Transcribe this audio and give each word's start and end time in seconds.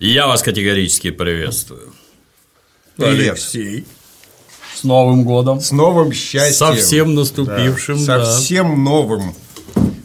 Я 0.00 0.26
вас 0.26 0.42
категорически 0.42 1.10
приветствую. 1.10 1.92
Привет. 2.96 3.32
Алексей. 3.32 3.86
С 4.74 4.82
Новым 4.82 5.24
годом. 5.24 5.60
С 5.60 5.72
новым 5.72 6.14
счастьем. 6.14 6.54
Совсем 6.54 7.14
наступившим, 7.14 8.06
да. 8.06 8.16
да. 8.16 8.24
Совсем 8.24 8.82
новым. 8.82 9.34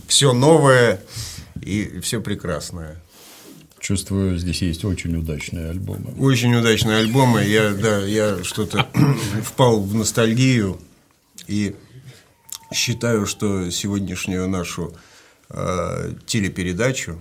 Все 0.06 0.34
новое 0.34 1.02
и 1.62 2.02
все 2.02 2.20
прекрасное. 2.20 3.02
Чувствую, 3.80 4.38
здесь 4.38 4.62
есть 4.64 4.84
очень 4.84 5.16
удачные 5.16 5.70
альбомы. 5.70 6.14
Очень 6.20 6.54
удачные 6.56 6.98
альбомы. 6.98 7.46
Я, 7.46 7.70
да, 7.70 8.00
я 8.00 8.44
что-то 8.44 8.86
впал 9.46 9.80
в 9.80 9.96
ностальгию 9.96 10.78
и 11.48 11.74
считаю, 12.74 13.26
что 13.26 13.70
сегодняшнюю 13.70 14.50
нашу 14.50 14.94
э, 15.52 16.12
телепередачу 16.26 17.18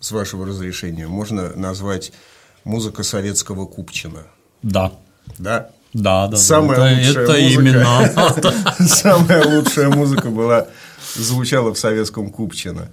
с 0.00 0.12
вашего 0.12 0.46
разрешения 0.46 1.06
можно 1.06 1.54
назвать 1.56 2.12
музыка 2.64 3.02
советского 3.02 3.66
Купчина. 3.66 4.24
Да. 4.62 4.92
Да? 5.38 5.70
Да, 5.92 6.28
да. 6.28 6.36
Самая 6.36 6.76
да. 6.76 6.84
лучшая 6.84 7.24
это, 7.24 7.32
музыка. 7.32 7.60
именно. 7.60 8.74
Самая 8.88 9.44
лучшая 9.44 9.88
музыка 9.88 10.28
была 10.28 10.68
звучала 11.14 11.72
в 11.74 11.78
советском 11.78 12.30
Купчино. 12.30 12.90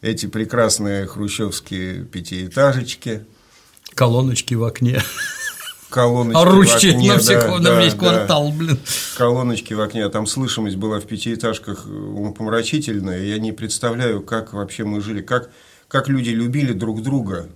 Эти 0.00 0.26
прекрасные 0.26 1.06
хрущевские 1.06 2.04
пятиэтажечки, 2.04 3.26
Колоночки 3.94 4.54
в 4.54 4.64
окне. 4.64 5.02
колоночки 5.90 6.36
в 6.36 6.40
Орущие 6.40 6.92
окне, 6.92 7.08
на, 7.08 7.14
да, 7.16 7.20
всех, 7.20 7.48
на 7.48 7.58
да, 7.60 7.82
весь 7.82 7.94
да. 7.94 7.98
квартал, 7.98 8.52
блин. 8.52 8.78
колоночки 9.16 9.74
в 9.74 9.80
окне, 9.80 10.04
а 10.04 10.08
там 10.08 10.26
слышимость 10.26 10.76
была 10.76 11.00
в 11.00 11.04
пятиэтажках 11.04 11.86
умопомрачительная. 11.86 13.22
Я 13.22 13.38
не 13.38 13.52
представляю, 13.52 14.22
как 14.22 14.52
вообще 14.52 14.84
мы 14.84 15.00
жили, 15.00 15.20
как, 15.20 15.50
как 15.90 16.08
люди 16.08 16.30
любили 16.30 16.72
друг 16.72 17.02
друга, 17.02 17.48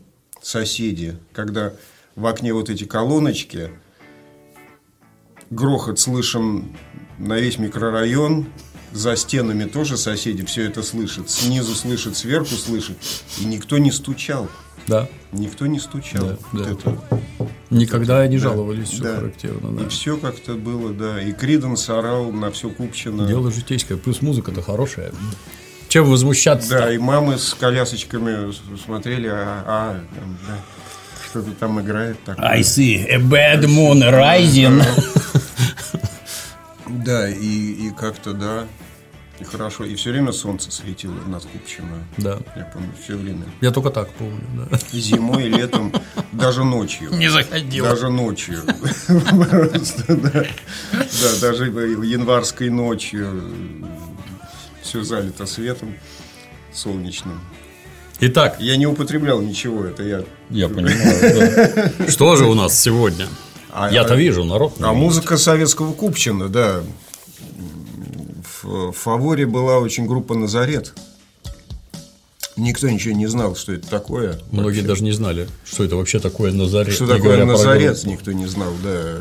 соседи, 0.42 1.16
когда 1.32 1.72
в 2.16 2.26
окне 2.26 2.52
вот 2.52 2.68
эти 2.68 2.82
колоночки, 2.84 3.70
грохот 5.50 6.00
слышен 6.00 6.64
на 7.18 7.38
весь 7.38 7.58
микрорайон, 7.58 8.46
за 8.92 9.14
стенами 9.16 9.64
тоже 9.64 9.96
соседи 9.96 10.44
все 10.44 10.64
это 10.64 10.82
слышат, 10.82 11.30
снизу 11.30 11.74
слышат, 11.74 12.16
сверху 12.16 12.54
слышат, 12.56 12.96
и 13.40 13.44
никто 13.44 13.78
не 13.78 13.92
стучал. 13.92 14.48
Да. 14.88 15.08
Никто 15.32 15.66
не 15.66 15.78
стучал. 15.78 16.26
Да, 16.26 16.38
Вот 16.52 16.62
да. 16.64 16.70
это. 16.72 16.98
Никогда 17.70 18.26
не 18.26 18.36
жаловались, 18.38 18.90
что 18.92 19.04
Да. 19.04 19.16
характерно. 19.16 19.70
Да. 19.78 19.84
И 19.84 19.88
все 19.88 20.16
как-то 20.16 20.54
было, 20.54 20.92
да. 20.92 21.22
И 21.22 21.32
Криденс 21.32 21.88
орал 21.88 22.30
на 22.32 22.50
все 22.50 22.68
Купчино. 22.68 23.26
Дело 23.26 23.50
житейское, 23.50 23.96
плюс 23.96 24.20
музыка-то 24.22 24.60
хорошая. 24.60 25.12
Чем 25.94 26.10
возмущаться? 26.10 26.70
Да, 26.70 26.92
и 26.92 26.98
мамы 26.98 27.38
с 27.38 27.54
колясочками 27.54 28.52
смотрели, 28.84 29.28
а, 29.28 29.62
а, 29.64 30.00
там, 30.18 30.38
да, 30.48 30.56
что-то 31.30 31.52
там 31.52 31.80
играет. 31.80 32.18
Такое. 32.24 32.44
I 32.44 32.62
see 32.62 33.06
a 33.08 33.18
bad 33.18 33.60
moon 33.66 34.00
rising. 34.02 34.82
Да, 36.88 37.28
и, 37.28 37.36
и 37.36 37.92
как-то, 37.96 38.32
да, 38.32 38.66
и 39.38 39.44
хорошо. 39.44 39.84
И 39.84 39.94
все 39.94 40.10
время 40.10 40.32
солнце 40.32 40.72
светило 40.72 41.14
над 41.28 41.44
Купчино. 41.44 42.04
Да. 42.16 42.40
Я 42.56 42.64
помню, 42.64 42.90
все 43.02 43.16
время. 43.16 43.44
Я 43.60 43.70
только 43.70 43.90
так 43.90 44.10
помню, 44.14 44.40
да. 44.54 44.78
И 44.92 44.98
зимой, 44.98 45.44
и 45.44 45.48
летом, 45.48 45.92
даже 46.32 46.64
ночью. 46.64 47.10
Не 47.12 47.28
заходил. 47.28 47.84
Даже 47.84 48.08
ночью. 48.08 48.62
Да. 48.66 50.44
Да, 50.92 51.40
даже 51.40 51.66
январской 51.66 52.68
ночью 52.68 53.44
все 54.84 55.02
залито 55.02 55.46
светом 55.46 55.96
солнечным. 56.72 57.40
Итак, 58.20 58.56
Я 58.60 58.76
не 58.76 58.86
употреблял 58.86 59.40
ничего, 59.40 59.84
это 59.84 60.02
я. 60.04 60.24
я 60.50 60.68
понимаю. 60.68 61.92
да. 61.98 62.08
Что 62.08 62.36
же 62.36 62.46
у 62.46 62.54
нас 62.54 62.80
сегодня? 62.80 63.26
А- 63.72 63.90
Я-то 63.90 64.14
а- 64.14 64.16
вижу, 64.16 64.44
народ. 64.44 64.74
А 64.80 64.92
музыка 64.92 65.36
советского 65.36 65.92
Купчина, 65.92 66.48
да. 66.48 66.82
В 68.62 68.92
фаворе 68.92 69.46
была 69.46 69.78
очень 69.78 70.06
группа 70.06 70.34
«Назарет». 70.34 70.94
Никто 72.56 72.88
ничего 72.88 73.14
не 73.14 73.26
знал, 73.26 73.56
что 73.56 73.72
это 73.72 73.88
такое. 73.88 74.38
Многие 74.52 74.82
даже 74.82 75.02
не 75.02 75.10
знали, 75.10 75.48
что 75.64 75.82
это 75.84 75.96
вообще 75.96 76.20
такое 76.20 76.52
Назарет. 76.52 76.94
Что 76.94 77.06
такое 77.08 77.44
«Назарет» 77.44 78.04
никто 78.04 78.30
не 78.32 78.46
знал, 78.46 78.72
да. 78.82 79.18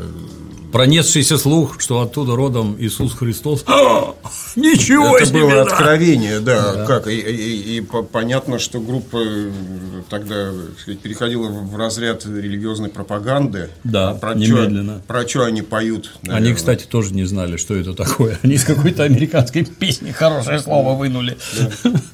Пронесшийся 0.74 1.38
слух, 1.38 1.80
что 1.80 2.00
оттуда 2.00 2.34
родом 2.34 2.74
Иисус 2.80 3.14
Христос. 3.14 3.62
А, 3.68 4.12
Ничего 4.56 5.16
Это 5.16 5.26
себе! 5.26 5.42
было 5.42 5.50
да! 5.52 5.62
откровение, 5.62 6.40
да. 6.40 6.84
Как? 6.84 7.06
И, 7.06 7.14
и- 7.14 7.76
и 7.76 7.80
по- 7.80 8.02
понятно, 8.02 8.58
что 8.58 8.80
группа 8.80 9.18
э, 9.24 9.52
тогда 10.10 10.50
сказать, 10.80 10.98
переходила 10.98 11.46
в 11.48 11.76
разряд 11.76 12.26
религиозной 12.26 12.88
пропаганды. 12.88 13.70
Да, 13.84 14.10
А 14.10 14.14
про 14.16 14.34
немедленно. 14.34 14.94
Чё, 14.96 15.02
про 15.06 15.28
что 15.28 15.44
они 15.44 15.62
поют? 15.62 16.10
Они, 16.22 16.32
наверное? 16.32 16.54
кстати, 16.56 16.84
тоже 16.86 17.14
не 17.14 17.24
знали, 17.24 17.56
что 17.56 17.76
это 17.76 17.94
такое. 17.94 18.36
Они 18.42 18.54
из 18.54 18.64
какой-то 18.64 19.04
американской 19.04 19.64
песни 19.64 20.10
хорошее 20.10 20.58
слово 20.58 20.96
вынули. 20.98 21.38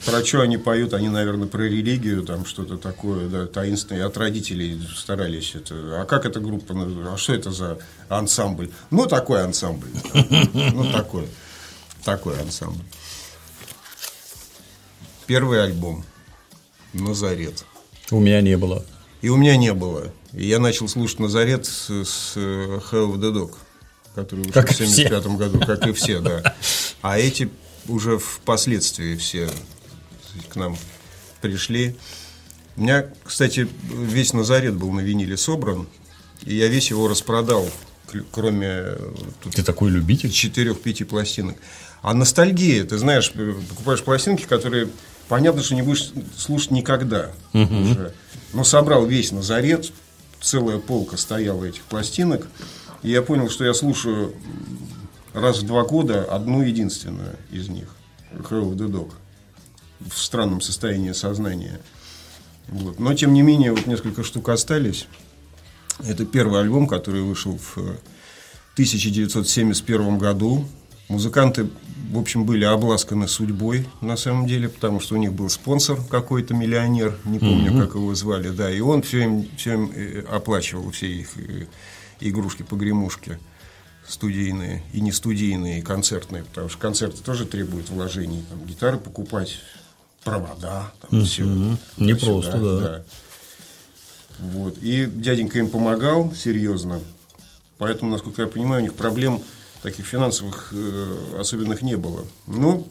Про 0.05 0.23
что 0.23 0.43
они 0.43 0.59
поют? 0.59 0.93
Они, 0.93 1.09
наверное, 1.09 1.49
про 1.49 1.63
религию, 1.63 2.25
там 2.25 2.45
что-то 2.45 2.77
такое, 2.77 3.27
да, 3.27 3.47
таинственное. 3.47 4.05
От 4.07 4.19
родителей 4.19 4.79
старались 4.95 5.53
это. 5.55 6.03
А 6.03 6.05
как 6.05 6.27
эта 6.27 6.41
группа? 6.41 6.75
А 7.11 7.17
что 7.17 7.33
это 7.33 7.51
за 7.53 7.79
ансамбль? 8.11 8.50
Ну, 8.91 9.07
такой 9.07 9.45
ансамбль. 9.45 9.89
Ну, 10.53 10.91
такой. 10.93 11.29
Такой 12.05 12.41
ансамбль. 12.41 12.85
Первый 15.27 15.63
альбом. 15.63 16.05
Назарет. 16.93 17.65
У 18.11 18.19
меня 18.19 18.41
не 18.41 18.57
было. 18.57 18.85
И 19.23 19.29
у 19.29 19.37
меня 19.37 19.57
не 19.57 19.73
было. 19.73 20.13
И 20.33 20.47
я 20.47 20.59
начал 20.59 20.89
слушать 20.89 21.19
Назарет 21.19 21.67
с, 21.67 21.91
с 21.91 22.33
э, 22.37 22.81
Hell 22.91 23.13
of 23.13 23.17
the 23.17 23.33
Dog, 23.33 23.55
который 24.15 24.41
вышел 24.41 24.53
Как 24.53 24.71
в 24.71 24.81
и 24.81 24.85
все. 24.85 25.09
75 25.09 25.27
году, 25.37 25.61
как 25.61 25.87
и 25.87 25.93
все, 25.93 26.21
да. 26.21 26.55
А 27.03 27.19
эти 27.19 27.51
уже 27.89 28.19
впоследствии 28.19 29.17
все 29.17 29.49
к 30.49 30.57
нам 30.57 30.77
пришли. 31.41 31.97
У 32.77 32.83
меня, 32.83 33.07
кстати, 33.25 33.69
весь 33.83 34.33
Назарет 34.33 34.75
был 34.75 34.93
на 34.93 35.01
виниле 35.01 35.37
собран, 35.37 35.89
и 36.45 36.55
я 36.55 36.69
весь 36.69 36.91
его 36.91 37.09
распродал, 37.09 37.69
кроме 38.31 38.69
э, 38.69 39.13
тут 39.43 39.55
Ты 39.55 39.63
такой 39.63 39.91
любитель? 39.91 40.31
четырех-пяти 40.31 41.05
пластинок. 41.05 41.57
А 42.03 42.15
ностальгия, 42.15 42.85
ты 42.85 42.99
знаешь, 42.99 43.33
э, 43.35 43.55
покупаешь 43.69 44.03
пластинки, 44.03 44.45
которые 44.45 44.89
понятно, 45.29 45.63
что 45.63 45.75
не 45.75 45.83
будешь 45.83 46.13
слушать 46.37 46.71
никогда 46.71 47.31
уже. 47.53 48.15
Но 48.53 48.65
собрал 48.65 49.07
весь 49.07 49.33
Назарет, 49.33 49.93
целая 50.41 50.79
полка 50.79 51.17
стояла 51.17 51.65
этих 51.65 51.83
пластинок, 51.83 52.49
и 53.03 53.11
я 53.11 53.23
понял, 53.23 53.49
что 53.49 53.65
я 53.65 53.75
слушаю 53.75 54.35
раз 55.33 55.59
в 55.59 55.67
два 55.67 55.85
года 55.85 56.25
одну 56.25 56.63
единственную 56.63 57.37
из 57.51 57.69
них, 57.69 57.89
the 58.33 58.89
Dog, 58.91 59.13
в 60.01 60.19
странном 60.19 60.61
состоянии 60.61 61.13
сознания. 61.13 61.81
Вот. 62.69 62.99
Но, 62.99 63.15
тем 63.15 63.33
не 63.33 63.43
менее, 63.43 63.73
вот 63.73 63.87
несколько 63.87 64.23
штук 64.23 64.49
остались. 64.49 65.07
Это 66.07 66.25
первый 66.25 66.61
альбом, 66.61 66.87
который 66.87 67.23
вышел 67.23 67.59
в 67.59 67.79
э, 67.79 67.97
1971 68.75 70.19
году. 70.19 70.67
Музыканты, 71.09 71.69
в 72.13 72.19
общем, 72.19 72.45
были 72.45 72.65
обласканы 72.65 73.27
судьбой, 73.27 73.87
на 74.01 74.17
самом 74.17 74.47
деле, 74.47 74.69
потому 74.69 75.01
что 75.01 75.17
у 75.17 75.19
них 75.19 75.33
был 75.33 75.49
спонсор 75.49 75.99
какой-то 76.09 76.55
миллионер, 76.55 77.17
не 77.25 77.39
помню, 77.39 77.79
как 77.79 77.95
его 77.97 78.15
звали, 78.15 78.51
да, 78.51 78.71
и 78.71 78.81
он 78.81 79.03
все 79.03 79.25
им, 79.25 79.49
все 79.57 79.75
им 79.75 79.93
э, 79.95 80.25
оплачивал 80.31 80.91
все 80.93 81.09
их 81.09 81.37
э, 81.37 81.67
игрушки-погремушки 82.21 83.39
студийные 84.07 84.83
и 84.93 85.01
не 85.01 85.13
студийные, 85.13 85.81
и 85.81 85.83
концертные, 85.83 86.45
потому 86.45 86.69
что 86.69 86.79
концерты 86.79 87.23
тоже 87.23 87.45
требуют 87.45 87.91
вложений, 87.91 88.45
там, 88.49 88.65
гитары 88.67 88.99
покупать, 88.99 89.59
провода, 90.25 90.93
там, 91.01 91.25
все. 91.25 91.45
Непросто, 91.97 92.59
да. 92.59 93.05
Вот. 94.41 94.79
И 94.79 95.07
дяденька 95.07 95.59
им 95.59 95.69
помогал 95.69 96.33
серьезно. 96.35 97.01
Поэтому, 97.79 98.11
насколько 98.11 98.43
я 98.43 98.49
понимаю, 98.49 98.83
у 98.83 98.85
них 98.85 98.95
проблем 98.95 99.43
таких 99.83 100.07
финансовых 100.07 100.73
э, 100.73 101.39
особенных 101.39 101.83
не 101.83 101.97
было. 101.97 102.25
Но 102.47 102.87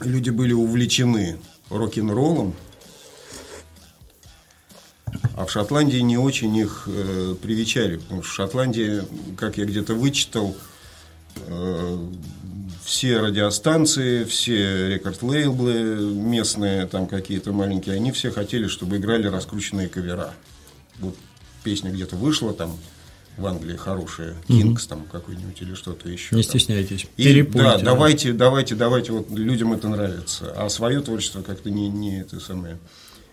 люди 0.00 0.30
были 0.30 0.52
увлечены 0.52 1.38
рок-н-роллом. 1.68 2.54
А 5.36 5.44
в 5.44 5.50
Шотландии 5.50 5.98
не 5.98 6.18
очень 6.18 6.56
их 6.56 6.84
э, 6.86 7.34
привечали. 7.42 7.96
Потому 7.96 8.22
в 8.22 8.28
Шотландии, 8.32 9.02
как 9.36 9.58
я 9.58 9.64
где-то 9.64 9.94
вычитал, 9.94 10.56
э, 11.46 12.08
все 12.86 13.18
радиостанции, 13.18 14.22
все 14.22 14.88
рекорд-лейблы 14.94 16.14
местные, 16.14 16.86
там 16.86 17.08
какие-то 17.08 17.52
маленькие, 17.52 17.96
они 17.96 18.12
все 18.12 18.30
хотели, 18.30 18.68
чтобы 18.68 18.98
играли 18.98 19.26
раскрученные 19.26 19.88
кавера. 19.88 20.32
Вот 21.00 21.16
песня 21.64 21.90
где-то 21.90 22.14
вышла 22.14 22.54
там 22.54 22.78
в 23.36 23.44
Англии 23.44 23.76
хорошая, 23.76 24.36
Кингс 24.46 24.86
там 24.86 25.04
какой-нибудь 25.10 25.60
или 25.60 25.74
что-то 25.74 26.08
еще. 26.08 26.36
Не 26.36 26.42
там. 26.42 26.50
стесняйтесь. 26.50 27.06
И, 27.16 27.42
да, 27.42 27.78
давайте, 27.78 28.32
давайте, 28.32 28.76
давайте, 28.76 29.10
вот 29.12 29.30
людям 29.30 29.72
это 29.72 29.88
нравится. 29.88 30.54
А 30.56 30.68
свое 30.68 31.00
творчество 31.00 31.42
как-то 31.42 31.70
не, 31.70 31.88
не 31.88 32.20
это 32.20 32.38
самое 32.38 32.78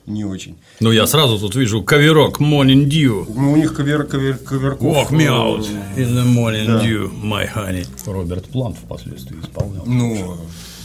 не 0.05 0.25
очень. 0.25 0.57
Ну, 0.79 0.91
я 0.91 1.07
сразу 1.07 1.39
тут 1.39 1.55
вижу 1.55 1.81
каверок 1.83 2.39
Morning 2.41 2.85
Dew. 2.88 3.25
Ну, 3.33 3.53
у 3.53 3.55
них 3.55 3.73
кавер, 3.75 4.05
кавер, 4.05 4.38
каверков. 4.38 5.11
Walk 5.11 5.11
me 5.11 5.27
out 5.27 5.65
э, 5.95 6.01
in 6.01 6.13
the 6.13 6.25
morning 6.25 6.65
Да. 6.67 6.83
dew, 6.85 7.11
my 7.23 7.47
honey. 7.53 7.85
Что 7.97 8.13
Роберт 8.13 8.45
Плант 8.45 8.77
впоследствии 8.77 9.39
исполнял. 9.39 9.85
Ну, 9.85 10.38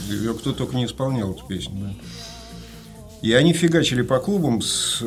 ее 0.09 0.33
кто 0.33 0.53
только 0.53 0.75
не 0.75 0.85
исполнял 0.85 1.31
эту 1.33 1.45
песню. 1.45 1.95
И 3.21 3.33
они 3.33 3.53
фигачили 3.53 4.01
по 4.01 4.19
клубам 4.19 4.61
с 4.61 5.03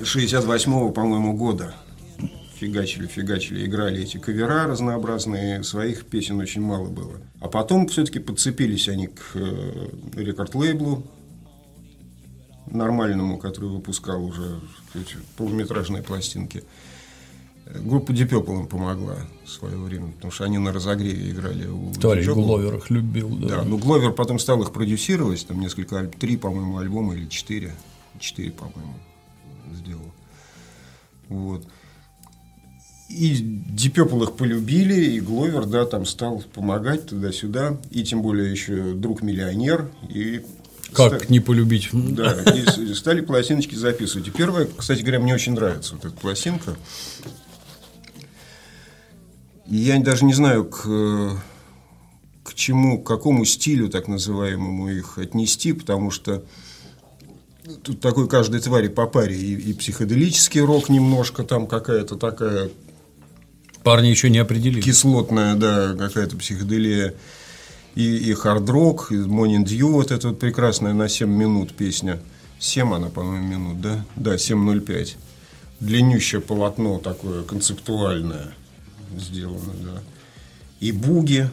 68-го, 0.00 0.90
по-моему, 0.90 1.34
года. 1.34 1.74
Фигачили, 2.58 3.06
фигачили, 3.06 3.66
играли 3.66 4.02
эти 4.02 4.16
кавера 4.16 4.66
разнообразные, 4.66 5.62
своих 5.62 6.06
песен 6.06 6.38
очень 6.40 6.62
мало 6.62 6.88
было. 6.88 7.12
А 7.40 7.48
потом 7.48 7.86
все-таки 7.86 8.18
подцепились 8.18 8.88
они 8.88 9.08
к 9.08 9.20
э, 9.34 9.88
рекорд-лейблу 10.16 11.02
нормальному, 12.70 13.38
который 13.38 13.70
выпускал 13.70 14.24
уже 14.24 14.60
сказать, 14.90 15.16
полуметражные 15.36 16.02
пластинки. 16.02 16.64
Группа 17.66 18.12
Deep 18.12 18.32
им 18.60 18.66
помогла 18.68 19.16
в 19.44 19.50
свое 19.50 19.76
время, 19.76 20.12
потому 20.12 20.30
что 20.30 20.44
они 20.44 20.58
на 20.58 20.72
разогреве 20.72 21.30
играли 21.30 21.66
у 21.66 21.92
Товарищ 21.94 22.26
Purple. 22.26 22.44
Гловер 22.44 22.76
их 22.76 22.90
любил. 22.90 23.28
Да. 23.38 23.48
Да, 23.48 23.62
ну 23.64 23.76
Гловер 23.76 24.12
потом 24.12 24.38
стал 24.38 24.62
их 24.62 24.72
продюсировать, 24.72 25.44
там 25.46 25.60
несколько, 25.60 26.06
три, 26.06 26.36
по-моему, 26.36 26.78
альбома 26.78 27.16
или 27.16 27.26
четыре, 27.28 27.74
четыре, 28.20 28.52
по-моему, 28.52 28.94
сделал. 29.74 30.12
Вот. 31.28 31.66
И 33.08 33.62
Purple 33.74 34.24
их 34.24 34.32
полюбили, 34.36 35.16
и 35.16 35.20
Гловер, 35.20 35.66
да, 35.66 35.86
там 35.86 36.06
стал 36.06 36.44
помогать 36.54 37.06
туда-сюда, 37.06 37.78
и 37.90 38.04
тем 38.04 38.22
более 38.22 38.50
еще 38.50 38.94
друг-миллионер, 38.94 39.90
и 40.08 40.44
Как 40.92 41.22
ста- 41.22 41.32
не 41.32 41.40
полюбить? 41.40 41.88
да, 41.92 42.34
и 42.54 42.94
стали 42.94 43.20
пластиночки 43.20 43.74
записывать. 43.74 44.28
И 44.28 44.30
первая, 44.30 44.66
кстати 44.76 45.00
говоря, 45.02 45.20
мне 45.20 45.34
очень 45.34 45.52
нравится 45.54 45.94
вот 45.94 46.04
эта 46.04 46.14
пластинка. 46.16 46.76
И 49.68 49.76
я 49.76 49.98
даже 50.00 50.24
не 50.24 50.32
знаю, 50.32 50.64
к, 50.64 50.82
к 52.44 52.54
чему, 52.54 53.02
к 53.02 53.06
какому 53.06 53.44
стилю, 53.44 53.88
так 53.88 54.06
называемому, 54.06 54.90
их 54.90 55.18
отнести, 55.18 55.72
потому 55.72 56.10
что 56.10 56.44
тут 57.82 58.00
такой 58.00 58.28
каждой 58.28 58.60
твари 58.60 58.88
по 58.88 59.06
паре. 59.06 59.36
И, 59.36 59.54
и 59.54 59.72
психоделический 59.74 60.60
рок 60.60 60.88
немножко, 60.88 61.42
там 61.42 61.66
какая-то 61.66 62.16
такая 62.16 62.70
Парни 63.82 64.08
еще 64.08 64.30
не 64.30 64.38
определили. 64.38 64.80
кислотная, 64.80 65.54
да, 65.56 65.94
какая-то 65.94 66.36
психоделия. 66.36 67.14
И, 67.96 68.30
и 68.30 68.34
хард-рок, 68.34 69.10
и 69.10 69.14
Morning 69.14 69.64
Dew, 69.64 69.90
вот 69.90 70.12
эта 70.12 70.28
вот 70.28 70.38
прекрасная 70.38 70.92
на 70.92 71.08
7 71.08 71.28
минут 71.28 71.74
песня. 71.74 72.20
7 72.58 72.94
она, 72.94 73.08
по-моему, 73.08 73.46
минут, 73.46 73.80
да? 73.80 74.04
Да, 74.16 74.34
7.05. 74.34 75.16
Длиннющее 75.80 76.40
полотно 76.42 76.98
такое, 76.98 77.42
концептуальное 77.42 78.52
сделано, 79.16 79.72
да. 79.82 80.02
И 80.80 80.92
буги, 80.92 81.48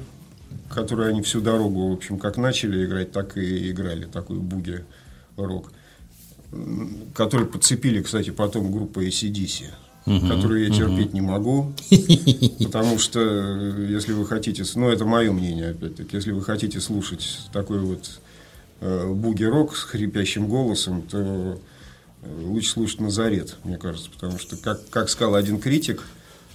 которые 0.70 1.10
они 1.10 1.22
всю 1.22 1.40
дорогу, 1.40 1.90
в 1.90 1.94
общем, 1.94 2.20
как 2.20 2.38
начали 2.38 2.86
играть, 2.86 3.14
так 3.14 3.38
и 3.38 3.72
играли, 3.72 4.04
такой 4.06 4.38
буги-рок. 4.38 5.72
Который 7.16 7.48
подцепили, 7.48 8.02
кстати, 8.02 8.32
потом 8.32 8.72
группа 8.72 9.00
ACDC, 9.00 9.66
которую 10.06 10.68
я 10.68 10.70
терпеть 10.74 11.14
не 11.14 11.22
могу, 11.22 11.72
потому 12.64 13.00
что, 13.00 13.20
э, 13.22 13.88
если 13.90 14.14
вы 14.14 14.26
хотите, 14.26 14.64
ну, 14.76 14.90
это 14.90 15.06
мое 15.06 15.32
мнение, 15.32 15.70
опять-таки, 15.72 16.16
если 16.18 16.32
вы 16.32 16.42
хотите 16.44 16.80
слушать 16.82 17.40
такой 17.54 17.80
вот 17.80 18.20
э, 18.82 19.08
буги-рок 19.14 19.76
с 19.78 19.84
хрипящим 19.84 20.48
голосом, 20.48 21.04
то 21.04 21.58
э, 22.22 22.42
лучше 22.44 22.70
слушать 22.72 23.00
Назарет, 23.00 23.56
мне 23.64 23.78
кажется, 23.78 24.10
потому 24.10 24.38
что, 24.40 24.58
как, 24.58 24.88
как 24.90 25.10
сказал 25.10 25.36
один 25.36 25.60
критик, 25.60 26.02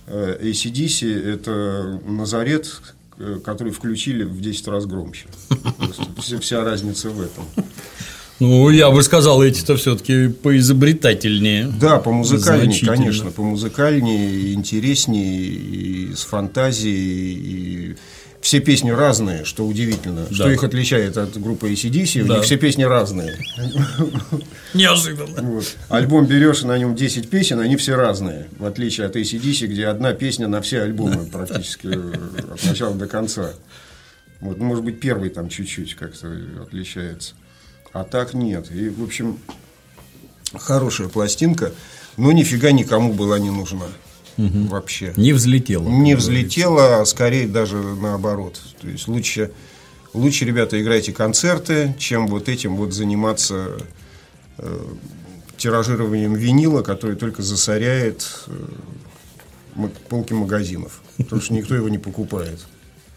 э, 0.07 0.39
ACDC– 0.43 1.25
это 1.35 2.01
Назарет, 2.07 2.81
э, 3.19 3.39
который 3.45 3.73
включили 3.73 4.25
в 4.25 4.41
10 4.41 4.69
раз 4.69 4.85
громче. 4.87 5.27
Вся- 6.19 6.39
Вся 6.41 6.65
разница 6.65 7.09
в 7.11 7.21
этом. 7.21 7.45
Ну, 8.41 8.71
я 8.71 8.91
бы 8.91 9.03
сказал, 9.03 9.43
эти-то 9.43 9.77
все-таки 9.77 10.29
поизобретательнее. 10.29 11.67
Да, 11.81 11.99
по 11.99 12.13
музыкальнее, 12.13 12.81
конечно, 12.87 13.31
по 13.33 13.43
музыкальнее, 13.43 14.55
интереснее, 14.55 15.45
и 15.47 16.15
с 16.15 16.23
фантазией, 16.23 17.33
и 17.35 17.97
все 18.41 18.61
песни 18.61 18.91
разные, 18.91 19.45
что 19.45 19.67
удивительно. 19.67 20.27
Что 20.33 20.45
Да. 20.45 20.53
их 20.53 20.63
отличает 20.63 21.17
от 21.17 21.37
группы 21.41 21.73
ACDC, 21.73 22.23
у 22.23 22.27
Да. 22.27 22.37
них 22.37 22.45
все 22.45 22.57
песни 22.57 22.85
разные. 22.85 23.37
Неожиданно. 24.75 25.43
Вот. 25.43 25.65
Альбом 25.89 26.27
берешь, 26.27 26.63
и 26.63 26.67
на 26.67 26.79
нем 26.79 26.95
10 26.95 27.29
песен, 27.31 27.59
они 27.59 27.77
все 27.77 27.97
разные. 27.97 28.47
В 28.59 28.65
отличие 28.65 29.07
от 29.09 29.17
ACDC, 29.17 29.67
где 29.67 29.87
одна 29.87 30.13
песня 30.13 30.47
на 30.47 30.61
все 30.63 30.83
альбомы 30.83 31.27
практически 31.27 31.89
от 31.89 32.65
начала 32.65 32.95
до 32.95 33.07
конца. 33.09 33.51
Вот, 34.41 34.59
может 34.59 34.85
быть, 34.85 35.01
первый 35.01 35.31
там 35.31 35.49
чуть-чуть 35.49 35.95
как-то 35.97 36.33
отличается. 36.63 37.35
А 37.99 38.05
так 38.05 38.33
нет. 38.33 38.71
И, 38.71 38.89
в 38.91 39.03
общем, 39.03 39.39
хорошая 40.55 41.09
пластинка, 41.09 41.73
но 42.17 42.31
нифига 42.31 42.71
никому 42.71 43.13
была 43.13 43.41
не 43.41 43.51
нужна. 43.51 43.87
Вообще. 44.37 45.13
Не 45.17 45.33
взлетело. 45.33 45.89
Не 45.89 46.15
взлетела, 46.15 47.01
а 47.01 47.05
скорее 47.07 47.49
даже 47.49 47.77
наоборот. 47.77 48.61
То 48.81 48.87
есть 48.87 49.09
лучше, 49.09 49.51
лучше, 50.15 50.45
ребята, 50.45 50.81
играйте 50.81 51.13
концерты, 51.13 51.97
чем 51.99 52.29
вот 52.29 52.49
этим 52.49 52.77
вот 52.77 52.93
заниматься 52.93 53.79
э, 54.59 54.79
тиражированием 55.57 56.35
винила, 56.35 56.83
который 56.83 57.17
только 57.17 57.43
засоряет 57.43 58.45
э, 58.47 59.89
полки 60.09 60.35
магазинов. 60.35 61.03
Потому 61.17 61.43
что 61.43 61.53
никто 61.53 61.75
его 61.75 61.89
не 61.89 61.99
покупает. 61.99 62.61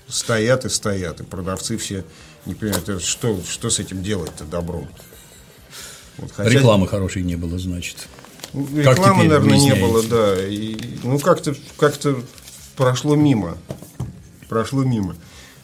Стоят 0.07 0.65
и 0.65 0.69
стоят, 0.69 1.21
и 1.21 1.23
продавцы 1.23 1.77
все 1.77 2.03
не 2.45 2.53
понимают, 2.55 2.89
это 2.89 2.99
что, 2.99 3.39
что 3.47 3.69
с 3.69 3.79
этим 3.79 4.01
делать-то 4.03 4.43
добром. 4.45 4.87
Вот, 6.17 6.31
хотя- 6.31 6.49
Рекламы 6.49 6.87
хорошей 6.87 7.23
не 7.23 7.35
было, 7.35 7.57
значит. 7.59 8.07
ну, 8.53 8.67
Рекламы, 8.75 9.23
наверное, 9.23 9.57
не 9.57 9.75
было, 9.75 10.03
да. 10.03 10.47
И, 10.47 10.77
ну, 11.03 11.19
как-то 11.19 11.55
как 11.77 11.95
прошло 12.75 13.15
мимо. 13.15 13.57
Прошло 14.49 14.83
мимо. 14.83 15.15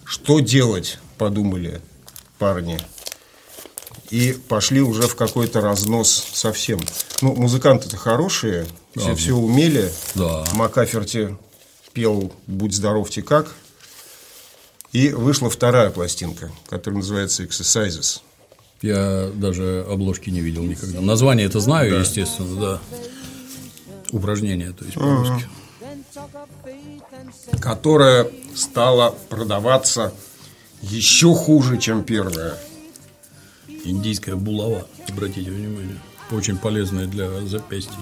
Что 0.05 0.39
делать, 0.39 0.99
подумали 1.17 1.81
парни. 2.39 2.79
И 4.09 4.31
пошли 4.47 4.79
уже 4.81 5.07
в 5.07 5.15
какой-то 5.15 5.59
разнос 5.59 6.27
совсем. 6.33 6.79
Ну, 7.21 7.35
музыканты-то 7.35 7.97
хорошие, 7.97 8.65
все, 8.95 9.07
Да. 9.09 9.15
все 9.15 9.33
умели. 9.33 9.91
Да. 10.15 10.45
Макаферти 10.53 11.35
пел 11.91 12.31
«Будь 12.47 12.73
здоров, 12.73 13.09
те 13.09 13.21
как». 13.21 13.53
И 14.97 15.11
вышла 15.11 15.47
вторая 15.47 15.91
пластинка, 15.91 16.51
которая 16.67 17.01
называется 17.01 17.43
«Exercises». 17.43 18.21
Я 18.81 19.29
даже 19.31 19.85
обложки 19.87 20.31
не 20.31 20.41
видел 20.41 20.63
никогда. 20.63 21.01
Название 21.01 21.45
это 21.45 21.59
знаю, 21.59 21.99
естественно, 21.99 22.59
да. 22.59 22.81
Упражнение, 24.09 24.71
то 24.71 24.85
есть 24.85 24.95
по-русски. 24.95 25.47
которая 27.61 28.27
стала 28.55 29.11
продаваться 29.29 30.15
еще 30.81 31.35
хуже, 31.35 31.77
чем 31.77 32.03
первая. 32.03 32.57
Индийская 33.83 34.35
булава, 34.35 34.87
обратите 35.07 35.51
внимание. 35.51 36.01
Очень 36.31 36.57
полезная 36.57 37.05
для 37.05 37.29
запястья. 37.41 37.93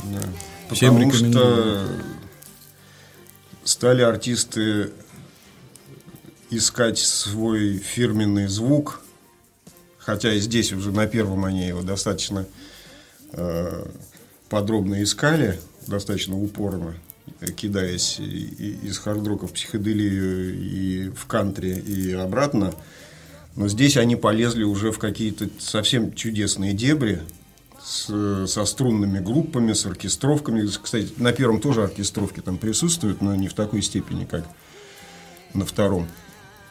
Всем 0.72 0.94
Потому 0.96 1.12
рекомендую. 1.12 1.34
что 1.34 1.88
стали 3.66 4.02
артисты 4.02 4.94
искать 6.56 6.98
свой 6.98 7.78
фирменный 7.78 8.48
звук, 8.48 9.02
хотя 9.98 10.34
и 10.34 10.40
здесь 10.40 10.74
уже 10.74 10.92
на 10.92 11.08
первом 11.08 11.46
они 11.46 11.68
его 11.68 11.82
достаточно 11.82 12.46
э, 13.34 13.86
подробно 14.50 15.02
искали, 15.04 15.60
достаточно 15.88 16.38
упорно, 16.38 16.96
кидаясь 17.56 18.20
из 18.20 18.98
хард-рока 19.00 19.48
в 19.48 19.54
психоделию 19.54 20.56
и 20.56 21.10
в 21.10 21.26
кантри 21.26 21.72
и 21.80 22.12
обратно. 22.14 22.74
Но 23.56 23.68
здесь 23.68 23.98
они 23.98 24.16
полезли 24.16 24.64
уже 24.64 24.92
в 24.92 25.00
какие-то 25.00 25.50
совсем 25.60 26.14
чудесные 26.14 26.74
дебри 26.74 27.22
с- 27.82 28.48
со 28.48 28.66
струнными 28.66 29.20
группами, 29.20 29.74
с 29.74 29.86
оркестровками. 29.86 30.68
Кстати, 30.68 31.14
на 31.18 31.32
первом 31.32 31.62
тоже 31.62 31.84
оркестровки 31.84 32.42
там 32.42 32.58
присутствуют, 32.58 33.22
но 33.22 33.34
не 33.36 33.48
в 33.48 33.54
такой 33.54 33.82
степени, 33.82 34.26
как 34.26 34.46
на 35.54 35.66
втором. 35.66 36.08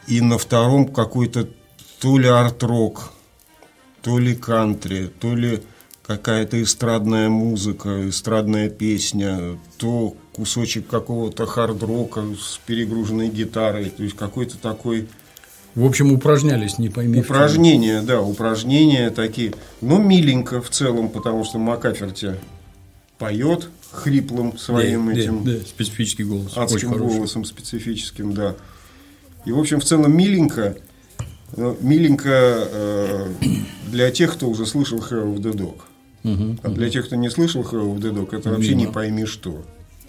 И 0.07 0.21
на 0.21 0.37
втором 0.37 0.87
какой-то 0.87 1.47
то 1.99 2.17
ли 2.17 2.27
арт-рок, 2.27 3.11
то 4.01 4.19
ли 4.19 4.35
кантри, 4.35 5.11
то 5.19 5.35
ли 5.35 5.61
какая-то 6.05 6.61
эстрадная 6.61 7.29
музыка, 7.29 8.07
эстрадная 8.07 8.69
песня, 8.69 9.57
то 9.77 10.15
кусочек 10.33 10.87
какого-то 10.87 11.45
хард-рока 11.45 12.23
с 12.39 12.59
перегруженной 12.65 13.29
гитарой. 13.29 13.89
То 13.89 14.03
есть 14.03 14.15
какой-то 14.15 14.57
такой 14.57 15.07
В 15.73 15.83
общем, 15.83 16.11
упражнялись, 16.11 16.77
не 16.77 16.89
пойми. 16.89 17.19
Упражнения, 17.19 18.01
да, 18.01 18.21
упражнения 18.21 19.09
такие. 19.09 19.53
Ну, 19.81 20.01
миленько 20.01 20.61
в 20.61 20.69
целом, 20.69 21.09
потому 21.09 21.43
что 21.43 21.57
Макаферти 21.57 22.35
поет 23.17 23.69
хриплым 23.91 24.57
своим 24.57 25.07
Да, 25.07 25.13
да, 25.13 25.19
этим 25.19 25.43
да, 25.43 25.51
специфический 25.65 26.23
голос. 26.23 26.55
Адским 26.55 26.91
голосом 26.91 27.45
специфическим, 27.45 28.33
да. 28.33 28.55
И, 29.45 29.51
в 29.51 29.59
общем, 29.59 29.79
в 29.79 29.83
целом 29.85 30.15
миленько. 30.15 30.77
Миленько 31.55 32.29
э, 32.31 33.33
для 33.87 34.11
тех, 34.11 34.33
кто 34.33 34.49
уже 34.49 34.65
слышал 34.65 34.99
Hair 34.99 35.25
of 35.33 35.37
the 35.37 35.53
Dog. 35.53 35.81
А 36.63 36.69
для 36.69 36.89
тех, 36.89 37.05
кто 37.05 37.15
не 37.15 37.29
слышал 37.29 37.61
Hair 37.61 37.85
of 37.85 37.97
the 37.99 38.11
Dog, 38.11 38.35
это 38.37 38.49
вообще 38.49 38.75
не 38.75 38.87
пойми 38.87 39.25
что. 39.25 39.63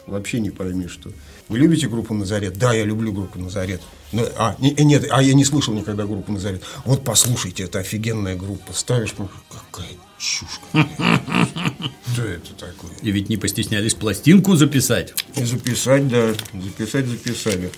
Вообще 0.06 0.40
не 0.40 0.50
пойми 0.50 0.86
что. 0.88 1.10
Вы 1.48 1.58
любите 1.58 1.88
группу 1.88 2.14
Назарет? 2.14 2.56
Да, 2.58 2.72
я 2.72 2.84
люблю 2.84 3.12
группу 3.12 3.38
Назарет. 3.38 3.80
Но, 4.12 4.24
а, 4.36 4.56
не- 4.60 4.70
нет, 4.84 5.06
а 5.10 5.20
я 5.22 5.34
не 5.34 5.44
слышал 5.44 5.74
никогда 5.74 6.06
группу 6.06 6.32
Назарет. 6.32 6.62
Вот 6.84 7.04
послушайте, 7.04 7.64
это 7.64 7.80
офигенная 7.80 8.36
группа. 8.36 8.72
Ставишь, 8.72 9.14
какая 9.50 9.88
чушь. 10.18 10.60
Что 10.72 12.22
это 12.22 12.52
такое? 12.58 12.90
И 13.02 13.10
ведь 13.10 13.28
не 13.28 13.36
постеснялись 13.36 13.94
пластинку 13.94 14.56
записать. 14.56 15.12
И 15.36 15.44
записать, 15.44 16.08
да, 16.08 16.32
записать 16.54 17.06
записали. 17.06 17.70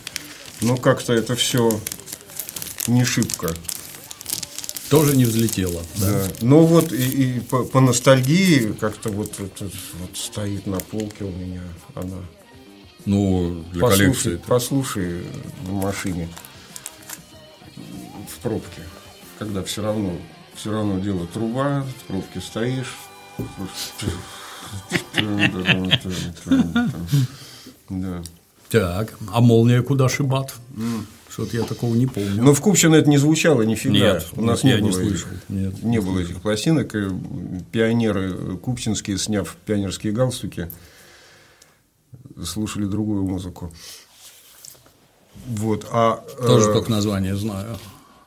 Но 0.60 0.76
как-то 0.76 1.12
это 1.12 1.36
все 1.36 1.80
не 2.86 3.04
шибко. 3.04 3.54
Тоже 4.90 5.16
не 5.16 5.24
взлетело. 5.24 5.82
Да. 5.96 6.24
Но 6.40 6.64
вот 6.64 6.92
и, 6.92 7.36
и 7.36 7.40
по, 7.40 7.64
по 7.64 7.80
ностальгии 7.80 8.72
как-то 8.80 9.10
вот, 9.10 9.38
это 9.38 9.70
вот 10.00 10.16
стоит 10.16 10.66
на 10.66 10.80
полке 10.80 11.24
у 11.24 11.30
меня 11.30 11.62
она. 11.94 12.18
Ну, 13.04 13.64
для 13.72 13.80
Послушай, 13.80 13.98
коллекции. 13.98 14.40
послушай 14.46 15.26
в 15.62 15.72
машине 15.72 16.28
в 18.28 18.38
пробке, 18.42 18.82
когда 19.38 19.62
все 19.62 19.82
равно 19.82 20.16
все 20.54 20.72
равно 20.72 20.98
дело 20.98 21.26
труба, 21.26 21.82
в 21.82 22.04
пробке 22.04 22.40
стоишь. 22.40 22.96
Да. 27.90 28.22
Так, 28.70 29.14
а 29.32 29.40
молния 29.40 29.82
куда 29.82 30.08
шибат? 30.08 30.54
Что-то 31.28 31.56
я 31.56 31.62
такого 31.62 31.94
не 31.94 32.06
помню. 32.06 32.42
Но 32.42 32.52
в 32.52 32.60
Купчино 32.60 32.96
это 32.96 33.08
не 33.08 33.18
звучало 33.18 33.62
нифига. 33.62 33.94
Нет, 33.94 34.26
у 34.32 34.42
нас 34.42 34.64
я 34.64 34.80
не 34.80 34.88
не 34.88 34.92
слышал. 34.92 35.28
Нет. 35.48 35.82
не 35.84 36.00
было 36.00 36.18
этих 36.18 36.40
пластинок. 36.40 36.92
Пионеры 37.70 38.56
купчинские, 38.56 39.18
сняв 39.18 39.56
пионерские 39.64 40.12
галстуки, 40.12 40.68
слушали 42.44 42.87
другую 42.87 43.22
музыку. 43.25 43.72
Вот, 45.46 45.87
а 45.92 46.25
Тоже 46.44 46.70
э, 46.70 46.72
только 46.72 46.90
название 46.90 47.37
знаю. 47.37 47.78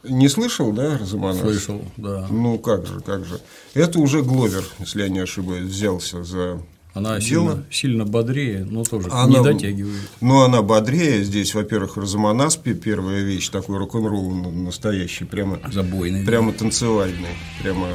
не 0.03 0.29
слышал, 0.29 0.71
да, 0.71 0.98
Розаманов? 0.98 1.41
Слышал, 1.41 1.81
да. 1.98 2.27
Ну 2.29 2.57
как 2.57 2.86
же, 2.88 3.01
как 3.01 3.25
же. 3.25 3.39
Это 3.74 4.00
уже 4.00 4.24
Гловер, 4.24 4.63
если 4.79 5.03
я 5.03 5.10
не 5.10 5.19
ошибаюсь, 5.19 5.69
взялся 5.69 6.24
за 6.24 6.62
Она 6.93 7.19
дело. 7.19 7.21
сильно, 7.21 7.65
сильно 7.71 8.05
бодрее, 8.05 8.65
но 8.69 8.83
тоже 8.83 9.07
Она- 9.12 9.38
не 9.39 9.43
дотягивает. 9.43 10.01
Ну, 10.19 10.41
она 10.41 10.62
бодрее. 10.62 11.24
Здесь, 11.24 11.53
во-первых, 11.53 11.95
Розаманас, 11.95 12.57
пе- 12.57 12.74
первая 12.74 13.21
вещь, 13.21 13.48
такой 13.50 13.77
рок-н-ролл 13.77 14.31
настоящий, 14.31 15.24
прямо, 15.24 15.60
Забойный. 15.71 16.25
прямо 16.25 16.51
танцевальный, 16.51 17.29
прямо 17.62 17.88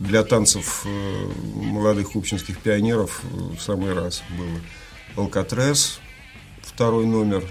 для 0.00 0.24
танцев 0.24 0.84
э, 0.86 1.26
молодых 1.54 2.10
купчинских 2.12 2.58
пионеров 2.58 3.22
э, 3.32 3.56
в 3.56 3.62
самый 3.62 3.94
раз 3.94 4.22
было. 4.36 5.24
Алкатрес, 5.24 6.00
второй 6.62 7.06
номер, 7.06 7.44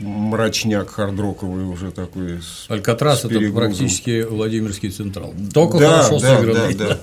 мрачняк 0.00 0.90
хардроковый 0.90 1.64
уже 1.66 1.90
такой. 1.92 2.40
Алькатрас 2.68 3.24
это 3.24 3.38
практически 3.52 4.22
Владимирский 4.22 4.90
Централ. 4.90 5.34
Только 5.52 5.78
Да, 5.78 6.02
хорошо 6.02 6.18
да, 6.20 6.38
сыгранный. 6.40 6.74
Да, 6.74 6.88
да. 6.88 7.00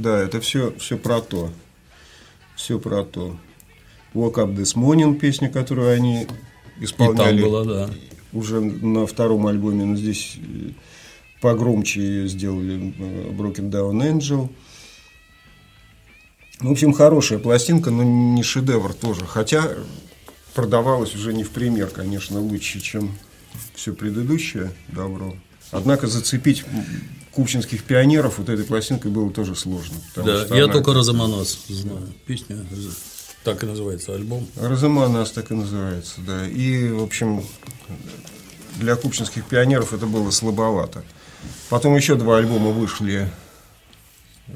Да, 0.00 0.18
это 0.18 0.40
все, 0.40 0.72
все 0.78 0.96
про 0.96 1.20
то. 1.20 1.50
Все 2.56 2.78
про 2.78 3.04
то. 3.04 3.36
Walk 4.14 4.34
Up 4.34 4.54
This 4.56 4.74
Morning, 4.76 5.18
песня, 5.18 5.50
которую 5.50 5.92
они 5.92 6.26
И 6.80 6.84
исполняли 6.84 7.42
там 7.42 7.50
было, 7.50 7.64
да. 7.64 7.90
уже 8.32 8.60
на 8.60 9.06
втором 9.06 9.46
альбоме, 9.46 9.84
но 9.84 9.96
здесь 9.96 10.36
э, 10.38 10.70
погромче 11.42 12.26
сделали 12.26 12.94
э, 12.98 13.30
Broken 13.30 13.70
Down 13.70 14.18
Angel. 14.18 14.48
В 16.60 16.70
общем, 16.70 16.92
хорошая 16.92 17.38
пластинка, 17.38 17.90
но 17.90 18.02
не 18.02 18.42
шедевр 18.42 18.94
тоже. 18.94 19.26
Хотя 19.26 19.70
продавалась 20.54 21.14
уже 21.14 21.34
не 21.34 21.44
в 21.44 21.50
пример, 21.50 21.88
конечно, 21.88 22.40
лучше, 22.40 22.80
чем 22.80 23.12
все 23.74 23.92
предыдущее 23.92 24.72
добро. 24.88 25.34
Однако 25.70 26.06
зацепить 26.06 26.64
купчинских 27.32 27.84
пионеров 27.84 28.38
вот 28.38 28.48
этой 28.48 28.64
пластинкой 28.64 29.10
было 29.10 29.30
тоже 29.30 29.54
сложно. 29.54 29.96
Да, 30.16 30.46
я 30.54 30.64
она- 30.64 30.72
только 30.72 30.92
Розаманас 30.92 31.58
знаю. 31.68 32.12
Песня 32.26 32.64
так 33.44 33.62
и 33.62 33.66
называется 33.66 34.14
альбом. 34.14 34.46
Розаманас 34.56 35.30
так 35.30 35.50
и 35.50 35.54
называется, 35.54 36.20
да. 36.26 36.46
И, 36.46 36.88
в 36.90 37.02
общем, 37.02 37.42
для 38.76 38.96
купчинских 38.96 39.46
пионеров 39.46 39.94
это 39.94 40.06
было 40.06 40.30
слабовато. 40.30 41.04
Потом 41.70 41.96
еще 41.96 42.16
два 42.16 42.38
альбома 42.38 42.70
вышли, 42.70 43.30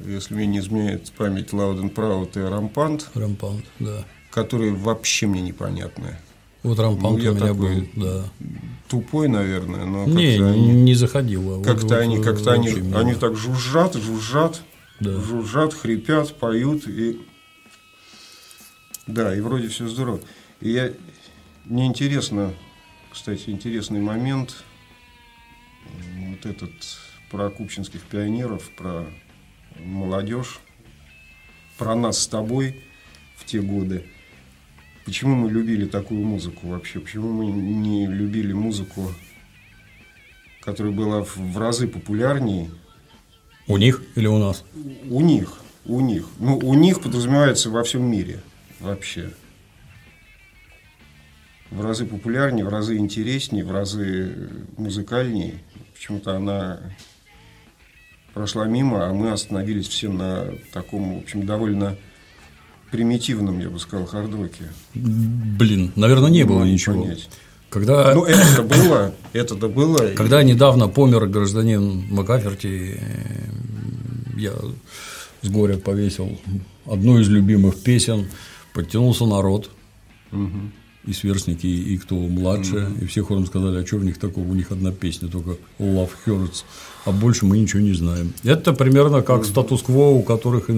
если 0.04 0.34
мне 0.34 0.46
не 0.46 0.58
изменяет 0.58 1.10
память, 1.12 1.50
and 1.50 1.94
Proud 1.94 2.32
и 2.34 2.40
Rampant, 2.40 3.04
Рампаунт, 3.14 3.64
да. 3.78 4.04
которые 4.30 4.74
вообще 4.74 5.26
мне 5.26 5.40
непонятные. 5.40 6.20
Вот 6.64 6.78
Рампаунт 6.78 7.22
Ну, 7.22 7.30
у 7.30 7.34
меня 7.34 7.52
был, 7.54 7.86
да. 7.94 8.24
Тупой, 8.88 9.28
наверное, 9.28 9.84
но 9.84 10.06
Не, 10.06 10.36
они, 10.42 10.68
не 10.72 10.94
заходило. 10.94 11.62
Как-то 11.62 11.86
вот 11.86 11.92
они, 11.98 12.22
как-то 12.22 12.52
они, 12.52 12.70
мне- 12.70 12.96
они 12.96 13.14
так 13.14 13.36
жужжат, 13.36 13.94
жужжат, 13.94 14.62
Да. 14.98 15.20
жужжат, 15.20 15.74
хрипят, 15.74 16.34
поют 16.38 16.88
и 16.88 17.20
да, 19.06 19.36
и 19.36 19.40
вроде 19.40 19.68
все 19.68 19.86
здорово. 19.88 20.20
И 20.62 20.70
я 20.70 20.90
мне 21.66 21.84
интересно, 21.86 22.54
кстати, 23.12 23.50
интересный 23.50 24.00
момент 24.00 24.64
вот 26.30 26.46
этот 26.46 26.72
про 27.30 27.50
купчинских 27.50 28.00
пионеров, 28.02 28.70
про 28.70 29.04
молодежь, 29.84 30.60
про 31.76 31.94
нас 31.94 32.18
с 32.22 32.26
тобой 32.26 32.82
в 33.36 33.44
те 33.44 33.60
годы. 33.60 34.06
Почему 35.04 35.34
мы 35.34 35.50
любили 35.50 35.84
такую 35.86 36.24
музыку 36.24 36.68
вообще? 36.68 36.98
Почему 36.98 37.30
мы 37.32 37.52
не 37.52 38.06
любили 38.06 38.52
музыку, 38.52 39.12
которая 40.62 40.92
была 40.92 41.22
в, 41.22 41.58
разы 41.58 41.86
популярнее 41.86 42.70
У 43.66 43.76
них 43.76 44.02
или 44.14 44.26
у 44.26 44.38
нас? 44.38 44.64
у 45.10 45.20
них, 45.20 45.58
у 45.84 46.00
них. 46.00 46.26
Ну, 46.38 46.56
у 46.56 46.74
них 46.74 47.02
подразумевается 47.02 47.68
во 47.68 47.84
всем 47.84 48.10
мире 48.10 48.40
вообще. 48.80 49.30
В 51.70 51.82
разы 51.82 52.06
популярнее, 52.06 52.64
в 52.64 52.68
разы 52.68 52.96
интереснее, 52.96 53.64
в 53.64 53.72
разы 53.72 54.48
музыкальнее. 54.78 55.54
Почему-то 55.92 56.36
она 56.36 56.80
прошла 58.32 58.66
мимо, 58.66 59.06
а 59.06 59.12
мы 59.12 59.32
остановились 59.32 59.88
все 59.88 60.10
на 60.10 60.54
таком, 60.72 61.16
в 61.16 61.22
общем, 61.22 61.44
довольно 61.44 61.96
примитивном, 62.94 63.58
я 63.58 63.68
бы 63.70 63.80
сказал, 63.80 64.06
хардроке. 64.06 64.70
Блин, 64.94 65.90
наверное, 65.96 66.30
не 66.30 66.44
было 66.44 66.60
могу 66.60 66.70
ничего. 66.70 67.02
понять. 67.02 67.28
Когда, 67.70 68.14
Ну, 68.14 68.24
это-то 68.24 68.62
было, 68.62 69.12
это-то 69.32 69.68
было. 69.68 69.98
когда 70.14 70.44
недавно 70.44 70.86
помер 70.86 71.26
гражданин 71.26 72.04
Макаферти, 72.08 73.00
э, 73.00 74.38
я 74.38 74.52
с 75.42 75.48
горя 75.48 75.76
повесил 75.76 76.38
одну 76.86 77.18
из 77.18 77.28
любимых 77.28 77.82
песен, 77.82 78.26
подтянулся 78.74 79.26
народ, 79.26 79.70
и 81.04 81.12
сверстники, 81.12 81.66
и 81.66 81.98
кто 81.98 82.14
младше, 82.14 82.90
и 83.00 83.06
все 83.06 83.22
хором 83.24 83.46
сказали, 83.46 83.82
а 83.82 83.86
что 83.86 83.96
в 83.98 84.04
них 84.04 84.18
такого, 84.18 84.48
у 84.48 84.54
них 84.54 84.70
одна 84.70 84.92
песня, 84.92 85.28
только 85.28 85.56
Love 85.80 86.10
Hurts, 86.26 86.62
а 87.04 87.12
больше 87.12 87.44
мы 87.46 87.58
ничего 87.58 87.80
не 87.82 87.92
знаем. 87.92 88.32
Это 88.44 88.72
примерно 88.72 89.22
как 89.22 89.44
статус-кво, 89.44 90.10
у 90.10 90.22
которых 90.22 90.70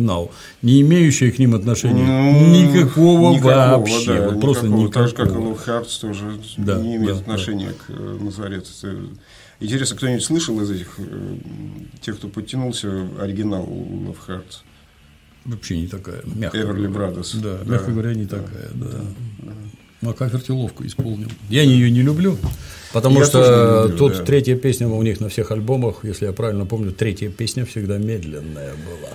now, 0.00 0.30
не 0.62 0.80
имеющие 0.80 1.30
к 1.32 1.38
ним 1.38 1.54
отношения 1.54 2.04
Ну, 2.06 2.50
никакого, 2.62 3.34
никакого, 3.34 3.78
вообще, 3.78 4.14
да, 4.18 4.28
вот 4.30 4.40
просто 4.40 4.66
никакого. 4.66 4.86
никакого. 4.86 4.92
Так 4.92 5.08
же, 5.08 5.14
как 5.14 5.28
и 5.28 5.70
Hearts 5.70 6.00
тоже 6.00 6.40
Да, 6.56 6.80
не 6.80 6.96
имеет 6.96 7.14
да, 7.14 7.18
отношения 7.20 7.70
к 7.70 7.90
э, 7.90 8.18
Назарету. 8.20 8.70
Это- 8.82 8.96
Интересно, 9.58 9.96
кто-нибудь 9.96 10.22
слышал 10.24 10.60
из 10.60 10.70
этих, 10.70 10.94
э, 10.98 11.36
тех, 12.02 12.16
кто 12.18 12.28
подтянулся, 12.28 13.08
оригинал 13.18 13.62
Hearts? 14.28 14.62
Вообще 15.46 15.78
не 15.80 15.86
такая, 15.86 16.22
мягко 16.24 16.58
Эверли. 16.58 16.86
Брадос. 16.88 17.34
Да, 17.36 17.58
Да. 17.64 17.72
мягко 17.72 17.90
говоря, 17.92 18.14
не 18.14 18.26
такая, 18.26 18.68
да. 18.74 19.00
Макаферти 20.06 20.50
ловко 20.50 20.86
исполнил. 20.86 21.28
Я 21.48 21.62
ее 21.62 21.90
не 21.90 22.02
люблю, 22.02 22.38
потому 22.92 23.20
Я 23.20 23.26
что 23.26 23.84
люблю, 23.84 23.98
тут 23.98 24.16
да. 24.18 24.24
третья 24.24 24.56
песня 24.56 24.88
у 24.88 25.02
них 25.02 25.20
на 25.20 25.28
всех 25.28 25.50
альбомах, 25.50 26.04
если 26.04 26.26
я 26.26 26.32
правильно 26.32 26.66
помню, 26.66 26.92
третья 26.92 27.28
песня 27.28 27.64
всегда 27.66 27.98
медленная 27.98 28.72
была. 28.72 29.10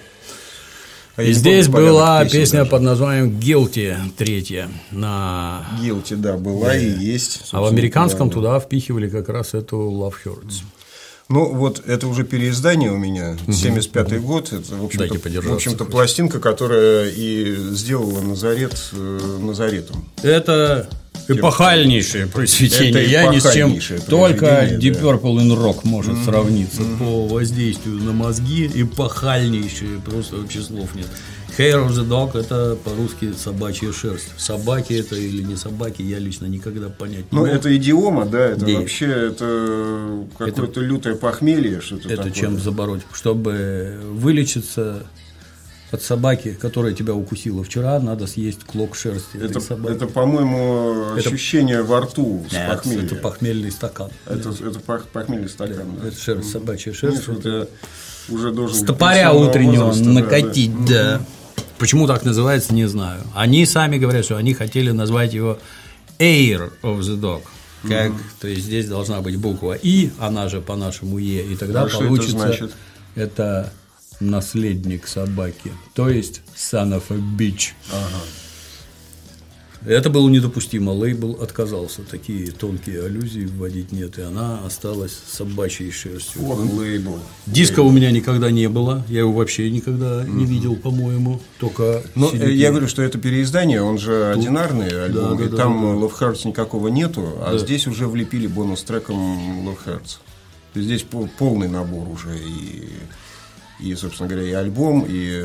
А 1.17 1.23
И 1.23 1.33
здесь 1.33 1.67
была 1.67 2.23
песня 2.25 2.59
даже. 2.59 2.71
под 2.71 2.81
названием 2.83 3.37
«Guilty» 3.37 3.95
третья 4.17 4.69
на... 4.91 5.67
Guilty, 5.81 6.15
да, 6.15 6.37
была 6.37 6.75
и 6.75 6.89
есть. 6.89 7.49
А 7.51 7.61
в 7.61 7.65
американском 7.65 8.29
да. 8.29 8.33
туда 8.33 8.59
впихивали 8.59 9.09
как 9.09 9.27
раз 9.27 9.53
эту 9.53 9.75
«Love 9.77 10.13
Hurts». 10.25 10.63
Ну, 11.31 11.53
вот 11.53 11.81
это 11.87 12.07
уже 12.07 12.25
переиздание 12.25 12.91
у 12.91 12.97
меня, 12.97 13.37
75-й 13.47 14.19
год. 14.19 14.51
Это, 14.51 14.75
в 14.75 14.83
общем-то, 14.83 15.41
в 15.41 15.53
общем-то 15.53 15.85
пластинка, 15.85 16.39
которая 16.39 17.09
и 17.09 17.55
сделала 17.71 18.19
Назарет 18.19 18.77
э, 18.91 19.37
Назаретом. 19.39 20.05
Это 20.23 20.89
эпохальнейшее 21.29 22.27
произведение. 22.27 22.89
Это 22.89 22.99
Я 22.99 23.27
ни 23.27 23.39
с 23.39 23.51
чем 23.53 23.79
только 24.07 24.65
Deep 24.75 24.93
да. 24.93 24.99
Purple 24.99 25.37
in 25.37 25.55
Rock 25.57 25.79
может 25.83 26.17
сравниться 26.25 26.81
по 26.99 27.27
воздействию 27.27 27.95
на 27.95 28.11
мозги. 28.11 28.69
Эпохальнейшее, 28.73 29.99
просто 29.99 30.35
вообще 30.35 30.61
слов 30.61 30.93
нет. 30.95 31.07
Hair 31.57 31.87
of 31.87 31.89
the 31.89 32.07
Dog 32.07 32.37
это 32.39 32.77
по-русски 32.83 33.33
собачья 33.33 33.91
шерсть. 33.91 34.27
Собаки 34.37 34.93
это 34.93 35.15
или 35.15 35.43
не 35.43 35.55
собаки, 35.55 36.01
я 36.01 36.17
лично 36.19 36.45
никогда 36.45 36.89
понять 36.89 37.31
не 37.31 37.37
Ну, 37.37 37.45
мог. 37.45 37.49
это 37.49 37.75
идиома, 37.75 38.25
да, 38.25 38.39
это 38.49 38.65
Да. 38.65 38.73
вообще 38.79 39.05
это 39.05 40.25
какое-то 40.37 40.79
лютое 40.79 41.15
похмелье, 41.15 41.81
что-то 41.81 42.07
Это 42.07 42.17
такое. 42.17 42.31
чем 42.31 42.59
забороть? 42.59 43.01
Чтобы 43.13 43.99
вылечиться 44.03 45.03
от 45.91 46.01
собаки, 46.01 46.53
которая 46.59 46.93
тебя 46.93 47.13
укусила 47.13 47.65
вчера, 47.65 47.99
надо 47.99 48.25
съесть 48.25 48.63
клок 48.63 48.95
шерсти 48.95 49.35
этой 49.35 49.49
Это, 49.49 49.59
собаки. 49.59 49.93
это, 49.93 50.07
по-моему, 50.07 51.13
ощущение 51.17 51.81
во 51.83 51.99
рту 51.99 52.45
с 52.49 52.53
Нет, 52.53 52.69
похмелья. 52.69 53.05
это 53.05 53.15
похмельный 53.15 53.71
стакан. 53.71 54.09
Это, 54.25 54.49
это 54.51 54.79
пох- 54.79 55.03
похмельный 55.11 55.49
стакан, 55.49 55.97
да. 56.01 56.07
Это 56.07 56.17
шерсть, 56.17 56.49
собачья 56.49 56.93
шерсть. 56.93 57.27
Вот 57.27 57.43
я 57.45 57.67
уже 58.29 58.51
должен... 58.53 58.73
С 58.73 58.79
быть 58.79 58.87
топоря 58.87 59.33
утреннего 59.33 59.87
возраста, 59.87 60.05
да, 60.05 60.11
накатить, 60.21 60.85
да. 60.85 61.21
Почему 61.81 62.05
так 62.05 62.23
называется, 62.23 62.75
не 62.75 62.87
знаю. 62.87 63.23
Они 63.33 63.65
сами 63.65 63.97
говорят, 63.97 64.23
что 64.23 64.37
они 64.37 64.53
хотели 64.53 64.91
назвать 64.91 65.33
его 65.33 65.57
Air 66.19 66.71
of 66.83 66.99
the 66.99 67.19
Dog. 67.19 67.41
Как, 67.87 68.11
то 68.39 68.47
есть 68.47 68.65
здесь 68.65 68.87
должна 68.87 69.21
быть 69.21 69.37
буква 69.37 69.73
И, 69.73 70.11
она 70.19 70.47
же 70.47 70.61
по-нашему 70.61 71.17
Е, 71.17 71.41
и 71.41 71.55
тогда 71.55 71.81
А 71.81 71.89
что 71.89 71.97
это 71.97 72.05
получится 72.05 72.37
значит? 72.37 72.75
это 73.15 73.73
наследник 74.19 75.07
собаки, 75.07 75.71
то 75.95 76.07
есть 76.07 76.43
son 76.55 76.93
of 76.93 77.05
a 77.09 77.15
bitch. 77.15 77.71
Это 79.85 80.11
было 80.11 80.29
недопустимо, 80.29 80.91
лейбл 80.91 81.41
отказался, 81.41 82.01
такие 82.03 82.51
тонкие 82.51 83.03
аллюзии 83.03 83.45
вводить 83.45 83.91
нет, 83.91 84.19
и 84.19 84.21
она 84.21 84.59
осталась 84.63 85.17
собачьей 85.27 85.89
шерстью. 85.91 86.41
Вот 86.43 86.71
лейбл. 86.73 87.17
Диска 87.47 87.79
у 87.81 87.89
меня 87.91 88.11
никогда 88.11 88.51
не 88.51 88.69
было, 88.69 89.03
я 89.09 89.19
его 89.21 89.31
вообще 89.33 89.71
никогда 89.71 90.23
не 90.23 90.45
видел, 90.45 90.75
по-моему, 90.75 91.41
только 91.59 92.03
Ну, 92.13 92.29
CD. 92.31 92.43
э, 92.45 92.51
я 92.53 92.69
говорю, 92.69 92.87
что 92.87 93.01
это 93.01 93.17
переиздание, 93.17 93.81
он 93.81 93.97
же 93.97 94.31
одинарный 94.31 95.05
альбом, 95.05 95.37
да, 95.37 95.45
и 95.45 95.49
да, 95.49 95.57
там 95.57 95.81
да, 95.81 96.05
Love 96.05 96.13
Hearts 96.19 96.47
никакого 96.47 96.89
нету, 96.89 97.33
а 97.43 97.57
здесь 97.57 97.87
уже 97.87 98.07
влепили 98.07 98.45
бонус-треком 98.45 99.67
Love 99.67 99.77
Hearts. 99.87 100.17
Здесь 100.75 101.01
пол- 101.01 101.27
полный 101.39 101.67
набор 101.67 102.07
уже 102.07 102.37
и, 102.37 102.87
и, 103.81 103.95
собственно 103.95 104.29
говоря, 104.29 104.47
и 104.47 104.51
альбом, 104.53 105.05
и 105.07 105.43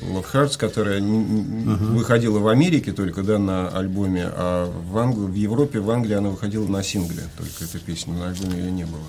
Love 0.00 0.26
Hearts, 0.32 0.58
которая 0.58 0.98
н- 0.98 1.76
выходила 1.96 2.38
в 2.38 2.48
Америке 2.48 2.92
только 2.92 3.22
да, 3.22 3.38
на 3.38 3.68
альбоме, 3.68 4.24
а 4.34 4.70
в, 4.90 4.96
Англ- 4.96 5.26
в 5.26 5.34
Европе, 5.34 5.80
в 5.80 5.90
Англии 5.90 6.14
она 6.14 6.30
выходила 6.30 6.66
на 6.66 6.82
сингле, 6.82 7.22
только 7.38 7.64
эта 7.64 7.78
песня, 7.78 8.14
на 8.14 8.28
альбоме 8.28 8.58
ее 8.58 8.70
не 8.72 8.84
было. 8.84 9.02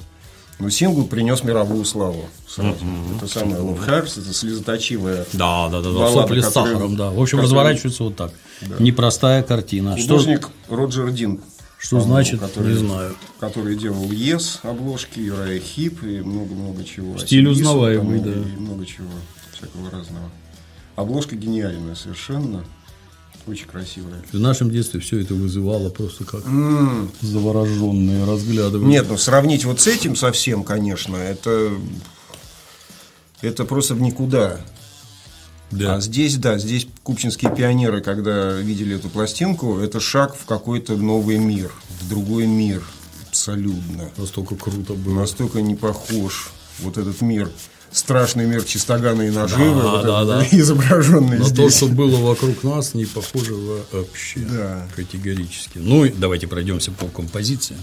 Но 0.60 0.70
сингл 0.72 1.06
принес 1.06 1.44
мировую 1.44 1.86
славу 1.86 2.26
сразу. 2.48 2.76
Это 3.16 3.28
самое 3.28 3.58
Love 3.58 3.86
Hearts, 3.88 4.20
это 4.22 4.34
слезоточивая 4.34 5.26
Да, 5.34 5.70
да, 5.70 5.82
да, 5.82 5.90
да, 5.92 6.00
Баллада, 6.00 6.22
сопли 6.22 6.42
с 6.42 6.50
сахаром, 6.50 6.96
да. 6.96 7.10
В 7.12 7.20
общем, 7.22 7.38
которая- 7.38 7.44
разворачивается 7.44 8.04
вот 8.04 8.16
так. 8.16 8.32
Непростая 8.80 9.44
картина. 9.44 9.96
Что, 9.98 10.08
Художник 10.18 10.50
Роджер 10.70 11.12
Дин. 11.12 11.42
Что 11.80 11.98
по-моему, 11.98 12.14
значит, 12.14 12.40
который, 12.40 12.74
не 12.74 12.80
знаю. 12.80 13.16
Который 13.40 13.76
делал 13.76 14.12
ЕС 14.12 14.60
обложки, 14.64 15.20
Юрая 15.20 15.60
Хип 15.60 16.04
и 16.04 16.22
много-много 16.22 16.84
чего. 16.84 17.18
Стиль 17.18 17.48
узнаваемый, 17.48 18.20
да. 18.20 18.32
И 18.32 18.60
много 18.60 18.86
чего 18.86 19.10
всякого 19.54 19.90
разного. 19.92 20.30
Обложка 20.96 21.36
гениальная 21.36 21.96
совершенно. 21.96 22.66
Очень 23.46 23.68
красивая. 23.68 24.22
В 24.34 24.40
нашем 24.40 24.70
детстве 24.70 25.00
все 25.00 25.22
это 25.22 25.34
вызывало 25.34 25.90
просто 25.90 26.26
как 26.26 26.44
завороженные 27.22 28.26
разглядывания. 28.26 29.00
Нет, 29.00 29.06
ну 29.08 29.18
сравнить 29.18 29.64
вот 29.64 29.80
с 29.80 29.88
этим 29.88 30.18
совсем, 30.18 30.66
конечно, 30.66 31.16
это, 31.16 31.72
это 33.42 33.64
просто 33.64 33.96
в 33.96 34.02
никуда. 34.02 34.60
Да. 35.72 35.96
А 35.96 36.02
здесь, 36.02 36.38
да, 36.38 36.58
здесь 36.58 36.88
купчинские 37.04 37.54
пионеры, 37.54 38.02
когда 38.02 38.54
видели 38.54 38.96
эту 38.96 39.10
пластинку, 39.10 39.80
это 39.80 40.00
шаг 40.00 40.36
в 40.36 40.46
какой-то 40.46 40.96
новый 40.96 41.38
мир, 41.38 41.72
в 42.02 42.08
другой 42.10 42.48
мир 42.48 42.84
абсолютно. 43.28 44.10
Настолько 44.18 44.56
круто 44.56 44.94
было. 44.94 45.20
Настолько 45.22 45.62
не 45.62 45.76
похож 45.76 46.52
вот 46.80 46.98
этот 46.98 47.20
мир, 47.22 47.52
страшный 47.92 48.46
мир 48.46 48.64
чистогана 48.64 49.24
и 49.24 49.30
наживы, 49.30 49.82
Да, 49.82 49.92
вот 49.92 50.06
да, 50.06 50.26
да. 50.26 50.46
изображенный 50.52 51.40
На 51.40 51.44
то, 51.46 51.50
здесь. 51.50 51.76
что 51.78 51.88
было 51.88 52.16
вокруг 52.18 52.64
нас, 52.64 52.94
не 52.94 53.06
похоже 53.06 53.54
вообще. 53.92 54.40
Да. 54.40 54.88
Категорически. 54.96 55.80
Ну, 55.80 56.10
давайте 56.16 56.48
пройдемся 56.48 56.92
по 56.92 57.08
композициям. 57.08 57.80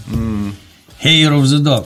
Hair 1.03 1.39
of 1.39 1.43
the 1.43 1.59
Dog. 1.61 1.85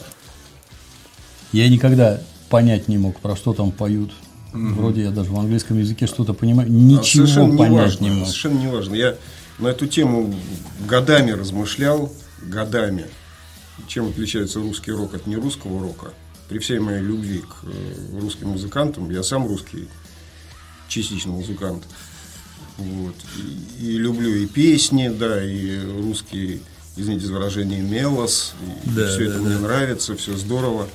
Я 1.51 1.67
никогда 1.67 2.21
понять 2.49 2.87
не 2.87 2.97
мог, 2.97 3.19
про 3.19 3.35
что 3.35 3.53
там 3.53 3.71
поют. 3.71 4.11
Вроде 4.53 5.03
я 5.03 5.11
даже 5.11 5.31
в 5.31 5.39
английском 5.39 5.77
языке 5.79 6.07
что-то 6.07 6.33
понимаю. 6.33 6.67
А 6.67 6.71
Ничего 6.71 7.25
совершенно 7.27 7.57
понять 7.57 7.71
неважно, 7.71 8.03
не 8.03 8.09
мог. 8.11 8.27
Совершенно 8.27 8.59
не 8.59 8.67
важно. 8.67 8.95
Я 8.95 9.15
на 9.59 9.67
эту 9.67 9.87
тему 9.87 10.33
годами 10.87 11.31
размышлял, 11.31 12.11
годами. 12.41 13.05
Чем 13.87 14.07
отличается 14.09 14.59
русский 14.59 14.91
рок 14.91 15.13
от 15.13 15.27
нерусского 15.27 15.81
рока? 15.81 16.13
При 16.49 16.57
всей 16.59 16.79
моей 16.79 17.01
любви 17.01 17.39
к 17.39 17.63
э, 17.63 18.19
русским 18.19 18.49
музыкантам, 18.49 19.09
я 19.11 19.21
сам 19.23 19.47
русский, 19.47 19.87
частично 20.87 21.31
музыкант. 21.31 21.83
Вот. 22.77 23.15
И, 23.79 23.85
и 23.85 23.97
люблю 23.97 24.33
и 24.33 24.47
песни, 24.47 25.09
да, 25.09 25.43
и 25.43 25.79
русский, 25.85 26.61
извините 26.97 27.27
за 27.27 27.33
выражение, 27.33 27.81
мелос. 27.81 28.53
И 28.85 28.89
Да, 28.89 29.07
все 29.07 29.19
да, 29.19 29.25
это 29.25 29.33
да. 29.35 29.39
мне 29.41 29.57
нравится, 29.59 30.15
все 30.15 30.35
здорово. 30.35 30.87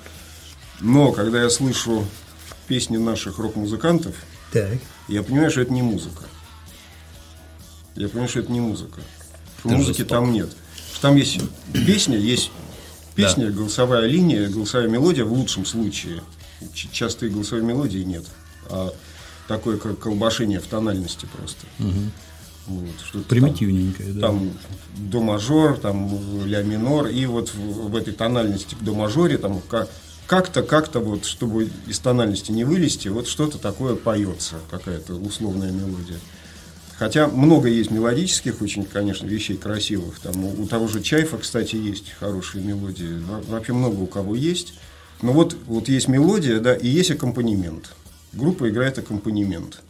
Но 0.81 1.13
когда 1.13 1.43
я 1.43 1.51
слышу 1.51 2.05
песни 2.67 2.97
наших 2.97 3.39
рок-музыкантов, 3.39 4.15
Так. 4.53 4.79
я 5.09 5.23
понимаю, 5.23 5.51
что 5.51 5.61
это 5.63 5.73
не 5.73 5.83
музыка. 5.83 6.25
Я 7.97 8.09
понимаю, 8.09 8.29
что 8.29 8.41
это 8.41 8.51
не 8.53 8.61
музыка. 8.61 9.01
Что 9.61 9.69
Ты 9.69 9.77
музыки 9.77 10.05
там 10.05 10.33
нет. 10.33 10.51
Что 10.93 11.03
там 11.03 11.17
есть 11.17 11.39
песня, 11.73 12.17
есть 12.19 12.51
песня, 13.15 13.51
голосовая 13.51 14.07
линия, 14.07 14.49
голосовая 14.49 14.89
мелодия 14.89 15.25
в 15.25 15.33
лучшем 15.33 15.65
случае. 15.65 16.23
Ч- 16.73 16.89
Часто 16.91 17.27
и 17.27 17.29
голосовой 17.29 17.65
мелодии 17.65 17.99
нет. 18.01 18.25
А 18.69 18.93
такое 19.49 19.77
как 19.79 19.99
колбашение 19.99 20.59
в 20.61 20.67
тональности 20.67 21.27
просто. 21.37 21.67
Вот, 22.67 22.89
что-то 23.05 23.19
там- 23.19 23.25
Примитивненькое, 23.25 24.13
да. 24.15 24.21
там 24.29 24.51
до 24.97 25.21
мажор, 25.21 25.77
там 25.77 26.47
ля 26.47 26.63
минор, 26.63 27.09
и 27.09 27.27
вот 27.27 27.51
в, 27.51 27.91
в 27.91 27.97
этой 27.97 28.15
тональности 28.15 28.75
до 28.81 28.95
мажоре 28.95 29.37
там 29.37 29.61
как-то, 30.27 30.63
как-то 30.63 31.01
вот, 31.01 31.25
чтобы 31.25 31.69
из 31.87 31.99
тональности 31.99 32.53
не 32.53 32.65
вылезти, 32.65 33.09
вот 33.09 33.29
что-то 33.29 33.59
такое 33.59 33.95
поется, 33.95 34.57
какая-то 34.71 35.15
условная 35.15 35.71
мелодия. 35.71 36.19
Хотя 36.97 37.27
много 37.27 37.69
есть 37.69 37.91
мелодических 37.91 38.63
очень, 38.63 38.85
конечно, 38.85 39.27
вещей 39.27 39.57
красивых. 39.57 40.21
Там 40.21 40.45
у, 40.45 40.63
у 40.63 40.67
того 40.67 40.87
же 40.87 41.03
Чайфа, 41.03 41.39
кстати, 41.39 41.75
есть 41.77 42.13
хорошие 42.13 42.63
мелодии. 42.65 43.19
Во- 43.21 43.43
Вообще 43.43 43.73
много 43.73 44.01
у 44.01 44.07
кого 44.07 44.35
есть. 44.37 44.75
Но 45.21 45.33
вот, 45.33 45.57
вот 45.67 45.89
есть 45.89 46.07
мелодия, 46.09 46.61
да, 46.61 46.75
и 46.75 46.89
есть 46.89 47.11
аккомпанемент. 47.11 47.91
Группа 48.33 48.69
играет 48.69 48.99
аккомпанемент. 48.99 49.83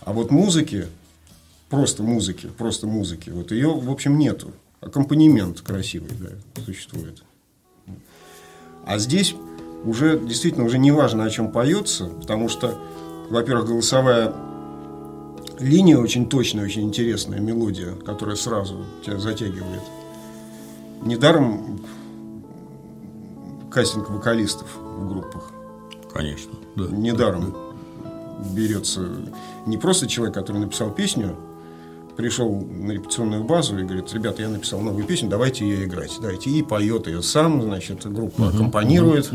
А 0.00 0.12
вот 0.12 0.30
музыки, 0.30 0.88
просто 1.70 2.02
музыки, 2.02 2.48
просто 2.58 2.86
музыки, 2.86 3.30
вот 3.30 3.50
ее, 3.50 3.68
в 3.72 3.90
общем, 3.90 4.18
нету. 4.18 4.52
Аккомпанемент 4.80 5.60
красивый, 5.60 6.10
да, 6.18 6.62
существует. 6.64 7.22
А 8.84 8.98
здесь 8.98 9.34
уже 9.84 10.18
действительно 10.18 10.64
уже 10.64 10.78
не 10.78 10.92
важно, 10.92 11.24
о 11.24 11.30
чем 11.30 11.50
поется, 11.50 12.06
потому 12.06 12.48
что, 12.48 12.78
во-первых, 13.30 13.66
голосовая 13.66 14.32
линия 15.58 15.98
очень 15.98 16.28
точная, 16.28 16.64
очень 16.64 16.82
интересная 16.82 17.40
мелодия, 17.40 17.92
которая 17.94 18.36
сразу 18.36 18.84
тебя 19.04 19.18
затягивает. 19.18 19.82
Недаром 21.02 21.80
кастинг 23.70 24.10
вокалистов 24.10 24.68
в 24.76 25.08
группах. 25.08 25.50
Конечно. 26.12 26.52
Да. 26.76 26.84
Недаром 26.88 27.54
берется 28.54 29.08
не 29.66 29.78
просто 29.78 30.06
человек, 30.06 30.34
который 30.34 30.58
написал 30.58 30.90
песню, 30.90 31.36
пришел 32.16 32.60
на 32.60 32.92
репетиционную 32.92 33.44
базу 33.44 33.78
и 33.78 33.84
говорит, 33.84 34.12
ребята, 34.12 34.42
я 34.42 34.48
написал 34.48 34.80
новую 34.80 35.04
песню, 35.04 35.28
давайте 35.28 35.66
ее 35.66 35.84
играть. 35.84 36.12
Давайте. 36.20 36.50
И 36.50 36.62
поет 36.62 37.06
ее 37.06 37.22
сам, 37.22 37.62
значит, 37.62 38.10
группа 38.10 38.48
аккомпанирует. 38.48 39.30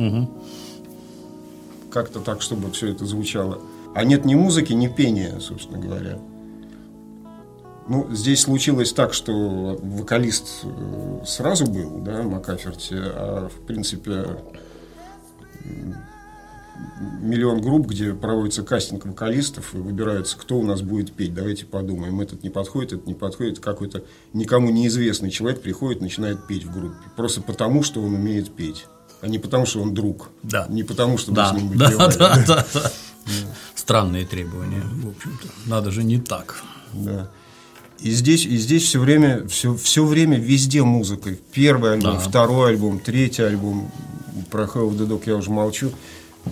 Как-то 1.91 2.19
так, 2.19 2.41
чтобы 2.41 2.71
все 2.71 2.89
это 2.91 3.05
звучало. 3.05 3.61
А 3.95 4.03
нет 4.03 4.25
ни 4.25 4.35
музыки, 4.35 4.73
ни 4.73 4.87
пения, 4.87 5.39
собственно 5.39 5.79
говоря. 5.79 6.19
Ну, 7.87 8.13
здесь 8.13 8.41
случилось 8.41 8.91
так, 8.91 9.13
что 9.13 9.79
вокалист 9.81 10.65
э, 10.65 11.19
сразу 11.25 11.65
был, 11.65 11.99
да, 11.99 12.21
Макаферти, 12.23 12.95
а 12.95 13.47
в 13.47 13.65
принципе 13.65 14.25
миллион 17.21 17.61
групп, 17.61 17.87
где 17.87 18.13
проводится 18.13 18.63
кастинг 18.63 19.05
вокалистов, 19.05 19.73
и 19.73 19.77
выбирается, 19.77 20.37
кто 20.37 20.57
у 20.57 20.63
нас 20.63 20.81
будет 20.81 21.13
петь. 21.13 21.33
Давайте 21.33 21.65
подумаем, 21.65 22.19
этот 22.21 22.43
не 22.43 22.49
подходит, 22.49 22.93
этот 22.93 23.07
не 23.07 23.13
подходит. 23.13 23.59
Какой-то 23.59 24.03
никому 24.33 24.69
неизвестный 24.69 25.29
человек 25.29 25.61
приходит, 25.61 26.01
начинает 26.01 26.45
петь 26.47 26.63
в 26.65 26.73
группе. 26.73 26.95
Просто 27.15 27.41
потому, 27.41 27.83
что 27.83 28.01
он 28.01 28.15
умеет 28.15 28.51
петь. 28.55 28.85
А 29.21 29.27
не 29.27 29.39
потому, 29.39 29.65
что 29.65 29.81
он 29.81 29.93
друг. 29.93 30.29
Да. 30.43 30.67
Не 30.69 30.83
потому, 30.83 31.17
что 31.17 31.31
да. 31.31 31.51
мы 31.53 31.59
с 31.59 31.61
ним 31.61 31.77
да, 31.77 31.85
выпиваем. 31.87 32.11
да, 32.17 32.43
да, 32.47 32.67
да. 32.73 32.91
Странные 33.75 34.25
требования, 34.25 34.83
в 35.03 35.09
общем-то. 35.09 35.47
Надо 35.65 35.91
же 35.91 36.03
не 36.03 36.19
так. 36.19 36.63
Да. 36.93 37.29
И 37.99 38.11
здесь, 38.11 38.45
и 38.45 38.57
здесь 38.57 38.83
все 38.83 38.99
время, 38.99 39.47
все, 39.47 39.75
все 39.75 40.05
время 40.05 40.37
везде 40.37 40.83
музыка. 40.83 41.35
Первый 41.51 41.93
альбом, 41.93 42.13
Да. 42.15 42.19
второй 42.19 42.69
альбом, 42.71 42.99
третий 42.99 43.41
альбом. 43.41 43.91
Про 44.51 44.65
Hell 44.65 44.91
of 44.91 44.97
the 44.97 45.07
Dog 45.07 45.23
я 45.25 45.35
уже 45.35 45.49
молчу. 45.49 45.91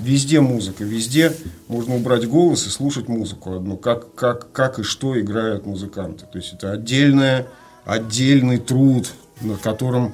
Везде 0.02 0.42
музыка, 0.42 0.84
везде 0.84 1.34
можно 1.68 1.96
убрать 1.96 2.28
голос 2.28 2.68
и 2.68 2.70
слушать 2.70 3.08
музыку 3.08 3.56
одну, 3.56 3.78
как, 3.78 4.14
как, 4.16 4.52
как 4.52 4.80
и 4.80 4.84
что 4.84 5.20
играют 5.20 5.66
музыканты. 5.66 6.26
То 6.32 6.38
есть 6.38 6.54
это 6.54 6.72
отдельная, 6.72 7.48
отдельный 7.86 8.58
труд, 8.58 9.12
над 9.42 9.60
которым 9.60 10.14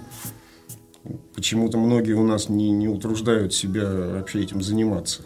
почему-то 1.35 1.77
многие 1.77 2.13
у 2.13 2.25
нас 2.25 2.49
не, 2.49 2.71
не 2.71 2.87
утруждают 2.87 3.53
себя 3.53 3.85
вообще 3.89 4.41
этим 4.41 4.61
заниматься. 4.61 5.23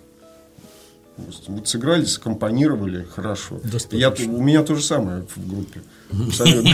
Вот 1.48 1.68
сыграли, 1.68 2.04
скомпонировали, 2.04 3.08
хорошо. 3.10 3.62
Я, 3.96 4.10
у 4.28 4.42
меня 4.42 4.64
то 4.64 4.76
же 4.76 4.84
самое 4.84 5.26
в 5.34 5.50
группе. 5.50 5.82
Абсолютно. 6.12 6.72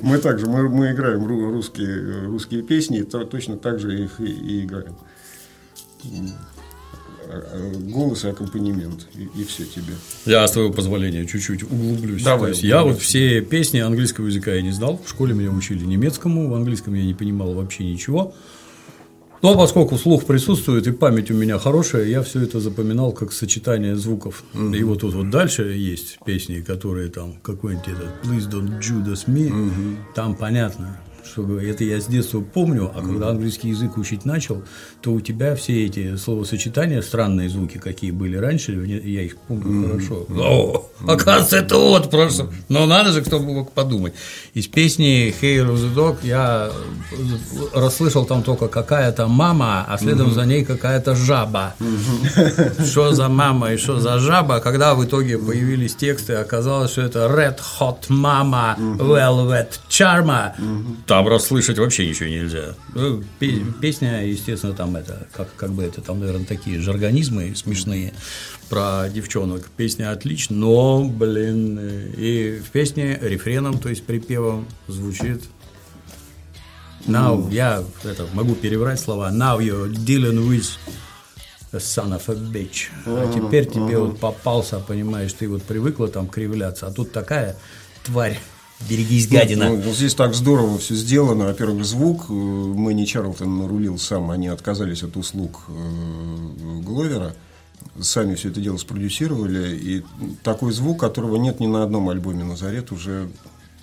Мы 0.00 0.16
также, 0.16 0.46
мы, 0.46 0.68
мы 0.70 0.92
играем 0.92 1.26
ру- 1.26 1.50
русские, 1.50 2.24
русские 2.24 2.62
песни, 2.62 3.02
точно 3.02 3.58
так 3.58 3.80
же 3.80 4.04
их 4.04 4.18
и, 4.18 4.24
и 4.24 4.64
играем. 4.64 4.96
Голос 7.92 8.24
и 8.24 8.28
аккомпанемент, 8.28 9.06
и, 9.14 9.40
и 9.40 9.44
все 9.44 9.64
тебе. 9.64 9.94
Я, 10.26 10.46
с 10.46 10.50
твоего 10.50 10.72
позволения, 10.72 11.24
чуть-чуть 11.26 11.62
углублюсь. 11.62 12.22
Давай, 12.22 12.50
есть 12.50 12.62
я 12.62 12.82
вот 12.82 12.98
все 12.98 13.40
песни 13.40 13.78
английского 13.78 14.26
языка 14.26 14.52
я 14.52 14.62
не 14.62 14.72
знал. 14.72 15.00
В 15.04 15.08
школе 15.08 15.32
меня 15.32 15.50
учили 15.50 15.84
немецкому, 15.84 16.48
в 16.48 16.54
английском 16.54 16.94
я 16.94 17.04
не 17.04 17.14
понимал 17.14 17.54
вообще 17.54 17.84
ничего. 17.84 18.34
Но 19.40 19.56
поскольку 19.56 19.96
слух 19.98 20.24
присутствует 20.24 20.86
и 20.86 20.92
память 20.92 21.30
у 21.32 21.34
меня 21.34 21.58
хорошая, 21.58 22.04
я 22.04 22.22
все 22.22 22.42
это 22.42 22.60
запоминал 22.60 23.12
как 23.12 23.32
сочетание 23.32 23.96
звуков. 23.96 24.44
И 24.54 24.82
вот 24.84 25.00
тут 25.00 25.14
вот 25.14 25.30
дальше 25.30 25.62
есть 25.72 26.18
песни, 26.24 26.60
которые 26.60 27.08
там 27.10 27.34
какой-нибудь 27.42 27.88
этот 27.88 28.08
Please 28.22 28.48
don't 28.48 28.78
Judas 28.78 29.26
me, 29.26 29.96
там 30.14 30.36
понятно. 30.36 30.96
Что 31.32 31.58
это 31.58 31.82
я 31.84 31.98
с 31.98 32.06
детства 32.06 32.42
помню, 32.42 32.92
а 32.94 33.00
когда 33.00 33.30
английский 33.30 33.70
язык 33.70 33.96
учить 33.96 34.26
начал, 34.26 34.62
то 35.00 35.12
у 35.12 35.20
тебя 35.20 35.54
все 35.54 35.86
эти 35.86 36.16
словосочетания, 36.16 37.00
странные 37.00 37.48
звуки, 37.48 37.78
какие 37.78 38.10
были 38.10 38.36
раньше, 38.36 38.72
я 38.72 39.22
их 39.22 39.38
помню 39.38 39.88
хорошо. 39.88 40.26
О, 40.28 40.90
оказывается, 41.08 41.56
это 41.56 41.78
вот 41.78 42.10
просто. 42.10 42.48
Но 42.68 42.84
надо 42.84 43.12
же, 43.12 43.22
кто 43.22 43.38
мог 43.38 43.72
подумать. 43.72 44.12
Из 44.52 44.66
песни 44.66 45.34
Hair 45.40 45.70
of 45.70 45.76
the 45.76 45.94
Dog 45.94 46.16
я 46.22 46.70
э, 46.70 47.78
расслышал 47.80 48.26
там 48.26 48.42
только 48.42 48.68
какая-то 48.68 49.26
мама, 49.26 49.86
а 49.88 49.96
следом 49.96 50.32
за 50.32 50.44
ней 50.44 50.66
какая-то 50.66 51.14
жаба. 51.14 51.74
Что 52.84 53.12
за 53.12 53.28
мама 53.28 53.72
и 53.72 53.78
что 53.78 54.00
за 54.00 54.18
жаба, 54.18 54.60
когда 54.60 54.94
в 54.94 55.02
итоге 55.02 55.38
появились 55.38 55.94
тексты, 55.94 56.34
оказалось, 56.34 56.90
что 56.90 57.00
это 57.00 57.20
Red 57.20 57.58
Hot 57.80 58.08
Mama, 58.10 58.76
Velvet 58.98 59.80
Charma. 59.88 60.52
Там 61.06 61.21
расслышать 61.28 61.78
вообще 61.78 62.08
ничего 62.08 62.28
нельзя. 62.28 62.74
Ну, 62.94 63.22
пе- 63.38 63.62
Песня, 63.80 64.26
естественно, 64.26 64.72
там 64.72 64.96
это, 64.96 65.26
как, 65.32 65.54
как 65.56 65.70
бы 65.72 65.82
это, 65.82 66.00
там, 66.00 66.20
наверное, 66.20 66.46
такие 66.46 66.80
жаргонизмы 66.80 67.54
смешные 67.56 68.12
про 68.68 69.08
девчонок. 69.08 69.68
Песня 69.76 70.12
отличная, 70.12 70.56
но, 70.58 71.04
блин, 71.04 71.78
и 72.16 72.60
в 72.64 72.70
песне 72.70 73.18
рефреном, 73.20 73.78
то 73.78 73.88
есть 73.88 74.04
припевом 74.04 74.66
звучит 74.88 75.42
Now, 77.06 77.52
я 77.52 77.82
это, 78.04 78.28
могу 78.32 78.54
переврать 78.54 79.00
слова. 79.00 79.30
Now 79.32 79.58
you're 79.58 79.88
dealing 79.92 80.48
with 80.48 80.78
a 81.72 81.78
son 81.78 82.12
of 82.12 82.28
a 82.28 82.34
bitch. 82.34 82.90
А 83.06 83.32
теперь 83.32 83.66
тебе 83.66 83.98
вот 83.98 84.20
попался, 84.20 84.78
понимаешь, 84.78 85.32
ты 85.32 85.48
вот 85.48 85.62
привыкла 85.64 86.06
там 86.08 86.28
кривляться, 86.28 86.86
а 86.86 86.92
тут 86.92 87.10
такая 87.12 87.56
тварь. 88.04 88.38
Берегись, 88.88 89.28
гадина. 89.28 89.68
Ну, 89.68 89.82
ну, 89.84 89.92
здесь 89.92 90.14
так 90.14 90.34
здорово 90.34 90.78
все 90.78 90.94
сделано. 90.94 91.44
Во-первых, 91.46 91.84
звук. 91.84 92.26
э, 92.28 92.32
Мэнни 92.32 93.04
Чарлтон 93.04 93.58
нарулил 93.58 93.98
сам. 93.98 94.30
Они 94.30 94.48
отказались 94.48 95.02
от 95.02 95.16
услуг 95.16 95.60
э, 95.68 96.80
Гловера. 96.82 97.34
Сами 98.00 98.34
все 98.34 98.48
это 98.48 98.60
дело 98.60 98.76
спродюсировали. 98.78 99.76
И 99.76 100.02
такой 100.42 100.72
звук, 100.72 101.00
которого 101.00 101.36
нет 101.36 101.60
ни 101.60 101.66
на 101.66 101.82
одном 101.82 102.08
альбоме 102.08 102.44
«Назарет» 102.44 102.90
уже 102.92 103.28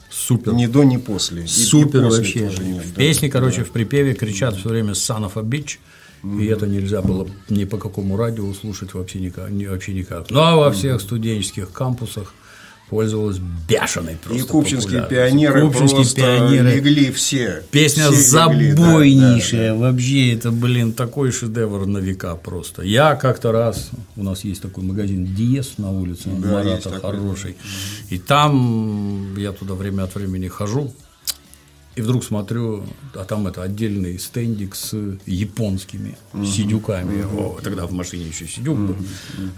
Супер. 0.09 0.53
ни 0.53 0.65
до, 0.65 0.83
ни 0.83 0.97
после. 0.97 1.41
И- 1.43 1.45
и 1.45 1.47
Супер 1.47 2.03
после 2.03 2.17
вообще. 2.23 2.49
тоже 2.49 2.63
нет, 2.63 2.85
в 2.85 2.93
да. 2.93 2.95
песне, 2.95 3.29
короче, 3.29 3.63
в 3.63 3.71
припеве 3.71 4.13
кричат 4.13 4.55
все 4.57 4.69
время 4.69 4.93
«son 4.93 5.31
of 5.31 5.33
a 5.35 5.43
bitch», 5.43 5.77
и 6.23 6.45
это 6.47 6.65
нельзя 6.67 7.01
было 7.01 7.27
ни 7.49 7.63
по 7.65 7.77
какому 7.77 8.17
радио 8.17 8.51
слушать 8.53 8.93
вообще 8.93 9.19
никак. 9.19 9.49
ни- 9.51 9.65
вообще 9.65 9.93
никак. 9.93 10.29
Ну, 10.31 10.39
а 10.41 10.55
во 10.57 10.71
всех 10.71 10.99
студенческих 11.01 11.71
кампусах 11.71 12.33
пользовалась 12.89 13.38
бешеной 13.67 14.17
просто 14.23 14.43
И 14.43 14.47
купчинские 14.47 15.06
пионеры 15.08 15.62
Купчинские 15.62 15.97
просто 16.04 16.15
пионеры. 16.15 16.75
легли 16.75 17.12
все. 17.12 17.63
Песня 17.71 18.10
Все 18.12 18.45
легли, 18.49 18.73
да, 18.73 18.84
забойнейшая, 18.86 19.73
вообще 19.75 20.34
это, 20.34 20.52
блин, 20.52 20.93
такой 20.93 21.32
шедевр 21.32 21.86
на 21.86 21.99
века 21.99 22.36
просто. 22.36 22.82
Я 22.82 23.15
как-то 23.15 23.52
раз, 23.52 23.89
у 24.15 24.23
нас 24.23 24.43
есть 24.43 24.62
такой 24.62 24.84
магазин 24.84 25.25
Диес 25.36 25.78
на 25.78 25.91
улице, 25.91 26.30
Да, 26.30 26.47
Марата 26.47 26.69
есть 26.69 26.84
такой, 26.84 26.99
хороший, 27.02 27.56
и 28.10 28.17
там 28.17 29.36
я 29.38 29.52
туда 29.52 29.73
время 29.75 30.04
от 30.04 30.15
времени 30.15 30.47
хожу, 30.47 30.93
и 31.99 32.01
вдруг 32.01 32.23
смотрю, 32.23 32.85
а 33.13 33.25
там 33.25 33.45
это 33.47 33.62
отдельный 33.62 34.17
стендик 34.19 34.73
с 34.73 34.95
японскими 35.25 36.17
сидюками. 36.45 37.25
О, 37.38 37.57
тогда 37.62 37.85
в 37.88 37.91
машине 37.91 38.27
еще 38.27 38.47
сидюк 38.47 38.77
был. 38.77 38.95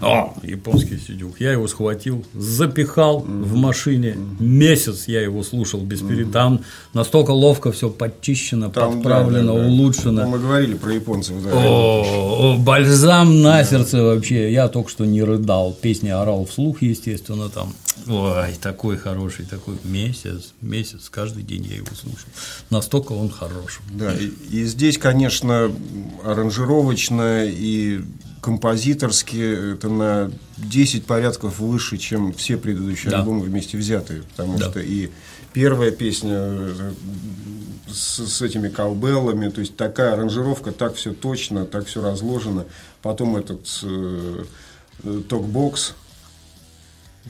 О, 0.00 0.34
японский 0.42 0.98
сидюк. 0.98 1.38
Я 1.38 1.52
его 1.52 1.68
схватил, 1.68 2.24
запихал 2.34 3.20
в 3.20 3.54
машине. 3.54 4.16
Месяц 4.40 5.04
я 5.06 5.20
его 5.20 5.44
слушал 5.44 5.82
без 5.82 6.00
перед. 6.00 6.32
Там 6.32 6.62
настолько 6.94 7.30
ловко 7.30 7.70
все 7.70 7.90
подчищено, 7.90 8.70
Там, 8.70 8.94
подправлено, 8.94 9.54
да, 9.54 9.60
да, 9.60 9.60
да. 9.60 9.68
улучшено. 9.68 10.22
Ну, 10.24 10.28
Мы 10.30 10.38
говорили 10.40 10.74
про 10.74 10.92
японцев, 10.94 11.36
да. 11.44 11.50
О, 11.52 12.54
о, 12.54 12.58
бальзам 12.58 13.40
на 13.40 13.62
сердце 13.62 14.02
вообще. 14.02 14.52
Я 14.52 14.66
только 14.66 14.90
что 14.90 15.04
не 15.04 15.22
рыдал. 15.22 15.78
Песни 15.80 16.08
орал 16.08 16.44
вслух, 16.46 16.82
естественно, 16.82 17.48
там. 17.48 17.72
Ой, 18.08 18.54
такой 18.60 18.96
хороший, 18.96 19.44
такой 19.44 19.76
месяц, 19.84 20.54
месяц, 20.60 21.08
каждый 21.08 21.42
день 21.42 21.64
я 21.64 21.76
его 21.76 21.86
слушал. 21.94 22.28
Настолько 22.70 23.12
он 23.12 23.30
хорош. 23.30 23.80
Да, 23.90 24.14
и, 24.14 24.26
и 24.50 24.64
здесь, 24.64 24.98
конечно, 24.98 25.70
аранжировочно 26.24 27.44
и 27.46 28.00
композиторски 28.40 29.74
это 29.74 29.88
на 29.88 30.30
10 30.58 31.04
порядков 31.06 31.58
выше, 31.60 31.96
чем 31.98 32.32
все 32.32 32.56
предыдущие 32.56 33.10
Да. 33.10 33.20
альбомы 33.20 33.42
вместе 33.44 33.78
взятые. 33.78 34.22
Потому 34.22 34.58
Да. 34.58 34.70
что 34.70 34.80
и 34.80 35.10
первая 35.52 35.92
песня 35.92 36.34
э, 36.38 36.92
с, 37.88 38.18
с 38.26 38.42
этими 38.42 38.68
колбеллами, 38.68 39.48
то 39.48 39.60
есть 39.60 39.76
такая 39.76 40.14
аранжировка, 40.14 40.72
так 40.72 40.96
все 40.96 41.12
точно, 41.12 41.66
так 41.66 41.86
все 41.86 42.02
разложено. 42.02 42.64
Потом 43.00 43.36
этот 43.36 43.66
э, 43.84 44.44
токбокс, 45.28 45.94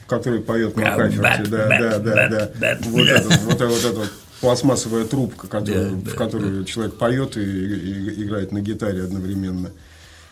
который 0.07 0.39
поет 0.41 0.75
Макаферти, 0.75 1.47
да, 1.49 1.67
да, 1.67 1.99
да, 1.99 2.51
да. 2.59 2.77
Вот 2.89 3.07
это 3.07 3.67
вот, 3.67 4.09
вот 4.43 4.49
вот 4.49 4.51
пластмассовая 4.51 5.05
трубка, 5.05 5.47
которую, 5.47 5.95
Да, 5.97 6.11
в 6.11 6.15
которую 6.15 6.65
человек 6.65 6.95
поет 6.95 7.37
и, 7.37 7.41
и- 7.41 8.09
и 8.19 8.23
играет 8.23 8.51
на 8.51 8.61
гитаре 8.61 9.03
одновременно. 9.03 9.71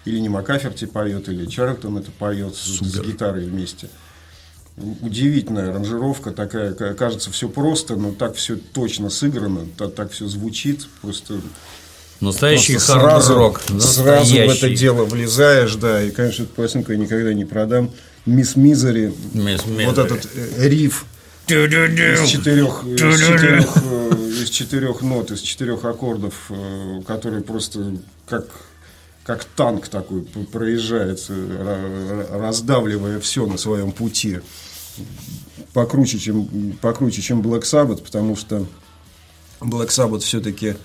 Или 0.06 0.20
не 0.20 0.30
Макаферти 0.30 0.86
поет, 0.86 1.30
или 1.30 1.46
Чарльтон 1.46 1.98
это 1.98 2.12
поет 2.12 2.56
с, 2.56 2.80
с 2.80 3.00
гитарой 3.02 3.46
вместе. 3.46 3.88
Удивительная 5.02 5.70
аранжировка 5.70 6.32
такая, 6.32 6.74
ка- 6.74 6.94
кажется, 6.94 7.30
все 7.32 7.50
просто, 7.50 7.96
но 7.98 8.12
так 8.12 8.36
все 8.36 8.56
точно 8.56 9.10
сыграно, 9.10 9.68
та- 9.78 9.90
так, 9.90 10.12
все 10.12 10.28
звучит, 10.28 10.88
просто 11.02 11.36
Настоящий 12.22 12.74
Просто 12.74 12.94
сразу, 12.94 13.34
хард-рок. 13.34 13.62
сразу 13.82 14.36
в 14.36 14.38
это 14.38 14.70
дело 14.70 15.06
влезаешь, 15.06 15.74
да, 15.76 16.04
и, 16.04 16.12
конечно, 16.12 16.44
эту 16.44 16.54
пластинку 16.54 16.92
я 16.92 16.98
никогда 17.00 17.34
не 17.34 17.46
продам. 17.46 17.90
Мисс 18.28 18.56
Мизери, 18.56 19.12
Мисс 19.34 19.64
вот 19.66 19.76
Мизери. 19.78 20.06
этот 20.06 20.28
э, 20.36 20.68
риф. 20.70 21.06
Из 21.52 22.30
четырех, 22.30 22.84
из 22.86 23.00
Тю-дю-дю. 23.00 23.38
четырех, 23.38 23.78
э, 23.78 24.44
из 24.44 24.50
четырех 24.50 25.02
нот, 25.02 25.32
из 25.32 25.42
четырех 25.42 25.86
аккордов, 25.86 26.34
э, 26.50 27.02
которые 27.06 27.44
просто 27.44 27.98
как 28.28 28.46
как 29.24 29.44
танк 29.44 29.88
такой 29.88 30.24
проезжает, 30.24 31.24
э, 31.30 32.26
раздавливая 32.32 33.20
все 33.20 33.46
на 33.46 33.58
своем 33.58 33.92
пути. 33.92 34.40
Покруче, 35.74 36.18
чем, 36.18 36.74
покруче, 36.82 37.22
чем 37.22 37.42
Black 37.42 37.62
Sabbath, 37.62 38.04
потому 38.04 38.36
что 38.36 38.66
Black 39.60 39.90
Sabbath 39.90 40.22
все-таки 40.22 40.76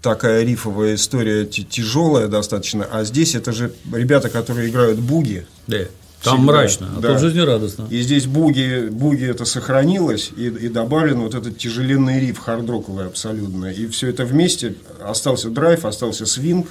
такая 0.00 0.42
рифовая 0.42 0.96
история 0.96 1.44
тяжелая 1.44 2.28
достаточно, 2.28 2.84
а 2.90 3.04
здесь 3.04 3.34
это 3.34 3.52
же 3.52 3.72
ребята, 3.92 4.30
которые 4.30 4.68
играют 4.68 4.98
буги. 4.98 5.46
Да. 5.66 5.84
Там 6.22 6.38
всегда, 6.38 6.52
мрачно, 6.52 6.88
а 6.96 7.00
да. 7.00 7.08
тут 7.12 7.20
жизнерадостно. 7.20 7.86
И 7.90 8.00
здесь 8.00 8.26
буги, 8.26 8.88
буги 8.90 9.24
это 9.24 9.44
сохранилось, 9.44 10.30
и, 10.36 10.46
и 10.46 10.68
добавлен 10.68 11.20
вот 11.20 11.34
этот 11.34 11.58
тяжеленный 11.58 12.20
риф 12.20 12.38
хардроковый 12.38 13.06
абсолютно. 13.06 13.66
И 13.66 13.86
все 13.88 14.08
это 14.08 14.24
вместе, 14.24 14.76
остался 15.00 15.50
драйв, 15.50 15.84
остался 15.84 16.26
свинг 16.26 16.68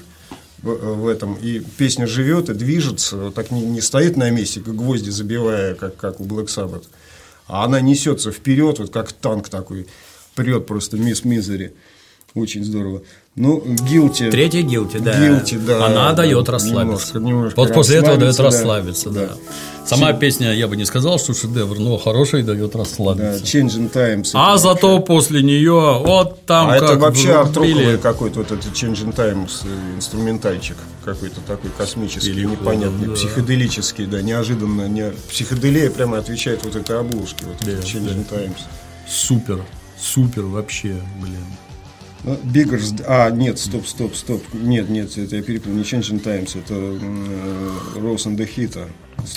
в, 0.62 1.08
этом, 1.08 1.36
и 1.36 1.60
песня 1.60 2.06
живет 2.06 2.50
и 2.50 2.54
движется, 2.54 3.18
вот 3.18 3.34
так 3.34 3.50
не, 3.52 3.62
не 3.62 3.82
стоит 3.82 4.16
на 4.16 4.30
месте, 4.30 4.62
как 4.62 4.76
гвозди 4.76 5.10
забивая, 5.10 5.74
как, 5.74 5.98
как 5.98 6.20
у 6.20 6.26
Black 6.26 6.46
Sabbath, 6.46 6.86
а 7.48 7.66
она 7.66 7.82
несется 7.82 8.32
вперед, 8.32 8.78
вот 8.78 8.94
как 8.94 9.12
танк 9.12 9.50
такой, 9.50 9.88
прет 10.36 10.68
просто 10.68 10.98
мисс 10.98 11.26
Мизери. 11.26 11.74
Очень 12.34 12.64
здорово. 12.64 13.02
Ну, 13.36 13.60
guilty. 13.60 14.30
Третья 14.30 14.62
guilty, 14.62 15.00
да. 15.00 15.14
Guilty, 15.14 15.58
да. 15.66 15.86
Она 15.86 16.12
дает 16.12 16.50
расслабиться. 16.50 17.18
Немножко, 17.18 17.20
немножко 17.20 17.60
вот 17.62 17.74
после 17.74 17.98
этого 17.98 18.18
дает 18.18 18.38
расслабиться, 18.38 19.10
да. 19.10 19.28
да. 19.28 19.36
Сама 19.88 20.12
песня, 20.12 20.54
я 20.54 20.68
бы 20.68 20.76
не 20.76 20.84
сказал, 20.84 21.18
что 21.18 21.34
шедевр, 21.34 21.80
но 21.80 21.98
хорошая 21.98 22.44
дает 22.44 22.76
расслабиться. 22.76 23.40
Да, 23.40 23.46
Changing 23.46 23.90
Times. 23.92 24.32
А 24.34 24.58
зато 24.58 24.96
вообще... 24.96 25.06
после 25.06 25.44
нее 25.44 26.02
вот 26.06 26.46
там 26.46 26.70
А 26.72 26.76
это 26.76 26.98
вообще 26.98 27.34
арт-роковый 27.34 27.98
какой-то 27.98 28.40
вот 28.40 28.52
этот 28.52 28.74
Changing 28.74 29.16
Times 29.16 29.62
э, 29.64 29.96
инструментальчик 29.96 30.76
какой-то 31.06 31.40
такой 31.42 31.72
космический, 31.72 32.32
Великий, 32.32 32.52
непонятный, 32.52 33.08
да. 33.08 33.14
психоделический, 33.14 34.08
да, 34.08 34.22
неожиданно. 34.22 34.88
Не... 34.90 35.12
Психоделия 35.30 35.90
прямо 35.90 36.18
отвечает 36.18 36.64
вот 36.66 36.76
этой 36.76 37.00
обложке, 37.00 37.46
вот 37.46 37.56
да, 37.62 37.72
Changing 37.72 38.26
да. 38.30 38.38
Times. 38.38 38.58
Супер, 39.08 39.62
супер 39.98 40.44
вообще, 40.44 40.98
блин. 41.22 41.46
Ну, 42.24 42.40
Biggers, 42.44 43.04
а, 43.08 43.32
нет, 43.32 43.58
стоп, 43.58 43.88
стоп, 43.88 44.16
стоп, 44.16 44.44
нет, 44.54 44.90
нет, 44.90 45.18
это 45.18 45.38
я 45.38 45.42
перепутал, 45.42 45.74
не 45.74 45.82
Changing 45.82 46.22
Times, 46.22 46.56
это 46.56 46.74
Rose 48.00 48.28
and 48.28 48.38
the 48.38 48.48
Heat. 48.48 48.78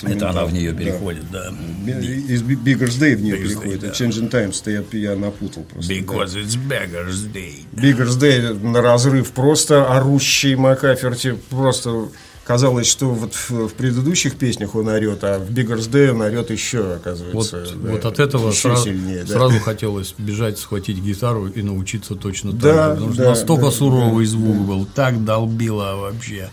Это 0.03 0.29
она 0.29 0.45
в 0.45 0.53
нее 0.53 0.73
переходит, 0.73 1.29
да. 1.31 1.51
да. 1.85 1.99
Из 1.99 2.41
Biggers 2.41 2.99
Day 2.99 3.15
в 3.15 3.21
нее 3.21 3.37
Biggers 3.37 3.47
переходит, 3.49 3.83
Day, 3.83 3.87
да. 3.87 3.89
Changing 3.89 4.29
Times, 4.29 4.63
то 4.63 4.71
я, 4.71 4.83
я 4.91 5.15
напутал 5.15 5.63
просто. 5.63 5.93
Because 5.93 6.33
да. 6.33 6.39
it's 6.39 6.57
Biggers 6.57 7.31
Day. 7.31 7.65
Biggers 7.73 8.19
Day 8.19 8.53
на 8.53 8.81
разрыв, 8.81 9.31
просто 9.31 9.85
орущий 9.85 10.55
Макаферти, 10.55 11.37
просто 11.49 12.09
казалось, 12.45 12.87
что 12.87 13.07
вот 13.07 13.33
в, 13.33 13.67
в 13.67 13.73
предыдущих 13.73 14.35
песнях 14.35 14.75
он 14.75 14.87
орет, 14.87 15.23
а 15.23 15.39
в 15.39 15.49
Bigger's 15.49 15.89
Day 15.89 16.11
он 16.11 16.21
орет 16.21 16.51
еще, 16.51 16.93
оказывается. 16.93 17.57
Вот, 17.57 17.83
да, 17.83 17.91
вот 17.91 18.05
от 18.05 18.19
этого 18.19 18.51
сразу, 18.51 18.85
сильнее, 18.85 19.23
да. 19.23 19.33
сразу 19.33 19.59
хотелось 19.59 20.13
бежать, 20.17 20.59
схватить 20.59 20.99
гитару 20.99 21.47
и 21.47 21.61
научиться 21.61 22.15
точно 22.15 22.51
так 22.51 22.61
да, 22.61 22.89
же. 22.89 22.95
Потому 22.95 23.13
да, 23.15 23.29
настолько 23.29 23.65
да, 23.65 23.71
суровый 23.71 24.25
да, 24.25 24.31
звук 24.31 24.57
да. 24.57 24.63
был, 24.63 24.85
так 24.85 25.25
долбило 25.25 25.95
вообще. 25.95 26.49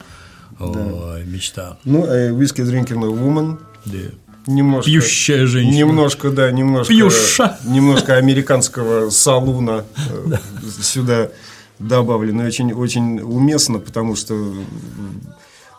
Да. 0.58 0.66
Ой, 0.66 1.24
мечта. 1.26 1.78
Ну, 1.84 2.04
а 2.08 2.30
Whiskey 2.30 2.64
Drinking 2.64 3.02
Woman. 3.02 3.58
Да. 3.84 3.98
Немножко, 4.46 4.90
Пьющая 4.90 5.46
женщина. 5.46 5.76
Немножко, 5.76 6.30
да, 6.30 6.50
немножко, 6.50 6.92
Пьюша. 6.92 7.58
немножко 7.64 8.16
американского 8.16 9.10
салуна 9.10 9.84
э, 9.94 10.36
сюда 10.82 11.30
добавлено. 11.78 12.44
Очень, 12.44 12.72
очень 12.72 13.20
уместно, 13.20 13.78
потому 13.78 14.16
что 14.16 14.34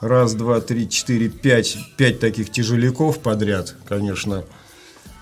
раз, 0.04 0.34
два, 0.34 0.62
три, 0.62 0.90
четыре, 0.90 1.30
пять, 1.30 1.78
пять 1.98 2.20
таких 2.20 2.52
тяжеляков 2.52 3.20
подряд, 3.20 3.76
конечно, 3.88 4.44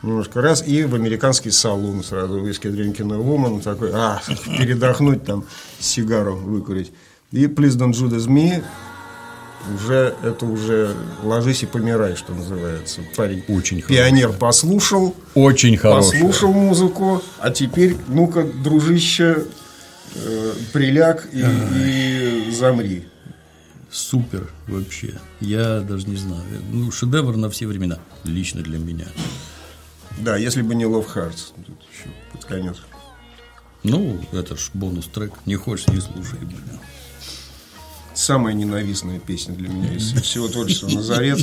немножко 0.04 0.42
раз, 0.42 0.66
и 0.66 0.84
в 0.84 0.96
американский 0.96 1.52
салон 1.52 2.04
сразу, 2.04 2.44
виски 2.44 2.68
Drinking 2.68 3.24
Woman, 3.24 3.62
такой, 3.62 3.92
а, 3.94 4.22
передохнуть 4.58 5.24
там, 5.24 5.46
сигару 5.80 6.36
выкурить. 6.36 6.92
И 7.32 7.46
Please 7.46 7.78
Don't 7.78 7.92
Judas 7.92 8.28
Me, 8.28 8.64
уже 9.76 10.16
это 10.24 10.46
уже 10.48 10.96
ложись 11.24 11.62
и 11.64 11.66
помирай, 11.68 12.16
что 12.16 12.34
называется. 12.34 13.02
Парень. 13.16 13.44
Очень 13.48 13.82
Пионер 13.84 14.28
хороший. 14.28 14.40
послушал. 14.40 15.16
Очень 15.36 15.78
хороший. 15.78 16.20
Послушал 16.20 16.52
музыку, 16.52 17.22
а 17.40 17.52
теперь, 17.52 17.96
ну-ка, 18.08 18.44
дружище, 18.44 19.46
э, 20.16 20.54
приляг 20.74 21.30
и, 21.32 21.46
и 21.86 22.52
замри 22.52 23.06
супер 23.92 24.50
вообще. 24.68 25.20
Я 25.40 25.82
даже 25.82 26.08
не 26.08 26.16
знаю. 26.16 26.44
Ну, 26.72 26.92
шедевр 26.92 27.36
на 27.36 27.50
все 27.50 27.68
времена. 27.68 28.00
Лично 28.24 28.62
для 28.62 28.80
меня. 28.80 29.08
Да, 30.20 30.38
если 30.38 30.62
бы 30.62 30.76
не 30.76 30.86
Love 30.86 31.08
Hearts. 31.14 31.54
Тут 31.66 31.78
еще 31.92 32.10
под 32.32 32.46
конец. 32.46 32.78
Ну, 33.84 34.20
это 34.32 34.56
ж 34.56 34.70
бонус 34.74 35.08
трек. 35.08 35.34
Не 35.46 35.56
хочешь, 35.56 35.88
не 35.88 36.00
слушай, 36.00 36.40
блин. 36.40 36.80
Самая 38.14 38.54
ненавистная 38.54 39.20
песня 39.20 39.56
для 39.56 39.70
меня 39.70 39.94
из 39.94 40.14
всего 40.14 40.48
творчества 40.48 40.90
Назарет, 40.90 41.40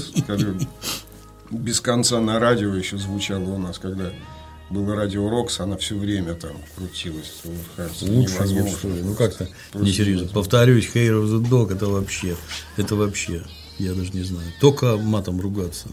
без 1.51 1.81
конца 1.81 2.21
на 2.21 2.39
радио 2.39 2.75
еще 2.75 2.99
звучало 2.99 3.45
у 3.45 3.59
нас, 3.59 3.79
когда 3.79 4.13
было 4.71 4.95
радио 4.95 5.29
Рокс, 5.29 5.61
она 5.61 5.77
все 5.77 5.97
время 5.97 6.35
там 6.35 6.57
крутилась. 6.77 7.43
Кажется, 7.77 8.05
Лучше 8.07 8.35
невозможно. 8.35 8.91
Ну 9.05 9.15
как-то 9.15 9.49
несерьезно. 9.75 10.29
Повторюсь, 10.29 10.91
Hair 10.95 11.23
of 11.23 11.27
the 11.27 11.49
Dog 11.49 11.75
это 11.75 11.87
вообще, 11.87 12.37
это 12.77 12.95
вообще, 12.95 13.43
я 13.79 13.95
даже 13.95 14.11
не 14.13 14.23
знаю. 14.23 14.47
Только 14.61 14.97
матом 14.97 15.41
ругаться. 15.41 15.89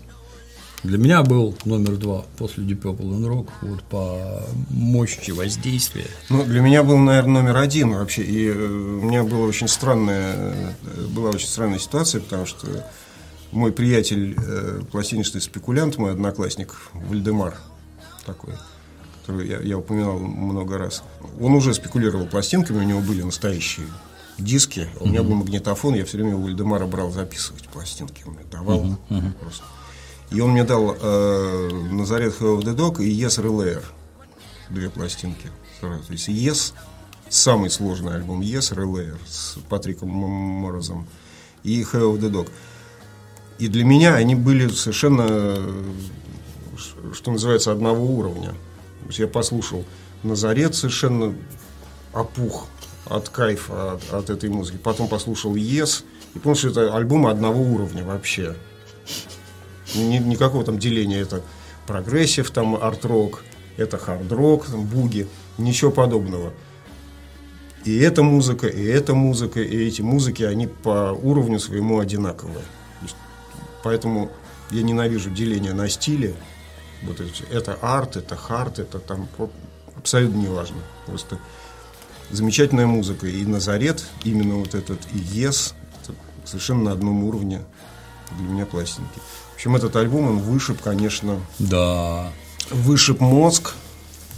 Для 0.84 1.00
меня 1.00 1.24
был 1.24 1.56
номер 1.66 1.96
два 1.98 2.26
после 2.38 2.64
Deep 2.64 2.82
Purple 2.82 3.10
and 3.10 3.28
Rock 3.28 3.48
вот 3.62 3.82
по 3.84 4.44
мощи 4.70 5.32
воздействия. 5.32 6.06
Ну, 6.30 6.44
для 6.44 6.62
меня 6.62 6.84
был, 6.84 6.98
наверное, 6.98 7.42
номер 7.42 7.58
один 7.58 7.94
вообще. 7.94 8.22
И 8.22 8.46
э, 8.48 8.54
у 8.54 9.02
меня 9.02 9.24
была 9.24 9.48
очень 9.48 9.68
странная, 9.68 10.36
э, 10.36 11.08
была 11.10 11.32
очень 11.32 11.48
странная 11.48 11.80
ситуация, 11.80 12.22
потому 12.22 12.46
что 12.46 12.68
мой 13.52 13.72
приятель, 13.72 14.36
э, 14.38 14.82
пластиночный 14.92 15.42
спекулянт, 15.42 15.98
мой 15.98 16.12
одноклассник 16.12 16.76
Вальдемар, 16.94 17.58
такой, 18.26 18.54
который 19.22 19.48
я, 19.48 19.60
я 19.60 19.78
упоминал 19.78 20.20
много 20.20 20.78
раз. 20.78 21.04
Он 21.40 21.54
уже 21.54 21.74
спекулировал 21.74 22.26
пластинками, 22.26 22.80
у 22.80 22.88
него 22.88 23.02
были 23.02 23.22
настоящие 23.22 23.88
диски. 24.38 24.88
У 25.00 25.08
меня 25.08 25.24
был 25.24 25.36
магнитофон, 25.36 25.96
я 25.96 26.06
все 26.06 26.18
время 26.18 26.36
у 26.36 26.42
Вальдемара 26.42 26.86
брал 26.86 27.12
записывать 27.12 27.68
пластинки. 27.70 28.24
Он 28.26 28.34
мне 28.34 28.46
давал 28.52 28.98
uh-huh. 29.10 29.34
просто. 29.40 29.64
И 30.32 30.42
он 30.42 30.52
мне 30.52 30.64
дал 30.64 30.96
э, 31.00 31.70
Назарет 31.92 32.40
Have 32.40 32.62
the 32.62 32.76
Dog 32.76 33.04
и 33.04 33.10
Yes 33.10 33.42
Relayer. 33.44 33.84
Две 34.70 34.90
пластинки. 34.90 35.50
То 35.82 36.00
есть 36.10 36.30
Yes, 36.30 36.74
самый 37.30 37.70
сложный 37.70 38.16
альбом 38.16 38.42
Yes 38.42 38.76
Relayer 38.76 39.18
с 39.28 39.58
Патриком 39.70 40.10
Морозом 40.10 41.08
и 41.64 41.82
Have 41.82 42.20
the 42.20 42.32
Dog. 42.32 42.50
И 43.60 43.68
для 43.68 43.86
меня 43.86 44.16
они 44.16 44.36
были 44.36 44.68
совершенно 44.68 45.58
что 47.14 47.32
называется, 47.32 47.72
одного 47.72 48.06
уровня. 48.06 48.50
То 48.50 49.08
есть 49.08 49.20
я 49.20 49.28
послушал 49.28 49.86
Назарет, 50.24 50.76
совершенно 50.76 51.36
опух 52.14 52.68
от 53.06 53.30
кайфа 53.30 53.94
от, 53.94 54.14
от 54.14 54.30
этой 54.30 54.50
музыки. 54.50 54.78
Потом 54.78 55.08
послушал 55.08 55.56
Yes 55.56 56.04
и 56.34 56.40
понял, 56.40 56.56
что 56.56 56.70
это 56.70 56.96
альбомы 56.96 57.30
одного 57.30 57.62
уровня 57.62 58.04
вообще. 58.04 58.56
Ни, 59.94 60.18
никакого 60.18 60.64
там 60.64 60.80
деления. 60.80 61.22
Это 61.22 61.42
прогрессив, 61.86 62.50
там 62.50 62.76
арт-рок, 62.76 63.44
это 63.78 63.98
хард-рок, 63.98 64.66
там 64.66 64.86
буги, 64.86 65.28
ничего 65.58 65.92
подобного. 65.92 66.52
И 67.84 67.96
эта 68.00 68.24
музыка, 68.24 68.68
и 68.68 68.84
эта 68.84 69.14
музыка, 69.14 69.62
и 69.62 69.88
эти 69.88 70.02
музыки, 70.02 70.42
они 70.42 70.66
по 70.66 71.12
уровню 71.12 71.60
своему 71.60 72.00
одинаковые. 72.00 72.66
Поэтому 73.84 74.32
я 74.72 74.82
ненавижу 74.82 75.30
деление 75.30 75.74
на 75.74 75.88
стили. 75.88 76.34
Вот 77.06 77.22
это, 77.52 77.78
арт, 77.82 78.18
это 78.18 78.36
хард, 78.36 78.80
это 78.80 79.00
там 79.00 79.28
абсолютно 79.98 80.38
не 80.38 80.48
важно. 80.48 80.78
Просто 81.06 81.38
замечательная 82.32 82.88
музыка. 82.88 83.28
И 83.28 83.46
Назарет, 83.46 84.04
именно 84.24 84.56
вот 84.56 84.76
этот 84.76 85.00
и 85.14 85.18
Ес, 85.18 85.74
это 86.04 86.14
совершенно 86.46 86.84
на 86.84 86.92
одном 86.92 87.24
уровне 87.24 87.62
для 88.38 88.48
меня 88.48 88.66
пластинки. 88.66 89.20
В 89.52 89.56
общем, 89.56 89.76
этот 89.76 89.96
альбом, 89.96 90.28
он 90.28 90.40
вышиб, 90.40 90.82
конечно. 90.82 91.40
Да. 91.60 92.32
Вышиб 92.72 93.20
мозг. 93.20 93.74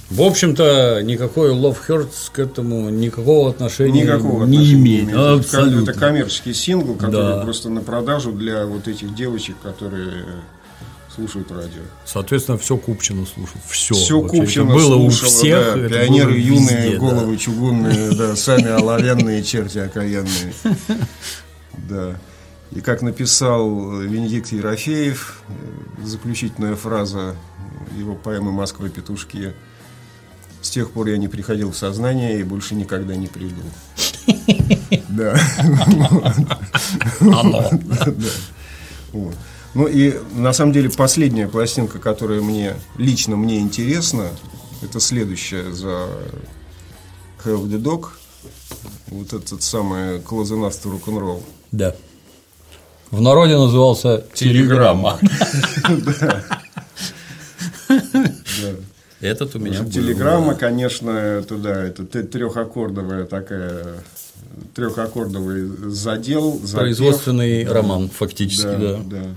В 0.09 0.21
общем-то, 0.21 1.01
никакой 1.03 1.51
Love 1.51 1.77
Hurts 1.87 2.31
к 2.31 2.39
этому 2.39 2.89
никакого 2.89 3.49
отношения 3.49 4.03
никакого 4.03 4.45
не 4.45 4.57
отношения 4.57 4.81
имеет. 4.81 5.03
имеет. 5.03 5.39
Абсолютно. 5.39 5.89
Это 5.89 5.99
коммерческий 5.99 6.53
сингл, 6.53 6.95
который 6.95 7.35
да. 7.35 7.41
просто 7.41 7.69
на 7.69 7.81
продажу 7.81 8.31
для 8.31 8.65
вот 8.65 8.87
этих 8.87 9.13
девочек, 9.15 9.57
которые 9.61 10.23
слушают 11.17 11.51
радио. 11.51 11.81
Соответственно, 12.05 12.59
все 12.59 12.77
Купчино 12.77 13.25
слушают. 13.25 13.63
Все. 13.67 13.95
Все 13.95 14.21
Купчино 14.21 14.65
было 14.65 14.93
слушало, 14.93 15.05
у 15.05 15.09
всех. 15.09 15.75
Да, 15.75 15.89
пионеры 15.89 16.31
было 16.31 16.37
юные, 16.37 16.83
везде, 16.83 16.97
головы 16.97 17.33
да. 17.33 17.37
чугунные, 17.39 18.11
да, 18.11 18.35
сами 18.35 18.69
оловянные 18.69 19.43
черти 19.43 19.79
окаянные. 19.79 20.53
Да. 21.89 22.15
И 22.71 22.81
как 22.81 23.01
написал 23.01 23.99
Венедикт 23.99 24.51
Ерофеев, 24.51 25.41
заключительная 26.03 26.75
фраза 26.75 27.35
его 27.97 28.13
поэмы 28.15 28.51
«Москва 28.51 28.89
петушки» 28.89 29.53
С 30.61 30.69
тех 30.69 30.91
пор 30.91 31.07
я 31.07 31.17
не 31.17 31.27
приходил 31.27 31.71
в 31.71 31.77
сознание 31.77 32.39
и 32.39 32.43
больше 32.43 32.75
никогда 32.75 33.15
не 33.15 33.27
приду. 33.27 33.61
Да. 35.07 35.39
Оно. 37.21 37.71
Ну 39.73 39.87
и 39.87 40.15
на 40.35 40.53
самом 40.53 40.73
деле 40.73 40.89
последняя 40.89 41.47
пластинка, 41.47 41.99
которая 41.99 42.41
мне 42.41 42.75
лично 42.97 43.35
мне 43.35 43.59
интересна, 43.59 44.29
это 44.81 44.99
следующая 44.99 45.71
за 45.71 46.07
Have 47.45 47.67
the 47.67 47.81
Dog. 47.81 48.07
Вот 49.07 49.33
этот 49.33 49.61
самый 49.61 50.17
Close 50.17 50.51
Enough 50.51 50.83
to 50.83 50.99
Rock'n'Roll. 50.99 51.41
Да. 51.71 51.95
В 53.11 53.21
народе 53.21 53.57
назывался 53.57 54.25
Телеграмма. 54.33 55.19
Этот 59.19 59.55
у 59.55 59.59
меня. 59.59 59.83
Телеграмма, 59.85 60.55
конечно, 60.55 61.09
это 61.09 61.55
да, 61.57 61.83
это 61.83 62.05
трехаккордовая 62.05 63.25
такая 63.25 64.03
трехаккордовый 64.75 65.89
задел. 65.89 66.59
Производственный 66.73 67.65
роман, 67.65 68.09
фактически, 68.09 69.03
да. 69.05 69.35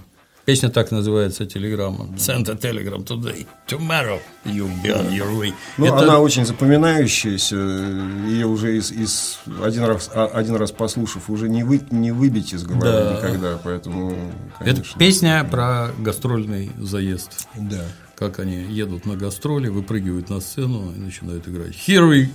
Песня 0.51 0.69
так 0.69 0.91
называется 0.91 1.47
«Телеграмма». 1.47 2.07
«Send 2.17 2.51
a 2.51 2.57
telegram 2.57 3.05
today, 3.05 3.47
tomorrow 3.69 4.19
you 4.45 4.69
be 4.83 4.91
on 4.91 5.09
your 5.13 5.33
way». 5.39 5.53
Ну, 5.79 5.87
Это... 5.87 5.99
она 5.99 6.19
очень 6.19 6.45
запоминающаяся, 6.45 7.55
ее 7.55 8.49
уже 8.49 8.77
из, 8.77 8.91
из 8.91 9.39
один, 9.63 9.85
раз, 9.85 10.11
а, 10.13 10.27
один 10.27 10.57
раз 10.57 10.73
послушав, 10.73 11.31
уже 11.31 11.49
не, 11.49 11.63
вы, 11.63 11.81
не 11.93 12.11
выбить 12.11 12.53
из 12.53 12.65
головы 12.65 12.83
да. 12.83 13.17
никогда, 13.17 13.61
поэтому, 13.63 14.17
конечно... 14.59 14.81
Это 14.81 14.99
песня 14.99 15.47
про 15.49 15.91
гастрольный 16.01 16.73
заезд. 16.81 17.47
Да. 17.55 17.85
Как 18.17 18.41
они 18.41 18.57
едут 18.57 19.07
на 19.07 19.15
гастроли, 19.15 19.69
выпрыгивают 19.69 20.31
на 20.31 20.41
сцену 20.41 20.93
и 20.93 20.99
начинают 20.99 21.47
играть 21.47 21.77
«Here 21.87 22.11
we 22.11 22.27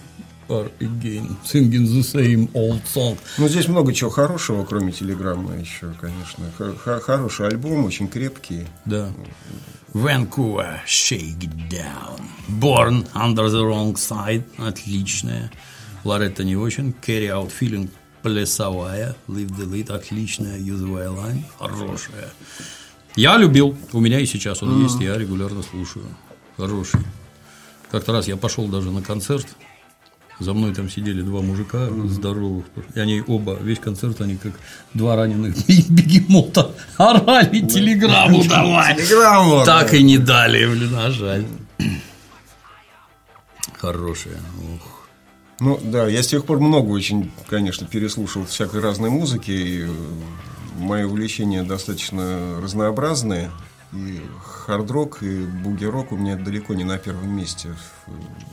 are 0.50 0.72
again 0.80 1.38
singing 1.44 1.86
the 1.86 2.04
same 2.04 2.50
old 2.54 2.82
song. 2.86 3.18
Ну, 3.38 3.48
здесь 3.48 3.68
много 3.68 3.94
чего 3.94 4.10
хорошего, 4.10 4.64
кроме 4.66 4.92
телеграммы 4.92 5.56
еще, 5.56 5.94
конечно. 6.00 6.46
Х 6.58 7.00
хороший 7.00 7.48
альбом, 7.48 7.86
очень 7.86 8.08
крепкий. 8.08 8.68
Да. 8.86 9.12
Vancouver, 9.94 10.80
Shake 10.86 11.40
It 11.40 11.70
Down. 11.70 12.22
Born 12.50 13.08
Under 13.14 13.48
the 13.48 13.64
Wrong 13.64 13.94
Side, 13.94 14.44
отличная. 14.58 15.52
Лоретта 16.04 16.44
не 16.44 16.56
очень. 16.56 16.94
Carry 17.02 17.28
Out 17.28 17.52
Feeling, 17.60 17.90
плясовая. 18.22 19.16
Live 19.28 19.56
the 19.58 19.66
Lead, 19.66 19.92
отличная. 19.92 20.60
Use 20.60 20.82
the 20.82 21.16
Line, 21.16 21.44
хорошая. 21.58 22.30
Я 23.16 23.38
любил, 23.38 23.78
у 23.94 24.02
меня 24.02 24.20
и 24.20 24.26
сейчас 24.26 24.62
он 24.62 24.72
mm-hmm. 24.72 24.84
есть, 24.84 25.00
я 25.00 25.18
регулярно 25.18 25.64
слушаю. 25.64 26.06
Хороший. 26.58 27.00
Как-то 27.90 28.12
раз 28.12 28.28
я 28.28 28.36
пошел 28.36 28.68
даже 28.68 28.92
на 28.92 29.02
концерт 29.02 29.48
за 30.40 30.54
мной 30.54 30.74
там 30.74 30.90
сидели 30.90 31.22
два 31.22 31.42
мужика 31.42 31.88
здоровых. 32.06 32.66
И 32.94 33.00
они 33.00 33.24
оба, 33.26 33.58
весь 33.62 33.80
концерт, 33.80 34.20
они 34.22 34.36
как 34.36 34.54
два 34.94 35.16
раненых 35.16 35.56
бегемота 35.90 36.72
орали 36.98 37.62
телеграмму 37.62 38.44
давай. 38.44 38.96
Телеграмму. 38.96 39.66
Так 39.66 39.94
и 39.94 40.04
не 40.04 40.18
дали, 40.18 40.66
блин, 40.66 40.96
а 40.96 41.10
жаль. 41.12 41.46
Хорошая. 43.78 44.40
Ох. 44.76 44.96
Ну 45.60 45.80
да, 45.82 46.08
я 46.08 46.22
с 46.22 46.28
тех 46.28 46.46
пор 46.46 46.60
много 46.60 46.90
очень, 46.90 47.32
конечно, 47.48 47.88
переслушал 47.88 48.46
всякой 48.46 48.82
разной 48.82 49.10
музыки. 49.10 49.52
И 49.52 49.88
мои 50.78 51.04
увлечения 51.04 51.64
достаточно 51.64 52.60
разнообразные. 52.62 53.52
И 53.96 54.22
хард-рок, 54.44 55.24
и 55.24 55.46
буги-рок 55.46 56.12
у 56.12 56.18
меня 56.18 56.36
далеко 56.36 56.74
не 56.74 56.84
на 56.84 56.98
первом 56.98 57.36
месте 57.36 57.74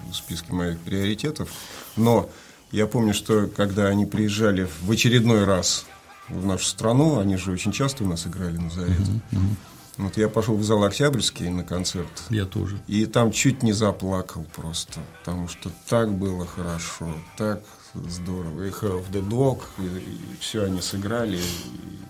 в 0.09 0.15
списке 0.15 0.53
моих 0.53 0.79
приоритетов. 0.79 1.49
Но 1.97 2.31
я 2.71 2.87
помню, 2.87 3.13
что 3.13 3.49
когда 3.49 3.87
они 3.87 4.07
приезжали 4.07 4.69
в 4.83 4.91
очередной 4.91 5.45
раз 5.45 5.85
в 6.29 6.47
нашу 6.47 6.65
страну, 6.65 7.19
они 7.19 7.37
же 7.37 7.51
очень 7.53 7.73
часто 7.73 8.05
у 8.05 8.07
нас 8.07 8.27
играли 8.27 8.57
на 8.57 8.71
заре. 8.71 8.95
Uh-huh, 8.95 9.21
uh-huh. 9.33 9.57
Вот 9.99 10.17
я 10.17 10.29
пошел 10.29 10.57
в 10.57 10.65
зал 10.65 10.85
Октябрьский 10.85 11.51
на 11.51 11.65
концерт. 11.65 12.09
Я 12.31 12.47
тоже. 12.47 12.79
И 12.87 13.05
там 13.07 13.31
чуть 13.31 13.63
не 13.63 13.73
заплакал 13.73 14.47
просто, 14.57 15.01
потому 15.19 15.49
что 15.49 15.71
так 15.89 16.13
было 16.13 16.47
хорошо, 16.47 17.15
так 17.37 17.63
здорово. 17.95 18.63
И 18.63 18.71
Have 18.71 19.11
the 19.13 19.29
Dog, 19.29 19.61
и, 19.79 19.83
и 19.83 20.37
все 20.41 20.65
они 20.65 20.81
сыграли. 20.81 21.37
И, 21.37 22.02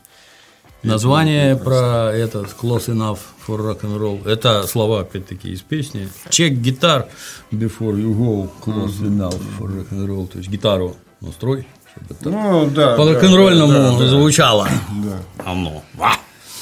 Название 0.83 1.55
про 1.55 2.11
этот 2.13 2.57
Close 2.61 2.89
Enough 2.89 3.19
for 3.47 3.59
Rock 3.59 3.83
and 3.83 3.99
Roll. 3.99 4.29
Это 4.29 4.67
слова, 4.67 5.03
опять-таки, 5.03 5.51
из 5.51 5.61
песни. 5.61 6.09
Check 6.29 6.61
guitar 6.61 7.07
before 7.53 7.95
you 7.95 8.13
go 8.17 8.51
close 8.65 9.01
enough 9.01 9.41
for 9.57 9.69
rock 9.69 9.91
and 9.93 10.07
roll. 10.09 10.27
То 10.27 10.39
есть 10.39 10.51
гитару 10.51 10.97
настрой, 11.21 11.69
чтобы 11.93 12.07
это 12.19 12.31
ну, 12.31 12.71
да, 12.71 12.97
по 12.97 13.09
рок-н-ролльному 13.09 13.73
да, 13.73 13.99
да, 13.99 14.09
звучало. 14.09 14.69
Да. 15.05 15.23
Оно. 15.45 15.85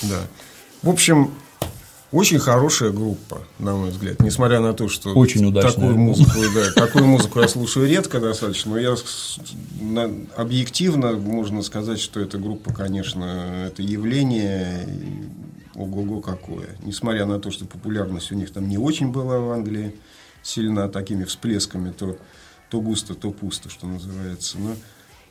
Да. 0.02 0.18
В 0.83 0.90
общем, 0.90 1.33
очень 2.12 2.38
хорошая 2.38 2.90
группа, 2.90 3.42
на 3.59 3.77
мой 3.77 3.90
взгляд, 3.90 4.20
несмотря 4.20 4.61
на 4.61 4.73
то, 4.73 4.88
что 4.88 5.11
очень 5.14 5.44
удачная. 5.46 5.73
такую 5.73 5.96
музыку, 5.96 6.40
да, 6.55 6.73
такую 6.73 7.07
музыку 7.07 7.40
я 7.40 7.49
слушаю 7.49 7.88
редко 7.88 8.20
достаточно, 8.20 8.73
но 8.73 8.79
я 8.79 8.96
объективно 10.37 11.12
можно 11.12 11.62
сказать, 11.62 12.01
что 12.01 12.20
эта 12.20 12.38
группа, 12.38 12.73
конечно, 12.73 13.64
это 13.66 13.83
явление 13.83 14.88
ого-го 15.75 16.20
какое. 16.20 16.68
Несмотря 16.83 17.27
на 17.27 17.38
то, 17.38 17.51
что 17.51 17.64
популярность 17.64 18.33
у 18.33 18.35
них 18.35 18.53
там 18.53 18.68
не 18.68 18.79
очень 18.79 19.12
была 19.12 19.38
в 19.38 19.51
Англии, 19.51 19.94
сильно 20.42 20.88
такими 20.88 21.25
всплесками, 21.25 21.90
то, 21.90 22.16
то 22.70 22.81
густо, 22.81 23.14
то 23.14 23.31
пусто, 23.31 23.70
что 23.70 23.87
называется. 23.87 24.59
Но 24.59 24.75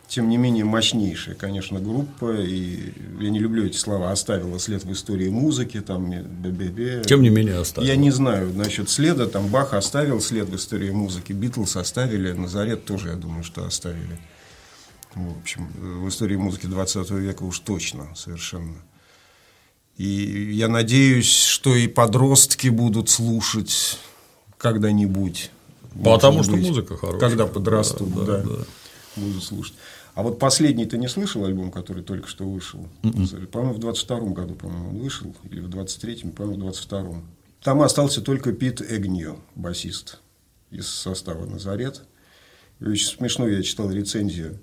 тем 0.10 0.28
не 0.28 0.38
менее, 0.38 0.66
мощнейшая, 0.66 1.36
конечно, 1.36 1.80
группа, 1.80 2.36
и 2.36 2.94
я 3.20 3.30
не 3.30 3.38
люблю 3.38 3.68
эти 3.68 3.78
слова, 3.78 4.12
оставила 4.12 4.58
след 4.60 4.84
в 4.84 4.92
истории 4.92 5.30
музыки, 5.30 5.82
там, 5.82 6.10
бе-бе-бе. 6.10 7.04
Тем 7.06 7.22
не 7.22 7.30
менее, 7.30 7.58
оставила. 7.58 7.88
Я 7.88 7.96
не 7.96 8.10
знаю 8.10 8.52
насчет 8.52 8.90
следа, 8.90 9.28
там, 9.28 9.48
Бах 9.50 9.74
оставил 9.74 10.20
след 10.20 10.50
в 10.50 10.56
истории 10.56 10.90
музыки, 10.90 11.32
Битлз 11.32 11.76
оставили, 11.76 12.32
Назарет 12.32 12.86
тоже, 12.86 13.10
я 13.10 13.16
думаю, 13.16 13.44
что 13.44 13.64
оставили. 13.64 14.20
В 15.14 15.40
общем, 15.42 15.68
в 15.76 16.10
истории 16.10 16.38
музыки 16.38 16.66
20 16.66 17.12
века 17.12 17.44
уж 17.44 17.60
точно, 17.60 18.08
совершенно. 18.16 18.78
И 19.98 20.54
я 20.54 20.70
надеюсь, 20.70 21.32
что 21.32 21.76
и 21.76 21.88
подростки 21.88 22.70
будут 22.70 23.10
слушать 23.10 24.00
когда-нибудь. 24.58 25.52
Потому 26.04 26.42
что 26.42 26.54
быть, 26.54 26.68
музыка 26.68 26.98
хорошая. 26.98 27.20
Когда 27.20 27.46
подрастут, 27.46 28.12
да, 28.16 28.26
да, 28.26 28.44
да. 28.44 28.66
будут 29.16 29.44
слушать. 29.44 29.76
А 30.14 30.24
вот 30.24 30.40
последний 30.40 30.86
ты 30.86 30.98
не 30.98 31.08
слышал 31.08 31.46
альбом, 31.46 31.72
который 31.72 32.04
только 32.04 32.28
что 32.28 32.50
вышел? 32.50 32.88
Mm-hmm. 33.04 33.48
По-моему, 33.48 33.74
в 33.74 33.80
22-м 33.80 34.34
году, 34.34 34.56
по-моему, 34.56 34.90
он 34.90 34.98
вышел, 34.98 35.36
или 35.50 35.60
в 35.60 35.70
23-м, 35.70 36.32
по-моему, 36.32 36.70
в 36.70 36.72
22-м. 36.72 37.24
Там 37.64 37.82
остался 37.82 38.22
только 38.22 38.54
Пит 38.54 38.82
Эгнио, 38.82 39.38
басист 39.56 40.20
из 40.72 40.88
состава 40.88 41.46
«Назарет». 41.46 42.04
И 42.80 42.86
очень 42.86 43.08
смешно, 43.08 43.48
я 43.48 43.62
читал 43.62 43.92
рецензию 43.92 44.60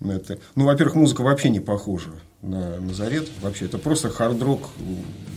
на 0.00 0.12
это. 0.12 0.38
Ну, 0.54 0.64
во-первых, 0.64 0.96
музыка 0.96 1.22
вообще 1.22 1.48
не 1.48 1.60
похожа 1.60 2.12
на 2.42 2.80
«Назарет». 2.80 3.28
Вообще, 3.40 3.64
это 3.64 3.78
просто 3.78 4.10
хард-рок 4.10 4.68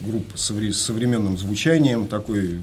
группа 0.06 0.38
с 0.38 0.44
современным 0.74 1.38
звучанием, 1.38 2.08
такой 2.08 2.60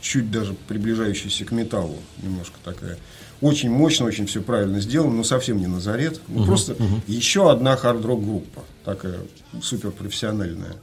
чуть 0.00 0.30
даже 0.30 0.54
приближающийся 0.68 1.44
к 1.44 1.52
металлу, 1.52 1.96
немножко 2.22 2.56
такая 2.64 2.98
очень 3.42 3.70
мощно, 3.70 4.06
очень 4.06 4.26
все 4.26 4.40
правильно 4.40 4.80
сделано, 4.80 5.16
но 5.16 5.24
совсем 5.24 5.58
не 5.58 5.66
Назарет. 5.66 6.20
Ну, 6.28 6.38
угу, 6.38 6.46
просто 6.46 6.72
угу. 6.72 7.02
еще 7.06 7.50
одна 7.50 7.76
хард-рок 7.76 8.24
группа, 8.24 8.62
такая 8.84 9.18
суперпрофессиональная. 9.60 10.76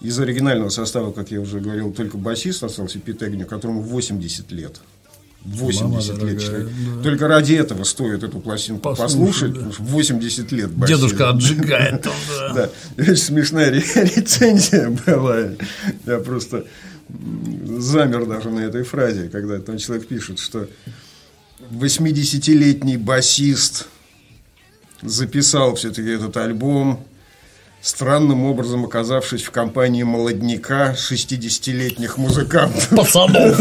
Из 0.00 0.18
оригинального 0.18 0.70
состава, 0.70 1.12
как 1.12 1.30
я 1.30 1.40
уже 1.40 1.60
говорил, 1.60 1.92
только 1.92 2.18
басист 2.18 2.64
остался 2.64 2.98
Пит 2.98 3.22
которому 3.46 3.82
80 3.82 4.50
лет. 4.50 4.80
80 5.44 5.82
Мама 5.82 5.96
лет 6.00 6.06
дорогая, 6.06 6.38
человек. 6.38 6.68
Да. 6.96 7.02
Только 7.02 7.28
ради 7.28 7.54
этого 7.54 7.84
стоит 7.84 8.22
эту 8.22 8.40
пластинку 8.40 8.94
послушать, 8.94 9.54
да. 9.54 9.70
80 9.78 10.52
лет 10.52 10.70
басист. 10.70 11.00
Дедушка 11.00 11.28
отжигает. 11.30 12.06
Да. 12.54 12.68
Очень 12.98 13.16
смешная 13.16 13.70
рецензия 13.70 14.90
была. 15.06 15.50
Я 16.04 16.18
просто 16.18 16.66
замер 17.08 18.26
даже 18.26 18.50
на 18.50 18.60
этой 18.60 18.82
фразе, 18.82 19.28
когда 19.28 19.58
там 19.60 19.78
человек 19.78 20.08
пишет, 20.08 20.40
что 20.40 20.68
80-летний 21.70 22.96
басист 22.96 23.86
записал 25.02 25.76
все-таки 25.76 26.10
этот 26.10 26.36
альбом, 26.36 27.04
странным 27.80 28.44
образом 28.44 28.84
оказавшись 28.84 29.42
в 29.42 29.50
компании 29.50 30.02
молодняка 30.02 30.92
60-летних 30.92 32.18
музыкантов. 32.18 32.88
Пацанов. 32.90 33.60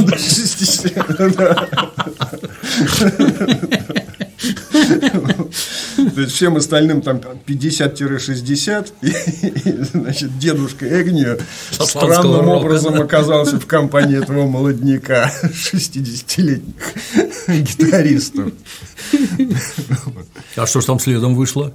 То 5.96 6.22
есть 6.22 6.34
всем 6.34 6.56
остальным 6.56 7.02
там 7.02 7.18
50-60, 7.46 8.92
и, 9.02 9.84
значит, 9.84 10.38
дедушка 10.40 10.86
Эгнию 10.88 11.40
странным 11.72 12.48
образом 12.48 13.02
оказался 13.02 13.60
в 13.60 13.66
компании 13.66 14.22
этого 14.22 14.48
молодняка 14.48 15.32
60-летних 15.44 16.74
гитаристов. 17.48 18.54
А 20.56 20.66
что 20.66 20.82
ж 20.82 20.86
там 20.86 21.00
следом 21.00 21.36
вышло 21.36 21.74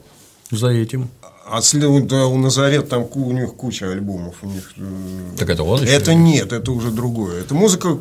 за 0.51 0.69
этим? 0.69 1.11
А 1.47 1.61
след, 1.61 2.07
да, 2.07 2.27
у 2.27 2.39
Назарет 2.39 2.89
там 2.89 3.07
у 3.13 3.33
них 3.33 3.55
куча 3.55 3.91
альбомов. 3.91 4.37
У 4.43 4.47
них, 4.47 4.73
так 5.37 5.51
это 5.51 5.63
он 5.63 5.83
еще? 5.83 5.93
Это 5.93 6.15
нет, 6.15 6.53
это 6.53 6.73
уже 6.73 6.91
другое. 6.91 7.43
Это 7.43 7.55
музыка 7.55 7.99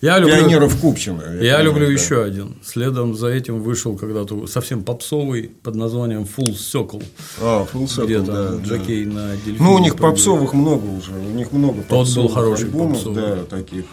я 0.00 0.18
люблю, 0.18 0.36
пионеров 0.36 0.80
Купчина. 0.80 1.22
Я, 1.36 1.42
я 1.42 1.62
люблю 1.62 1.86
да. 1.86 1.92
еще 1.92 2.22
один. 2.22 2.56
Следом 2.64 3.14
за 3.14 3.28
этим 3.28 3.62
вышел 3.62 3.96
когда-то 3.96 4.46
совсем 4.46 4.82
попсовый 4.82 5.50
под 5.62 5.74
названием 5.74 6.22
Full 6.22 6.54
Circle. 6.54 7.04
А, 7.40 7.66
Full 7.72 7.86
Circle, 7.86 8.04
где 8.04 8.20
да, 8.20 8.56
Джокей 8.62 9.04
да. 9.04 9.12
на 9.12 9.36
дельфине. 9.36 9.58
Ну, 9.60 9.74
у 9.74 9.78
них 9.78 9.96
попсовых 9.96 10.52
много 10.52 10.86
уже. 10.86 11.12
У 11.12 11.34
них 11.34 11.52
много 11.52 11.82
Тот 11.88 12.08
был 12.14 12.28
хороший 12.28 12.66
альбомов, 12.66 13.04
попсовый. 13.04 13.22
да, 13.22 13.44
таких. 13.44 13.84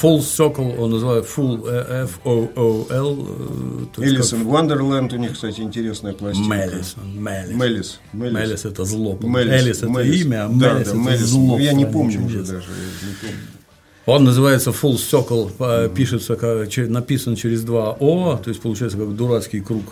Full 0.00 0.20
Circle, 0.20 0.78
он 0.78 0.90
называет 0.90 1.26
Full 1.26 1.68
F 1.68 2.20
O 2.24 2.48
O 2.56 2.86
L. 2.88 3.28
Элис 3.98 4.32
Wonderland 4.32 5.14
у 5.14 5.18
них, 5.18 5.34
кстати, 5.34 5.60
интересная 5.60 6.14
пластинка. 6.14 6.56
Мелис. 6.56 6.96
Мелис. 7.04 8.00
Мелис 8.12 8.64
это 8.64 8.84
зло. 8.86 9.18
Мелис 9.20 9.82
это 9.82 10.00
имя, 10.00 10.46
а 10.46 10.48
Мелис 10.48 10.60
да, 10.60 10.80
это 10.80 10.94
Мелис. 10.94 11.20
зло. 11.20 11.58
Я 11.58 11.74
не 11.74 11.84
помню 11.84 12.24
уже 12.24 12.38
даже. 12.38 12.68
Не 12.68 13.14
помню. 13.20 13.36
Он 14.06 14.24
называется 14.24 14.70
Full 14.70 14.96
Circle, 14.96 15.94
пишется, 15.94 16.36
как, 16.36 16.68
написан 16.88 17.36
через 17.36 17.62
два 17.62 17.96
О, 18.00 18.36
то 18.36 18.50
есть 18.50 18.60
получается 18.60 18.98
как 18.98 19.14
дурацкий 19.14 19.60
круг. 19.60 19.84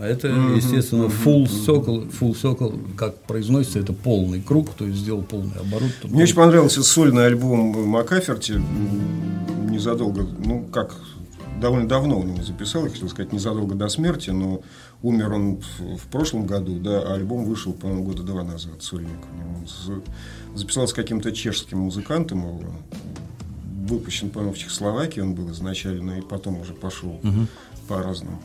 А 0.00 0.06
это, 0.06 0.28
естественно, 0.28 1.06
full 1.06 1.46
circle, 1.46 2.08
full 2.08 2.32
circle, 2.40 2.78
как 2.96 3.20
произносится, 3.22 3.80
это 3.80 3.92
полный 3.92 4.40
круг, 4.40 4.70
то 4.74 4.84
есть 4.86 4.98
сделал 4.98 5.22
полный 5.22 5.58
оборот. 5.60 5.90
Мне 6.04 6.22
очень 6.22 6.36
понравился 6.36 6.84
сольный 6.84 7.26
альбом 7.26 7.88
Макаферти 7.88 8.62
незадолго, 9.68 10.24
ну 10.44 10.68
как, 10.72 10.94
довольно 11.60 11.88
давно 11.88 12.20
он 12.20 12.32
его 12.32 12.42
записал, 12.42 12.84
я 12.84 12.90
хотел 12.90 13.08
сказать, 13.08 13.32
незадолго 13.32 13.74
до 13.74 13.88
смерти, 13.88 14.30
но 14.30 14.62
умер 15.02 15.32
он 15.32 15.60
в 15.78 16.06
прошлом 16.10 16.46
году, 16.46 16.78
да, 16.78 17.02
а 17.02 17.14
альбом 17.14 17.44
вышел, 17.44 17.72
по-моему, 17.72 18.04
года 18.04 18.22
два 18.22 18.42
назад, 18.42 18.82
сольник. 18.82 19.18
Он 19.86 20.02
записал 20.56 20.86
с 20.88 20.92
каким-то 20.92 21.32
чешским 21.32 21.80
музыкантом 21.80 22.40
его, 22.40 22.72
выпущен, 23.88 24.30
по-моему, 24.30 24.54
в 24.54 24.58
Чехословакии 24.58 25.20
он 25.20 25.34
был 25.34 25.50
изначально, 25.50 26.18
и 26.18 26.20
потом 26.20 26.60
уже 26.60 26.74
пошел 26.74 27.20
угу. 27.22 27.46
по 27.88 28.02
разным 28.02 28.38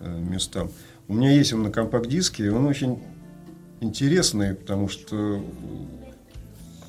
э, 0.00 0.20
местам. 0.20 0.70
У 1.08 1.14
меня 1.14 1.30
есть 1.30 1.52
он 1.52 1.62
на 1.62 1.70
компакт-диске, 1.70 2.50
он 2.50 2.66
очень 2.66 3.02
интересный, 3.80 4.54
потому 4.54 4.88
что 4.88 5.42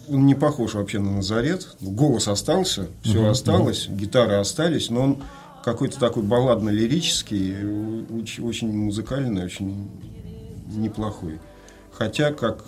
он 0.07 0.25
не 0.25 0.35
похож 0.35 0.73
вообще 0.73 0.99
на 0.99 1.17
Назарет. 1.17 1.75
Голос 1.81 2.27
остался, 2.27 2.87
все 3.03 3.19
угу, 3.19 3.29
осталось, 3.29 3.87
угу. 3.87 3.97
гитары 3.97 4.33
остались, 4.35 4.89
но 4.89 5.01
он 5.01 5.23
какой-то 5.63 5.99
такой 5.99 6.23
балладно-лирический, 6.23 7.55
очень, 8.41 8.71
музыкальный, 8.71 9.45
очень 9.45 9.89
неплохой. 10.67 11.39
Хотя, 11.91 12.33
как 12.33 12.65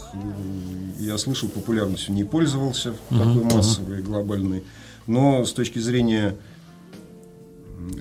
я 0.99 1.17
слышал, 1.17 1.49
популярностью 1.49 2.13
не 2.13 2.23
пользовался, 2.23 2.91
угу, 2.91 3.17
такой 3.17 3.43
массовый, 3.43 4.01
глобальный. 4.01 4.63
Но 5.07 5.43
с 5.45 5.53
точки 5.53 5.79
зрения 5.79 6.35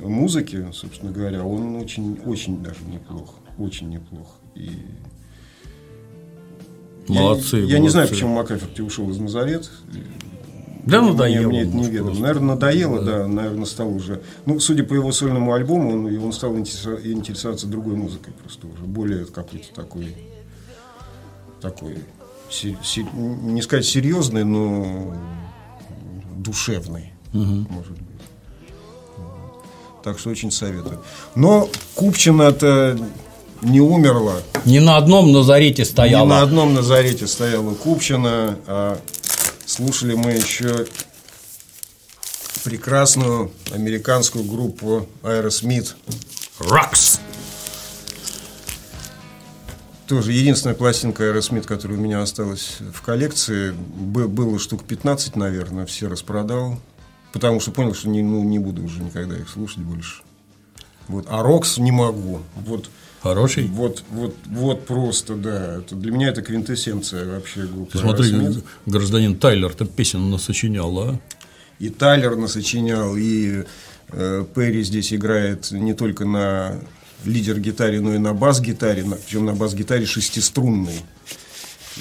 музыки, 0.00 0.66
собственно 0.72 1.12
говоря, 1.12 1.44
он 1.44 1.76
очень, 1.76 2.20
очень 2.24 2.62
даже 2.62 2.80
неплох. 2.84 3.34
Очень 3.58 3.90
неплох. 3.90 4.36
И 4.54 4.70
Молодцы. 7.08 7.12
Я, 7.12 7.20
молодцы. 7.20 7.56
я 7.58 7.78
не 7.78 7.88
знаю, 7.88 8.08
почему 8.08 8.34
Макаферти 8.34 8.80
ушел 8.80 9.10
из 9.10 9.18
Назарет. 9.18 9.70
Да, 10.86 11.00
надоело. 11.00 11.48
Мне, 11.48 11.60
мне 11.60 11.62
это 11.62 11.76
неведомо. 11.76 12.04
Просто. 12.06 12.22
Наверное, 12.22 12.54
надоело, 12.54 13.02
да. 13.02 13.18
да, 13.18 13.26
наверное, 13.26 13.64
стал 13.64 13.94
уже. 13.94 14.22
Ну, 14.46 14.60
судя 14.60 14.84
по 14.84 14.94
его 14.94 15.12
сольному 15.12 15.54
альбому, 15.54 15.92
он, 15.92 16.24
он 16.24 16.32
стал 16.32 16.56
интересоваться 16.56 17.66
другой 17.66 17.94
музыкой 17.94 18.32
просто 18.32 18.66
уже. 18.66 18.84
Более 18.84 19.24
какой-то 19.24 19.72
такой. 19.74 20.14
Такой. 21.60 21.98
Не 22.62 23.62
сказать 23.62 23.86
серьезный, 23.86 24.44
но 24.44 25.14
душевный, 26.36 27.12
угу. 27.32 27.66
может 27.70 27.92
быть. 27.92 28.00
Так 30.02 30.18
что 30.18 30.30
очень 30.30 30.50
советую. 30.50 31.00
Но 31.34 31.68
Купчина-то 31.94 32.98
не 33.62 33.80
умерла. 33.80 34.36
Не 34.66 34.80
на 34.80 34.98
одном 34.98 35.32
Назарете 35.32 35.84
стояла. 35.86 36.24
Не 36.24 36.30
на 36.30 36.42
одном 36.42 36.74
Назарете 36.74 37.26
стояла 37.26 37.74
Купчина, 37.74 38.58
а 38.66 38.98
слушали 39.66 40.14
мы 40.14 40.32
еще 40.32 40.86
прекрасную 42.64 43.52
американскую 43.72 44.44
группу 44.44 45.08
Aerosmith. 45.22 45.94
Rocks. 46.58 47.20
Тоже 50.06 50.32
единственная 50.32 50.74
пластинка 50.74 51.24
Aerosmith, 51.24 51.66
которая 51.66 51.98
у 51.98 52.00
меня 52.00 52.22
осталась 52.22 52.76
в 52.92 53.02
коллекции. 53.02 53.72
Было 53.72 54.58
штук 54.58 54.84
15, 54.84 55.36
наверное, 55.36 55.86
все 55.86 56.08
распродал. 56.08 56.78
Потому 57.32 57.58
что 57.58 57.72
понял, 57.72 57.94
что 57.94 58.08
не, 58.08 58.22
ну, 58.22 58.44
не 58.44 58.58
буду 58.58 58.84
уже 58.84 59.02
никогда 59.02 59.36
их 59.36 59.48
слушать 59.48 59.78
больше. 59.78 60.22
Вот. 61.08 61.26
А 61.28 61.42
Рокс 61.42 61.78
не 61.78 61.90
могу. 61.90 62.40
Вот, 62.54 62.88
Хороший? 63.24 63.68
Вот, 63.68 64.04
вот, 64.10 64.34
вот 64.44 64.84
просто, 64.86 65.34
да. 65.34 65.78
Это, 65.78 65.94
для 65.94 66.12
меня 66.12 66.28
это 66.28 66.42
квинтэссенция 66.42 67.24
вообще 67.24 67.62
группы. 67.62 67.96
Смотри, 67.96 68.30
гражданин 68.84 69.34
Тайлер-то 69.38 69.86
песен 69.86 70.30
насочинял, 70.30 70.98
а? 70.98 71.20
И 71.78 71.88
Тайлер 71.88 72.36
насочинял, 72.36 73.16
и 73.16 73.64
э, 74.10 74.44
Перри 74.54 74.82
здесь 74.82 75.14
играет 75.14 75.70
не 75.70 75.94
только 75.94 76.26
на 76.26 76.78
лид-гитаре, 77.24 78.02
но 78.02 78.14
и 78.14 78.18
на 78.18 78.34
бас-гитаре, 78.34 79.06
причем 79.26 79.46
на 79.46 79.54
бас-гитаре 79.54 80.04
шестиструнной. 80.04 81.00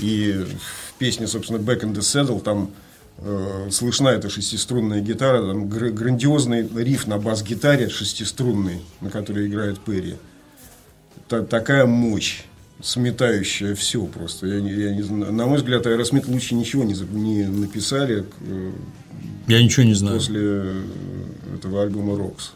И 0.01 0.45
в 0.89 0.93
песне, 0.99 1.28
собственно, 1.28 1.57
Back 1.57 1.84
in 1.84 1.93
the 1.93 2.01
Saddle 2.01 2.41
там 2.41 2.71
э, 3.19 3.69
слышна 3.71 4.09
эта 4.09 4.30
шестиструнная 4.30 4.99
гитара, 4.99 5.39
там 5.39 5.69
гр- 5.69 5.91
грандиозный 5.91 6.67
риф 6.84 7.07
на 7.07 7.17
бас-гитаре 7.17 7.88
шестиструнный, 7.88 8.82
на 8.99 9.09
которой 9.09 9.47
играет 9.47 9.80
Перри. 9.80 10.17
Та- 11.34 11.43
такая 11.43 11.86
мощь 11.86 12.43
сметающая 12.81 13.73
все 13.75 14.05
просто. 14.05 14.45
Я, 14.45 14.57
я 14.57 14.93
не 14.93 15.01
знаю. 15.01 15.31
На 15.34 15.47
мой 15.47 15.57
взгляд, 15.57 15.88
Аэросмит 15.88 16.27
лучше 16.27 16.53
ничего 16.53 16.84
не, 16.84 16.93
не 16.93 17.45
написали. 17.45 18.25
Э, 18.41 18.71
я 19.47 19.63
ничего 19.63 19.84
не 19.84 19.93
знаю. 19.93 20.17
После 20.17 20.65
этого 21.55 21.81
альбома 21.81 22.17
«Рокс». 22.17 22.53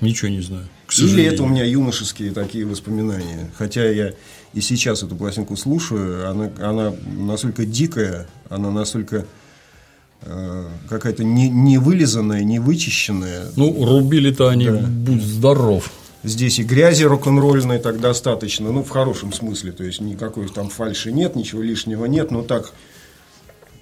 Ничего 0.00 0.30
не 0.30 0.40
знаю. 0.40 0.68
Или 0.98 1.24
это 1.24 1.42
у 1.42 1.46
меня 1.46 1.64
юношеские 1.64 2.32
такие 2.32 2.66
воспоминания. 2.66 3.50
Хотя 3.56 3.88
я 3.88 4.14
и 4.52 4.60
сейчас 4.60 5.02
эту 5.02 5.16
пластинку 5.16 5.56
слушаю, 5.56 6.28
она, 6.28 6.50
она 6.60 6.92
настолько 7.16 7.64
дикая, 7.64 8.26
она 8.48 8.70
настолько 8.70 9.26
э, 10.22 10.66
какая-то 10.88 11.24
не, 11.24 11.48
не 11.48 11.78
вылизанная, 11.78 12.42
не 12.42 12.58
вычищенная. 12.58 13.46
Ну, 13.56 13.84
рубили-то 13.84 14.48
они, 14.48 14.66
да. 14.66 14.80
будь 14.86 15.22
здоров. 15.22 15.90
Здесь 16.24 16.60
и 16.60 16.62
грязи 16.62 17.02
рок-н-ролльной 17.02 17.78
так 17.78 18.00
достаточно, 18.00 18.70
ну, 18.70 18.84
в 18.84 18.90
хорошем 18.90 19.32
смысле, 19.32 19.72
то 19.72 19.82
есть 19.82 20.00
никакой 20.00 20.48
там 20.48 20.68
фальши 20.68 21.10
нет, 21.10 21.34
ничего 21.34 21.62
лишнего 21.62 22.04
нет, 22.06 22.30
но 22.30 22.42
так 22.42 22.72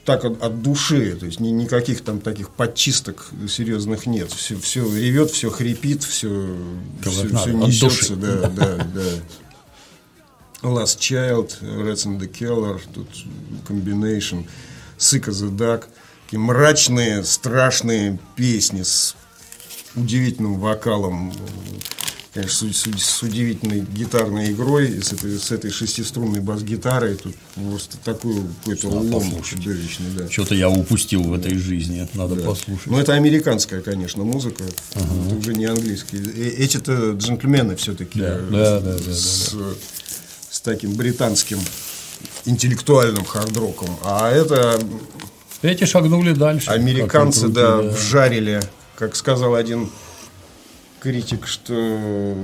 так 0.06 0.24
от, 0.24 0.42
от 0.42 0.62
души, 0.62 1.14
то 1.14 1.26
есть 1.26 1.40
ни, 1.40 1.50
никаких 1.50 2.02
там 2.02 2.20
таких 2.20 2.50
подчисток 2.50 3.28
серьезных 3.48 4.06
нет. 4.06 4.32
Все, 4.32 4.56
все 4.56 4.82
ревет, 4.84 5.30
все 5.30 5.50
хрипит, 5.50 6.02
все, 6.02 6.56
все, 7.02 7.36
все 7.36 7.52
несется, 7.52 8.16
да, 8.16 8.48
да, 8.48 8.76
да. 8.94 9.02
Last 10.62 10.98
Child, 10.98 11.60
Rats 11.60 12.06
in 12.06 12.18
the 12.18 12.30
Keller, 12.30 12.80
тут 12.92 13.08
комбинейшн, 13.66 14.40
Sick 14.98 15.26
as 15.28 15.44
a 15.44 15.50
Duck. 15.50 15.84
Такие 16.24 16.40
мрачные, 16.40 17.24
страшные 17.24 18.18
песни 18.36 18.82
с 18.82 19.16
удивительным 19.96 20.60
вокалом 20.60 21.32
конечно, 22.32 22.72
с, 22.72 22.76
с, 22.76 23.02
с 23.02 23.22
удивительной 23.22 23.80
гитарной 23.80 24.52
игрой, 24.52 25.02
с 25.02 25.12
этой, 25.12 25.38
с 25.38 25.50
этой 25.50 25.70
шестиструнной 25.70 26.40
бас-гитарой, 26.40 27.16
тут 27.16 27.34
просто 27.54 27.96
такой 27.98 28.36
какой-то 28.60 28.88
лом 28.88 29.42
чудовищный, 29.42 30.10
да. 30.16 30.30
Что-то 30.30 30.54
я 30.54 30.68
упустил 30.68 31.22
в 31.22 31.34
этой 31.34 31.56
жизни, 31.56 32.08
надо 32.14 32.36
да. 32.36 32.42
послушать. 32.42 32.86
Ну, 32.86 32.98
это 32.98 33.14
американская, 33.14 33.80
конечно, 33.80 34.24
музыка, 34.24 34.64
ага. 34.94 35.06
это 35.26 35.34
уже 35.36 35.54
не 35.54 35.66
английский. 35.66 36.18
Эти-то 36.18 37.12
джентльмены 37.12 37.76
все-таки 37.76 38.20
да. 38.20 38.38
Да, 38.38 38.80
да, 38.80 38.98
да, 38.98 39.12
с, 39.12 39.52
да, 39.52 39.58
да. 39.58 39.74
с 40.50 40.60
таким 40.60 40.94
британским 40.94 41.58
интеллектуальным 42.44 43.24
хард-роком, 43.24 43.98
а 44.04 44.30
это... 44.30 44.80
Эти 45.62 45.84
шагнули 45.84 46.32
дальше. 46.32 46.70
Американцы, 46.70 47.48
да, 47.48 47.82
да, 47.82 47.90
вжарили, 47.90 48.62
как 48.96 49.14
сказал 49.14 49.54
один 49.54 49.90
критик, 51.00 51.46
что 51.46 52.36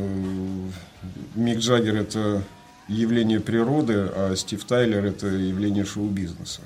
Мик 1.34 1.58
Джаггер 1.58 1.96
это 1.96 2.42
явление 2.88 3.40
природы, 3.40 4.08
а 4.14 4.34
Стив 4.36 4.64
Тайлер 4.64 5.04
это 5.04 5.26
явление 5.26 5.84
шоу-бизнеса. 5.84 6.62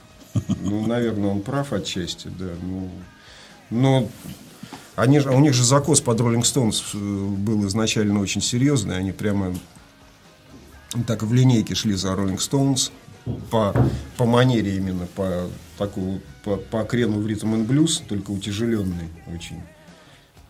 Ну, 0.60 0.86
наверное, 0.86 1.30
он 1.30 1.40
прав 1.42 1.72
отчасти, 1.72 2.28
да. 2.38 2.50
Ну, 2.62 2.90
но 3.70 4.08
они, 4.96 5.18
а 5.18 5.32
у 5.32 5.40
них 5.40 5.54
же 5.54 5.64
закос 5.64 6.00
под 6.00 6.20
Stones 6.20 6.82
э, 6.94 6.96
был 6.98 7.66
изначально 7.66 8.20
очень 8.20 8.40
серьезный. 8.40 8.96
Они 8.96 9.12
прямо 9.12 9.56
так 11.06 11.22
в 11.22 11.32
линейке 11.32 11.74
шли 11.74 11.94
за 11.94 12.08
Rolling 12.08 12.38
Stones 12.38 12.90
по, 13.50 13.74
по 14.16 14.24
манере 14.24 14.76
именно, 14.76 15.06
по, 15.06 15.48
такому, 15.78 16.20
по, 16.44 16.56
по 16.56 16.84
крену 16.84 17.20
в 17.20 17.26
ритм 17.26 17.54
и 17.54 17.62
блюз, 17.62 18.02
только 18.08 18.30
утяжеленный 18.30 19.08
очень. 19.34 19.62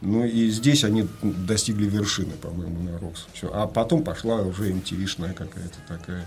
Ну 0.03 0.24
и 0.24 0.48
здесь 0.48 0.84
они 0.84 1.07
достигли 1.22 1.86
вершины, 1.86 2.32
по-моему, 2.40 2.82
на 2.82 2.98
Рокс. 2.98 3.26
Все. 3.34 3.51
А 3.53 3.66
потом 3.66 4.03
пошла 4.03 4.36
уже 4.42 4.72
MTV-шная 4.72 5.34
какая-то 5.34 5.76
такая. 5.86 6.26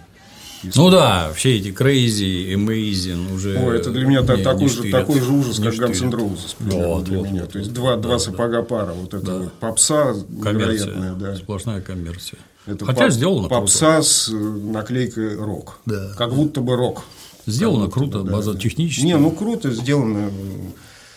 Ну 0.76 0.90
да, 0.90 1.32
все 1.36 1.58
эти 1.58 1.70
crazy, 1.70 2.54
amazing 2.54 3.34
уже. 3.34 3.60
Ой, 3.60 3.78
это 3.78 3.92
для 3.92 4.06
меня 4.06 4.22
не, 4.22 4.28
такой, 4.44 4.62
не 4.62 4.68
же, 4.70 4.92
такой 4.92 5.20
же 5.20 5.32
ужас, 5.32 5.60
как 5.60 5.74
Guns 5.74 6.04
N' 6.04 6.14
Roses. 6.14 6.56
Вот, 6.60 7.04
для 7.04 7.18
вот, 7.18 7.28
меня. 7.28 7.42
Вот, 7.42 7.52
То 7.52 7.60
есть 7.60 7.74
два, 7.74 7.96
да, 7.96 8.02
два 8.04 8.20
сапога 8.20 8.58
да. 8.58 8.64
пара. 8.64 8.94
Вот 8.94 9.14
это 9.14 9.26
да. 9.26 9.38
вот 9.40 9.54
попса 9.54 10.14
коммерция, 10.42 10.88
невероятная, 10.88 11.14
да. 11.16 11.36
Сплошная 11.36 11.82
коммерция. 11.82 12.40
Это 12.66 12.86
Хотя 12.86 13.06
поп, 13.06 13.12
сделано 13.12 13.50
попса 13.50 13.96
круто. 13.96 14.08
с 14.08 14.30
э, 14.30 14.34
наклейкой 14.34 15.36
рок. 15.36 15.80
Да. 15.86 16.14
Как 16.18 16.34
будто 16.34 16.62
бы 16.62 16.78
рок. 16.78 17.04
Сделано 17.46 17.90
круто, 17.90 18.24
да, 18.24 18.32
база 18.32 18.54
да. 18.54 18.60
технически. 18.60 19.06
Не, 19.06 19.18
ну 19.18 19.32
круто 19.32 19.70
сделано 19.72 20.32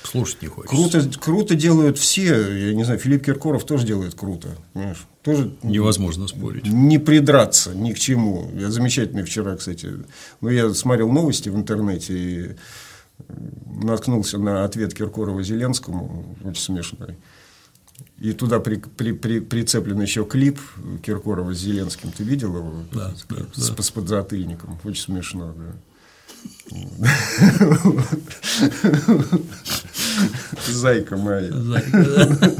слушать 0.06 0.42
не 0.42 0.48
хочется. 0.48 0.76
Круто, 0.76 1.18
круто 1.18 1.54
делают 1.54 1.98
все. 1.98 2.68
Я 2.68 2.74
не 2.74 2.84
знаю, 2.84 2.98
Филипп 2.98 3.24
Киркоров 3.24 3.64
тоже 3.64 3.86
делает 3.86 4.14
круто. 4.14 4.48
Понимаешь? 4.72 5.06
Тоже 5.22 5.56
Невозможно 5.62 6.28
спорить. 6.28 6.66
Не 6.66 6.98
придраться 6.98 7.74
ни 7.74 7.92
к 7.92 7.98
чему. 7.98 8.50
Я 8.54 8.70
замечательный 8.70 9.24
вчера, 9.24 9.56
кстати. 9.56 9.90
Ну, 10.40 10.48
я 10.48 10.72
смотрел 10.72 11.10
новости 11.10 11.48
в 11.48 11.56
интернете 11.56 12.14
и 12.18 12.56
наткнулся 13.66 14.38
на 14.38 14.64
ответ 14.64 14.94
Киркорова 14.94 15.42
Зеленскому, 15.42 16.36
очень 16.44 16.62
смешной. 16.62 17.16
И 18.18 18.32
туда 18.32 18.60
при, 18.60 18.76
при, 18.76 19.12
при, 19.12 19.40
прицеплен 19.40 20.00
еще 20.00 20.24
клип 20.24 20.58
Киркорова 21.02 21.54
с 21.54 21.58
Зеленским. 21.58 22.12
Ты 22.12 22.24
видел 22.24 22.56
его? 22.56 22.84
Да, 22.92 23.14
с, 23.14 23.24
да, 23.28 23.46
с, 23.54 23.74
да. 23.74 23.82
с 23.82 23.90
подзатыльником. 23.90 24.78
Очень 24.84 25.02
смешно, 25.02 25.54
да. 25.56 25.76
Зайка 30.68 31.16
моя. 31.16 31.52
Зайка, 31.52 32.52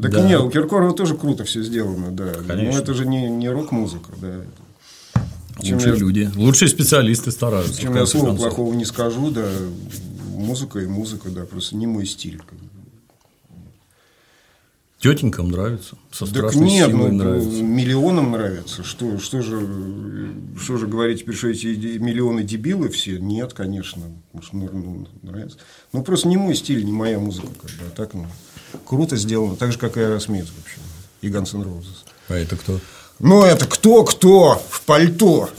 Так 0.00 0.10
да. 0.10 0.28
нет, 0.28 0.40
у 0.40 0.50
Киркорова 0.50 0.94
тоже 0.94 1.14
круто 1.16 1.44
все 1.44 1.62
сделано, 1.62 2.10
да. 2.10 2.32
Конечно. 2.46 2.72
Но 2.72 2.78
это 2.78 2.94
же 2.94 3.06
не, 3.06 3.28
не 3.28 3.48
рок-музыка, 3.48 4.10
да. 4.20 4.40
Чем 5.62 5.76
Лучшие 5.76 5.92
я, 5.94 5.98
люди, 5.98 6.30
лучшие 6.34 6.68
специалисты 6.68 7.30
стараются. 7.30 7.80
Чем 7.80 7.94
я 7.94 8.06
слова 8.06 8.34
плохого 8.34 8.74
не 8.74 8.84
скажу, 8.84 9.30
да. 9.30 9.46
Музыка 10.36 10.80
и 10.80 10.86
музыка, 10.86 11.30
да, 11.30 11.44
просто 11.44 11.76
не 11.76 11.86
мой 11.86 12.06
стиль. 12.06 12.42
Тетенькам 15.04 15.50
нравится. 15.50 15.96
Со 16.10 16.24
так 16.24 16.54
нет, 16.54 16.88
ну, 16.90 17.12
нравится. 17.12 17.62
миллионам 17.62 18.32
нравится. 18.32 18.82
Что, 18.82 19.18
что, 19.18 19.42
же, 19.42 19.60
что 20.58 20.78
же 20.78 20.86
говорить 20.86 21.20
теперь, 21.20 21.36
что 21.36 21.48
эти 21.48 21.98
миллионы 21.98 22.42
дебилы 22.42 22.88
все? 22.88 23.18
Нет, 23.18 23.52
конечно. 23.52 24.02
Ну, 24.32 24.40
ну, 24.72 25.06
нравится. 25.20 25.58
Ну, 25.92 26.02
просто 26.02 26.28
не 26.28 26.38
мой 26.38 26.54
стиль, 26.54 26.86
не 26.86 26.92
моя 26.92 27.18
музыка. 27.18 27.48
Как 27.48 27.70
бы. 27.72 27.76
А 27.86 27.90
так, 27.94 28.14
ну, 28.14 28.24
круто 28.86 29.16
сделано. 29.16 29.56
Так 29.56 29.72
же, 29.72 29.78
как 29.78 29.98
и 29.98 30.00
Аэросмит, 30.00 30.46
в 30.46 30.62
общем. 30.64 30.80
И 31.20 31.28
Guns 31.28 31.54
N' 31.54 31.64
Roses. 31.64 32.06
А 32.28 32.36
это 32.36 32.56
кто? 32.56 32.80
Ну, 33.18 33.44
это 33.44 33.66
кто-кто 33.66 34.62
в 34.70 34.80
пальто. 34.86 35.50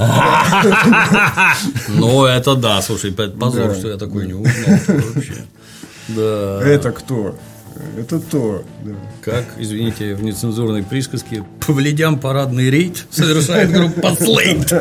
Ну, 1.89 2.26
это 2.26 2.56
да, 2.56 2.82
слушай, 2.82 3.12
позор, 3.12 3.76
что 3.76 3.89
я 3.89 3.98
такой 3.98 4.26
не 4.26 4.34
узнал 4.34 4.80
вообще. 5.14 5.46
Да. 6.08 6.62
Это 6.64 6.91
кто? 6.91 7.36
Это 7.97 8.19
то. 8.19 8.63
Да. 8.84 8.93
Как, 9.21 9.45
извините, 9.57 10.15
в 10.15 10.23
нецензурной 10.23 10.84
присказке, 10.84 11.43
повледям 11.65 12.19
парадный 12.19 12.69
рейд 12.69 13.05
совершает 13.09 13.71
группа 13.71 14.15
Слейд. 14.15 14.73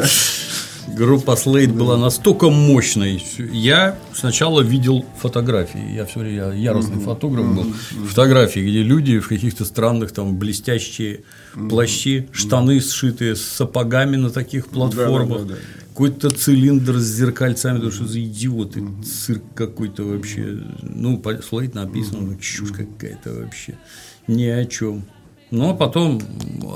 Группа 0.86 1.32
Slate 1.32 1.72
была 1.72 1.96
настолько 1.96 2.50
мощной. 2.50 3.24
Я 3.38 3.96
сначала 4.12 4.60
видел 4.60 5.04
фотографии. 5.18 5.94
Я 5.94 6.04
все 6.04 6.20
время 6.20 6.52
яростный 6.52 7.00
фотограф 7.00 7.54
был. 7.54 7.72
Фотографии, 8.08 8.60
где 8.60 8.82
люди 8.82 9.18
в 9.18 9.28
каких-то 9.28 9.64
странных 9.64 10.12
там 10.12 10.36
блестящие 10.36 11.22
плащи, 11.70 12.28
штаны 12.32 12.80
сшитые 12.80 13.34
с 13.34 13.42
сапогами 13.42 14.16
на 14.16 14.30
таких 14.30 14.68
платформах. 14.68 15.46
Да, 15.46 15.54
да, 15.54 15.54
да, 15.54 15.83
какой-то 15.94 16.30
цилиндр 16.30 16.98
с 16.98 17.04
зеркальцами, 17.04 17.78
да 17.78 17.88
что 17.88 18.04
за 18.04 18.20
идиоты, 18.20 18.82
цирк 19.04 19.44
какой-то 19.54 20.02
вообще. 20.02 20.60
Ну, 20.82 21.22
Слейд 21.48 21.76
написано, 21.76 22.20
ну, 22.20 22.36
чушь 22.36 22.72
какая-то 22.72 23.32
вообще. 23.32 23.78
Ни 24.26 24.46
о 24.46 24.64
чем. 24.64 25.04
Но 25.52 25.72
потом 25.72 26.20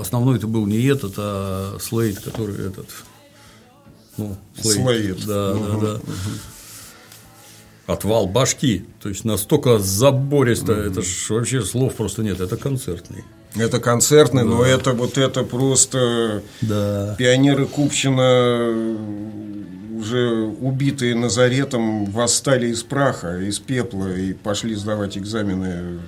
основной 0.00 0.36
это 0.36 0.46
был 0.46 0.66
не 0.66 0.80
этот, 0.84 1.14
а 1.16 1.78
Слейд, 1.80 2.20
который 2.20 2.64
этот. 2.64 2.86
Ну, 4.18 4.36
Слейд. 4.54 5.26
Да, 5.26 5.52
угу, 5.52 5.80
да, 5.80 5.94
да. 5.94 6.00
Отвал 7.92 8.28
башки. 8.28 8.84
То 9.02 9.08
есть 9.08 9.24
настолько 9.24 9.80
забористо, 9.80 10.74
угу. 10.74 10.80
это 10.80 11.02
ж 11.02 11.30
вообще 11.30 11.62
слов 11.62 11.96
просто 11.96 12.22
нет, 12.22 12.40
это 12.40 12.56
концертный. 12.56 13.24
Это 13.58 13.80
концертный, 13.80 14.42
да. 14.42 14.48
но 14.48 14.64
это 14.64 14.92
вот 14.92 15.18
это 15.18 15.42
просто 15.42 16.42
да. 16.60 17.14
пионеры 17.18 17.66
Купчина 17.66 18.96
уже 19.98 20.54
убитые 20.60 21.14
Назаретом 21.14 22.06
восстали 22.06 22.68
из 22.68 22.82
праха, 22.82 23.38
из 23.40 23.58
пепла 23.58 24.14
и 24.14 24.32
пошли 24.32 24.74
сдавать 24.74 25.18
экзамены 25.18 26.00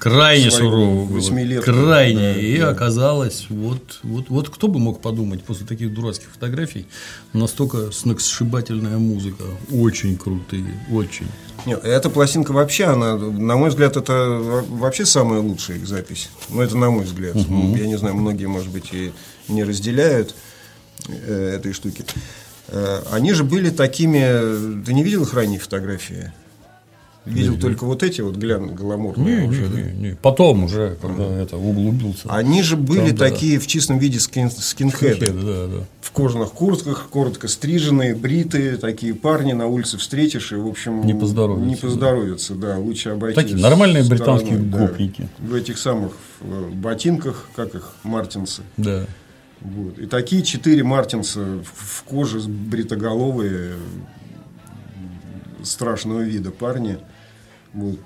крайне 0.00 0.50
сурово 0.50 1.04
было. 1.04 1.60
Крайне. 1.62 2.32
Да, 2.34 2.40
и 2.40 2.58
да. 2.58 2.70
оказалось, 2.70 3.46
вот, 3.48 4.00
вот, 4.02 4.28
вот 4.28 4.48
кто 4.48 4.66
бы 4.66 4.80
мог 4.80 5.00
подумать 5.00 5.44
после 5.44 5.66
таких 5.66 5.94
дурацких 5.94 6.30
фотографий, 6.32 6.86
настолько 7.32 7.92
сногсшибательная 7.92 8.98
музыка. 8.98 9.44
Очень 9.70 10.16
крутые, 10.16 10.64
очень. 10.90 11.28
Нет, 11.66 11.84
эта 11.84 12.10
пластинка 12.10 12.52
вообще, 12.52 12.84
она, 12.84 13.16
на 13.16 13.56
мой 13.56 13.70
взгляд, 13.70 13.96
это 13.96 14.40
вообще 14.68 15.04
самая 15.04 15.40
лучшая 15.40 15.78
их 15.78 15.86
запись. 15.86 16.30
Ну, 16.48 16.62
это 16.62 16.76
на 16.76 16.90
мой 16.90 17.04
взгляд. 17.04 17.36
Угу. 17.36 17.76
Я 17.76 17.86
не 17.86 17.96
знаю, 17.96 18.16
многие, 18.16 18.46
может 18.46 18.70
быть, 18.70 18.92
и 18.92 19.12
не 19.48 19.64
разделяют 19.64 20.34
э, 21.08 21.56
этой 21.56 21.72
штуки. 21.72 22.04
Э, 22.68 23.02
они 23.10 23.32
же 23.32 23.44
были 23.44 23.70
такими... 23.70 24.82
Ты 24.84 24.94
не 24.94 25.02
видел 25.02 25.22
их 25.22 25.34
ранние 25.34 25.58
фотографии? 25.58 26.32
Видел 27.30 27.52
не, 27.52 27.60
только 27.60 27.84
не. 27.84 27.88
вот 27.88 28.02
эти 28.02 28.20
вот 28.20 28.36
глян 28.36 28.74
гламурные. 28.74 29.46
Не, 29.46 29.48
не, 29.48 29.68
не, 29.68 30.08
не. 30.08 30.16
Потом 30.16 30.64
уже, 30.64 30.96
когда 31.00 31.24
а. 31.24 31.42
это 31.42 31.56
углубился. 31.56 32.28
Они 32.28 32.62
же 32.62 32.76
были 32.76 33.08
Там, 33.08 33.16
такие 33.16 33.58
да. 33.58 33.64
в 33.64 33.66
чистом 33.66 33.98
виде 33.98 34.18
скин, 34.18 34.50
скинхеды. 34.50 35.26
Скинхеды, 35.26 35.46
да, 35.46 35.66
да. 35.66 35.84
В 36.00 36.10
кожаных 36.10 36.52
куртках, 36.52 37.08
коротко 37.10 37.48
стриженные, 37.48 38.14
бритые, 38.14 38.76
такие 38.76 39.14
парни 39.14 39.52
на 39.52 39.66
улице 39.66 39.98
встретишь, 39.98 40.52
и, 40.52 40.56
в 40.56 40.66
общем, 40.66 41.06
не 41.06 41.14
поздоровятся. 41.14 41.68
Не 41.68 41.76
поздоровятся, 41.76 42.54
да. 42.54 42.74
да 42.74 42.78
лучше 42.78 43.10
обойти. 43.10 43.40
Такие 43.40 43.58
нормальные 43.58 44.04
стороной, 44.04 44.18
британские 44.18 44.58
гопники. 44.58 45.28
Да, 45.38 45.48
в 45.48 45.54
этих 45.54 45.78
самых 45.78 46.12
ботинках, 46.72 47.48
как 47.54 47.74
их, 47.74 47.92
мартинсы. 48.02 48.62
Да. 48.76 49.06
Вот. 49.60 49.98
И 49.98 50.06
такие 50.06 50.42
четыре 50.42 50.82
мартинса 50.82 51.40
в 51.74 52.02
коже 52.04 52.40
бритоголовые 52.40 53.74
страшного 55.62 56.22
вида 56.22 56.50
парни– 56.50 56.98
вот, 57.72 57.98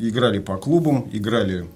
играли 0.00 0.38
по 0.38 0.56
клубам, 0.56 1.08
играли 1.12 1.66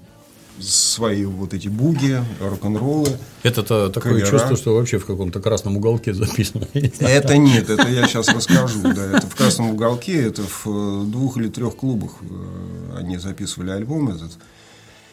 свои 0.61 1.25
вот 1.25 1.55
эти 1.55 1.69
буги, 1.69 2.23
рок-н-роллы. 2.41 3.11
Это-то 3.43 3.91
такое 3.91 4.15
кавера. 4.15 4.31
чувство, 4.31 4.57
что 4.57 4.75
вообще 4.75 4.99
в 4.99 5.07
каком-то 5.07 5.41
красном 5.41 5.77
уголке 5.77 6.15
записано. 6.15 6.67
Это 6.73 7.37
нет, 7.37 7.69
это 7.69 7.89
я 7.89 8.07
сейчас 8.07 8.29
расскажу. 8.29 8.81
Да, 8.83 9.19
это 9.19 9.27
в 9.27 9.35
красном 9.35 9.71
уголке, 9.71 10.23
это 10.23 10.43
в 10.43 10.67
э, 10.67 11.05
двух 11.07 11.37
или 11.37 11.49
трех 11.49 11.77
клубах 11.77 12.13
э, 12.23 12.97
они 12.99 13.19
записывали 13.19 13.71
альбом 13.71 14.09
этот. 14.09 14.39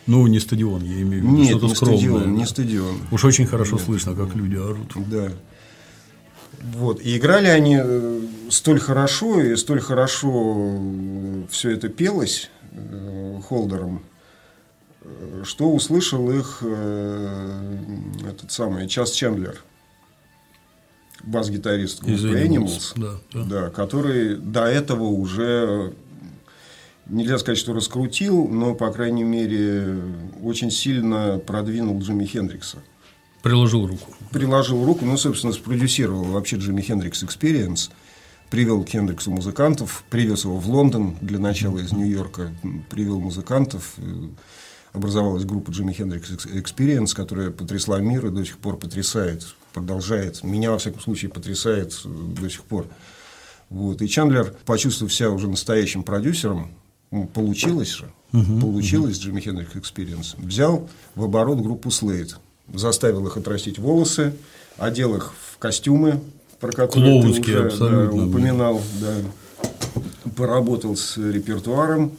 Ну, 0.05 0.27
не 0.27 0.39
стадион, 0.39 0.83
я 0.83 1.01
имею 1.01 1.23
в 1.23 1.25
виду. 1.25 1.37
Нет, 1.37 1.61
не 1.61 1.75
скромное. 1.75 1.97
стадион, 1.97 2.35
не 2.35 2.45
стадион. 2.45 2.97
Уж 3.11 3.25
очень 3.25 3.45
хорошо 3.45 3.77
нет. 3.77 3.85
слышно, 3.85 4.15
как 4.15 4.35
люди 4.35 4.55
орут. 4.55 4.91
Да. 5.09 5.31
Вот. 6.63 7.01
И 7.01 7.17
играли 7.17 7.47
они 7.47 7.77
э, 7.81 8.21
столь 8.49 8.79
хорошо, 8.79 9.41
и 9.41 9.55
столь 9.57 9.81
хорошо 9.81 10.55
э, 10.57 11.43
все 11.49 11.71
это 11.71 11.89
пелось 11.89 12.49
э, 12.71 13.39
Холдером, 13.47 14.03
что 15.43 15.69
услышал 15.69 16.31
их 16.31 16.63
этот 16.63 18.49
самый 18.53 18.87
Час 18.87 19.11
Чендлер, 19.11 19.61
бас-гитарист 21.23 22.01
группы 22.01 22.39
Animals, 22.39 22.93
да, 22.95 23.19
да. 23.33 23.43
Да, 23.43 23.69
который 23.69 24.37
до 24.37 24.63
этого 24.63 25.03
уже 25.03 25.93
нельзя 27.07 27.37
сказать, 27.37 27.57
что 27.57 27.73
раскрутил, 27.73 28.47
но, 28.47 28.75
по 28.75 28.91
крайней 28.91 29.25
мере, 29.25 29.97
очень 30.41 30.71
сильно 30.71 31.37
продвинул 31.37 31.99
Джимми 31.99 32.25
Хендрикса. 32.25 32.77
Приложил 33.43 33.85
руку. 33.85 34.09
Приложил 34.31 34.85
руку, 34.85 35.03
ну, 35.05 35.17
собственно, 35.17 35.51
спродюсировал 35.51 36.23
вообще 36.23 36.55
Джимми 36.55 36.81
Хендрикс 36.81 37.23
Experience, 37.23 37.91
привел 38.49 38.85
к 38.85 38.89
Хендриксу 38.89 39.31
музыкантов, 39.31 40.05
привез 40.09 40.45
его 40.45 40.57
в 40.57 40.69
Лондон 40.69 41.17
для 41.19 41.39
начала 41.39 41.79
из 41.79 41.91
Нью-Йорка, 41.91 42.53
привел 42.89 43.19
музыкантов, 43.19 43.95
образовалась 44.93 45.43
группа 45.43 45.71
Джимми 45.71 45.91
Хендрикс 45.91 46.31
Experience, 46.45 47.13
которая 47.13 47.51
потрясла 47.51 47.99
мир 47.99 48.27
и 48.27 48.29
до 48.29 48.45
сих 48.45 48.59
пор 48.59 48.77
потрясает, 48.77 49.45
продолжает. 49.73 50.41
Меня, 50.41 50.71
во 50.71 50.77
всяком 50.77 51.01
случае, 51.01 51.29
потрясает 51.29 51.99
до 52.05 52.49
сих 52.49 52.63
пор. 52.63 52.87
Вот. 53.69 54.01
И 54.01 54.07
Чандлер, 54.07 54.55
почувствовав 54.65 55.13
себя 55.13 55.31
уже 55.31 55.49
настоящим 55.49 56.03
продюсером, 56.03 56.71
ну, 57.11 57.27
получилось 57.27 57.89
же, 57.89 58.09
uh-huh, 58.31 58.61
получилось 58.61 59.17
uh-huh. 59.17 59.21
Джимми 59.21 59.41
Хендрикс 59.41 59.75
Experience, 59.75 60.35
взял 60.37 60.89
в 61.15 61.25
оборот 61.25 61.59
группу 61.59 61.89
Slade, 61.89 62.35
заставил 62.71 63.25
их 63.27 63.37
отрастить 63.37 63.79
волосы, 63.79 64.33
одел 64.77 65.15
их 65.15 65.33
в 65.33 65.57
костюмы, 65.57 66.21
про 66.59 66.71
которые 66.71 67.21
Клоунские, 67.21 67.61
ты 67.61 67.67
уже 67.67 68.07
да, 68.07 68.11
упоминал, 68.11 68.81
да, 69.01 70.31
поработал 70.35 70.95
с 70.95 71.17
репертуаром, 71.17 72.13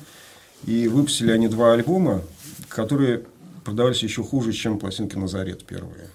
и 0.67 0.89
выпустили 0.89 1.31
они 1.31 1.49
два 1.49 1.73
альбома, 1.73 2.23
которые 2.69 3.23
продавались 3.65 4.03
еще 4.03 4.23
хуже, 4.23 4.53
чем 4.53 4.79
пластинки 4.79 5.17
Назарет 5.17 5.65
первые. 5.65 6.09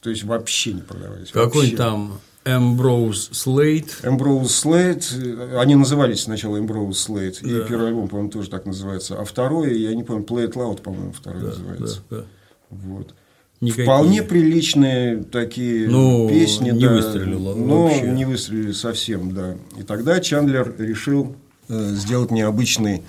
То 0.00 0.10
есть 0.10 0.24
вообще 0.24 0.72
не 0.72 0.82
продавались. 0.82 1.30
Какой 1.30 1.70
там 1.72 2.20
Эмброуз 2.44 3.30
Слейт. 3.32 3.98
Эмброуз 4.04 4.54
Слейт. 4.54 5.12
Они 5.56 5.74
назывались 5.74 6.22
сначала 6.22 6.58
Эмброуз 6.58 6.98
Слейт. 6.98 7.40
Да. 7.42 7.48
И 7.48 7.68
первый 7.68 7.88
альбом, 7.88 8.08
по-моему, 8.08 8.30
тоже 8.30 8.48
так 8.48 8.66
называется. 8.66 9.18
А 9.20 9.24
второй, 9.24 9.76
я 9.78 9.94
не 9.94 10.04
помню, 10.04 10.24
Play 10.24 10.48
It 10.48 10.52
Loud, 10.52 10.80
по-моему, 10.80 11.12
второй 11.12 11.42
да, 11.42 11.48
называется. 11.48 12.02
Да, 12.08 12.16
да. 12.18 12.24
Вот. 12.70 13.14
Никакие. 13.60 13.84
Вполне 13.84 14.22
приличные 14.22 15.22
такие 15.24 15.88
ну, 15.88 16.28
песни. 16.28 16.70
Не 16.70 16.86
да, 16.86 16.92
выстрелило. 16.92 17.54
Но 17.54 17.84
вообще. 17.84 18.02
не 18.08 18.24
выстрелили 18.24 18.72
совсем, 18.72 19.32
да. 19.32 19.56
И 19.78 19.82
тогда 19.82 20.20
Чандлер 20.20 20.74
решил 20.78 21.34
э, 21.68 21.94
сделать 21.94 22.30
необычный 22.30 23.02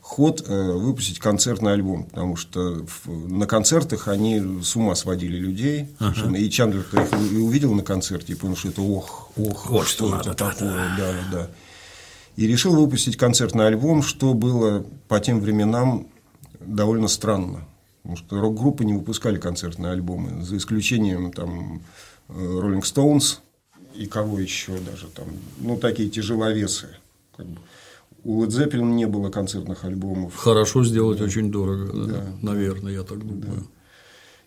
ход 0.00 0.44
э, 0.46 0.72
выпустить 0.72 1.20
концертный 1.20 1.72
альбом, 1.72 2.04
потому 2.04 2.34
что 2.34 2.84
на 3.06 3.46
концертах 3.46 4.08
они 4.08 4.60
с 4.62 4.74
ума 4.74 4.96
сводили 4.96 5.36
людей. 5.36 5.88
Ага. 6.00 6.36
И 6.36 6.50
Чандлер 6.50 6.80
их 6.80 7.32
и 7.32 7.36
увидел 7.36 7.72
на 7.72 7.84
концерте 7.84 8.32
и 8.32 8.36
понял, 8.36 8.56
что 8.56 8.68
это 8.68 8.82
ох, 8.82 9.30
ох, 9.36 9.70
вот 9.70 9.86
что, 9.86 10.08
что 10.08 10.32
это 10.32 10.34
такое, 10.34 10.90
да. 10.98 11.12
да, 11.12 11.14
да. 11.30 11.48
И 12.34 12.46
решил 12.46 12.74
выпустить 12.74 13.16
концертный 13.16 13.68
альбом, 13.68 14.02
что 14.02 14.34
было 14.34 14.84
по 15.06 15.20
тем 15.20 15.40
временам 15.40 16.08
довольно 16.60 17.06
странно. 17.06 17.64
Потому 18.02 18.16
что 18.16 18.40
рок-группы 18.40 18.84
не 18.84 18.94
выпускали 18.94 19.38
концертные 19.38 19.92
альбомы, 19.92 20.42
за 20.42 20.56
исключением 20.56 21.32
там 21.32 21.82
э, 22.28 22.32
Rolling 22.32 22.82
Stones 22.82 23.38
и 23.94 24.06
кого 24.06 24.40
еще 24.40 24.78
даже 24.78 25.06
там, 25.06 25.26
ну, 25.58 25.76
такие 25.76 26.08
тяжеловесы. 26.08 26.88
Как 27.36 27.46
бы. 27.46 27.60
У 28.24 28.44
Led 28.44 28.48
Zeppelin 28.48 28.92
не 28.94 29.06
было 29.06 29.30
концертных 29.30 29.84
альбомов. 29.84 30.34
Хорошо 30.36 30.84
сделать 30.84 31.18
да. 31.18 31.24
очень 31.24 31.50
дорого, 31.50 32.06
да. 32.06 32.26
наверное, 32.40 32.92
я 32.92 33.02
так 33.02 33.18
думаю. 33.20 33.60
Да. 33.60 33.66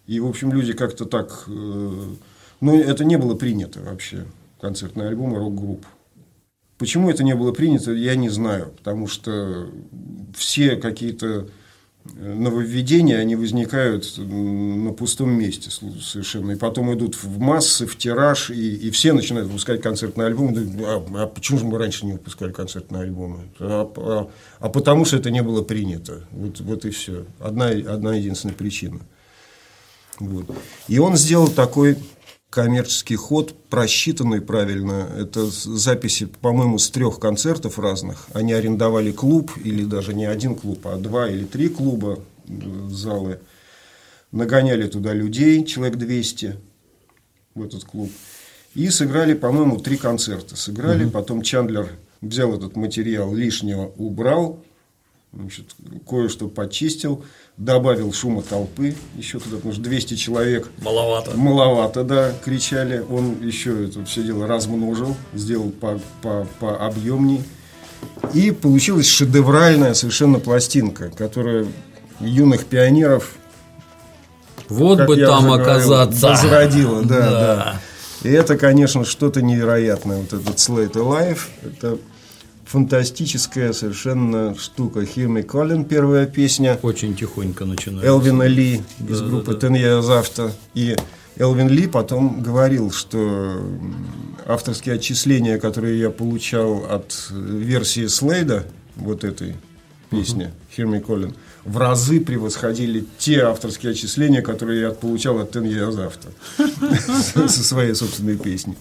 И, 0.08 0.20
в 0.20 0.28
общем, 0.28 0.52
люди 0.52 0.74
как-то 0.74 1.06
так... 1.06 1.46
Э, 1.48 2.14
ну, 2.62 2.80
это 2.80 3.06
не 3.06 3.18
было 3.18 3.36
принято 3.36 3.82
вообще, 3.82 4.26
концертные 4.60 5.08
альбомы 5.08 5.40
рок-групп. 5.40 5.86
Почему 6.78 7.10
это 7.10 7.24
не 7.24 7.36
было 7.36 7.52
принято, 7.52 7.92
я 7.92 8.16
не 8.16 8.30
знаю. 8.30 8.74
Потому 8.78 9.08
что 9.08 9.70
все 10.36 10.76
какие-то 10.76 11.48
нововведения, 12.14 13.18
они 13.18 13.36
возникают 13.36 14.18
на 14.18 14.94
пустом 14.94 15.32
месте 15.32 15.70
совершенно. 15.70 16.52
И 16.52 16.56
потом 16.56 16.94
идут 16.94 17.16
в 17.22 17.40
массы, 17.40 17.88
в 17.88 17.98
тираж, 17.98 18.52
и, 18.52 18.76
и 18.76 18.92
все 18.92 19.14
начинают 19.14 19.48
выпускать 19.48 19.82
концертные 19.82 20.28
альбомы. 20.28 20.70
А, 20.86 21.06
а 21.16 21.28
почему 21.28 21.60
же 21.60 21.66
мы 21.66 21.78
раньше 21.78 22.06
не 22.06 22.14
выпускали 22.14 22.52
концертные 22.52 23.04
альбомы? 23.04 23.50
А, 23.60 23.92
а, 23.96 24.30
а 24.60 24.70
потому 24.70 25.06
что 25.06 25.18
это 25.18 25.32
не 25.32 25.42
было 25.42 25.62
принято. 25.64 26.26
Вот, 26.32 26.60
вот 26.62 26.86
и 26.86 26.92
все. 26.92 27.26
Одна, 27.40 27.68
одна 27.68 28.16
единственная 28.16 28.56
причина. 28.56 29.00
Вот. 30.20 30.46
И 30.88 31.00
он 31.00 31.18
сделал 31.18 31.48
такой 31.48 31.98
коммерческий 32.56 33.18
ход, 33.18 33.54
просчитанный 33.70 34.40
правильно. 34.40 35.10
Это 35.20 35.46
записи, 35.46 36.26
по-моему, 36.26 36.78
с 36.78 36.90
трех 36.90 37.20
концертов 37.20 37.78
разных. 37.78 38.28
Они 38.34 38.54
арендовали 38.54 39.12
клуб, 39.12 39.52
или 39.62 39.84
даже 39.84 40.14
не 40.14 40.24
один 40.24 40.56
клуб, 40.56 40.88
а 40.88 40.96
два 40.96 41.30
или 41.30 41.44
три 41.44 41.68
клуба, 41.68 42.18
э, 42.48 42.52
залы. 42.90 43.42
Нагоняли 44.32 44.88
туда 44.88 45.12
людей, 45.14 45.66
человек 45.66 45.98
200 45.98 46.56
в 47.56 47.62
этот 47.62 47.84
клуб. 47.84 48.10
И 48.74 48.90
сыграли, 48.90 49.34
по-моему, 49.34 49.80
три 49.80 49.98
концерта. 49.98 50.56
Сыграли, 50.56 51.04
угу. 51.04 51.12
потом 51.12 51.42
Чандлер 51.42 51.90
взял 52.22 52.56
этот 52.56 52.78
материал, 52.78 53.36
лишнего 53.36 53.92
убрал, 53.98 54.64
значит, 55.36 55.66
кое-что 56.08 56.48
почистил, 56.48 57.24
добавил 57.58 58.12
шума 58.14 58.42
толпы 58.42 58.96
еще 59.18 59.40
туда, 59.40 59.58
потому 59.58 59.74
что 59.74 59.84
200 59.84 60.16
человек. 60.16 60.70
Маловато. 60.82 61.38
Маловато, 61.38 62.04
да, 62.04 62.34
кричали. 62.44 63.04
Он 63.10 63.46
еще 63.46 63.88
это 63.88 64.04
все 64.06 64.24
дело 64.24 64.48
размножил, 64.48 65.16
сделал 65.34 65.70
по, 65.72 66.00
по, 66.22 66.48
по 66.60 66.86
объемней. 66.86 67.44
И 68.34 68.52
получилась 68.52 69.08
шедевральная 69.08 69.94
совершенно 69.94 70.40
пластинка, 70.40 71.10
которая 71.10 71.66
юных 72.20 72.66
пионеров 72.66 73.36
вот 74.70 75.06
бы 75.06 75.18
там 75.18 75.52
оказаться. 75.52 76.30
Возродила, 76.30 77.04
да, 77.04 77.20
да, 77.20 77.30
да. 77.32 77.82
И 78.24 78.32
это, 78.32 78.58
конечно, 78.58 79.06
что-то 79.06 79.42
невероятное. 79.42 80.18
Вот 80.18 80.34
этот 80.34 80.56
Slate 80.56 80.94
Alive. 80.94 81.40
Это 81.64 82.00
фантастическая 82.66 83.72
совершенно 83.74 84.56
штука. 84.58 85.02
Hear 85.02 85.28
Me 85.28 85.46
Calling, 85.46 85.86
первая 85.86 86.26
песня. 86.26 86.78
Очень 86.82 87.16
тихонько 87.16 87.66
начинается. 87.66 88.08
Элвина 88.08 88.44
Ли 88.44 88.82
да, 89.00 89.14
из 89.14 89.22
группы 89.22 89.54
да, 89.54 89.70
да. 89.70 90.22
After. 90.22 90.52
И 90.74 90.96
Элвин 91.38 91.70
Ли 91.70 91.88
потом 91.88 92.42
говорил, 92.42 92.92
что 92.92 93.62
авторские 94.46 94.96
отчисления, 94.96 95.58
которые 95.58 96.00
я 96.00 96.10
получал 96.10 96.86
от 96.90 97.30
версии 97.32 98.08
Слейда, 98.08 98.66
вот 98.96 99.24
этой 99.24 99.56
песни 100.10 100.52
uh-huh. 100.78 100.86
Hear 100.86 100.92
Me 100.92 101.06
Calling, 101.06 101.36
в 101.66 101.78
разы 101.78 102.20
превосходили 102.20 103.06
те 103.18 103.42
авторские 103.42 103.92
отчисления, 103.92 104.42
которые 104.42 104.82
я 104.82 104.92
получал 104.92 105.40
от 105.40 105.56
Years 105.56 106.12
After 106.58 107.48
со 107.48 107.64
своей 107.64 107.96
собственной 107.96 108.38
песней. 108.38 108.76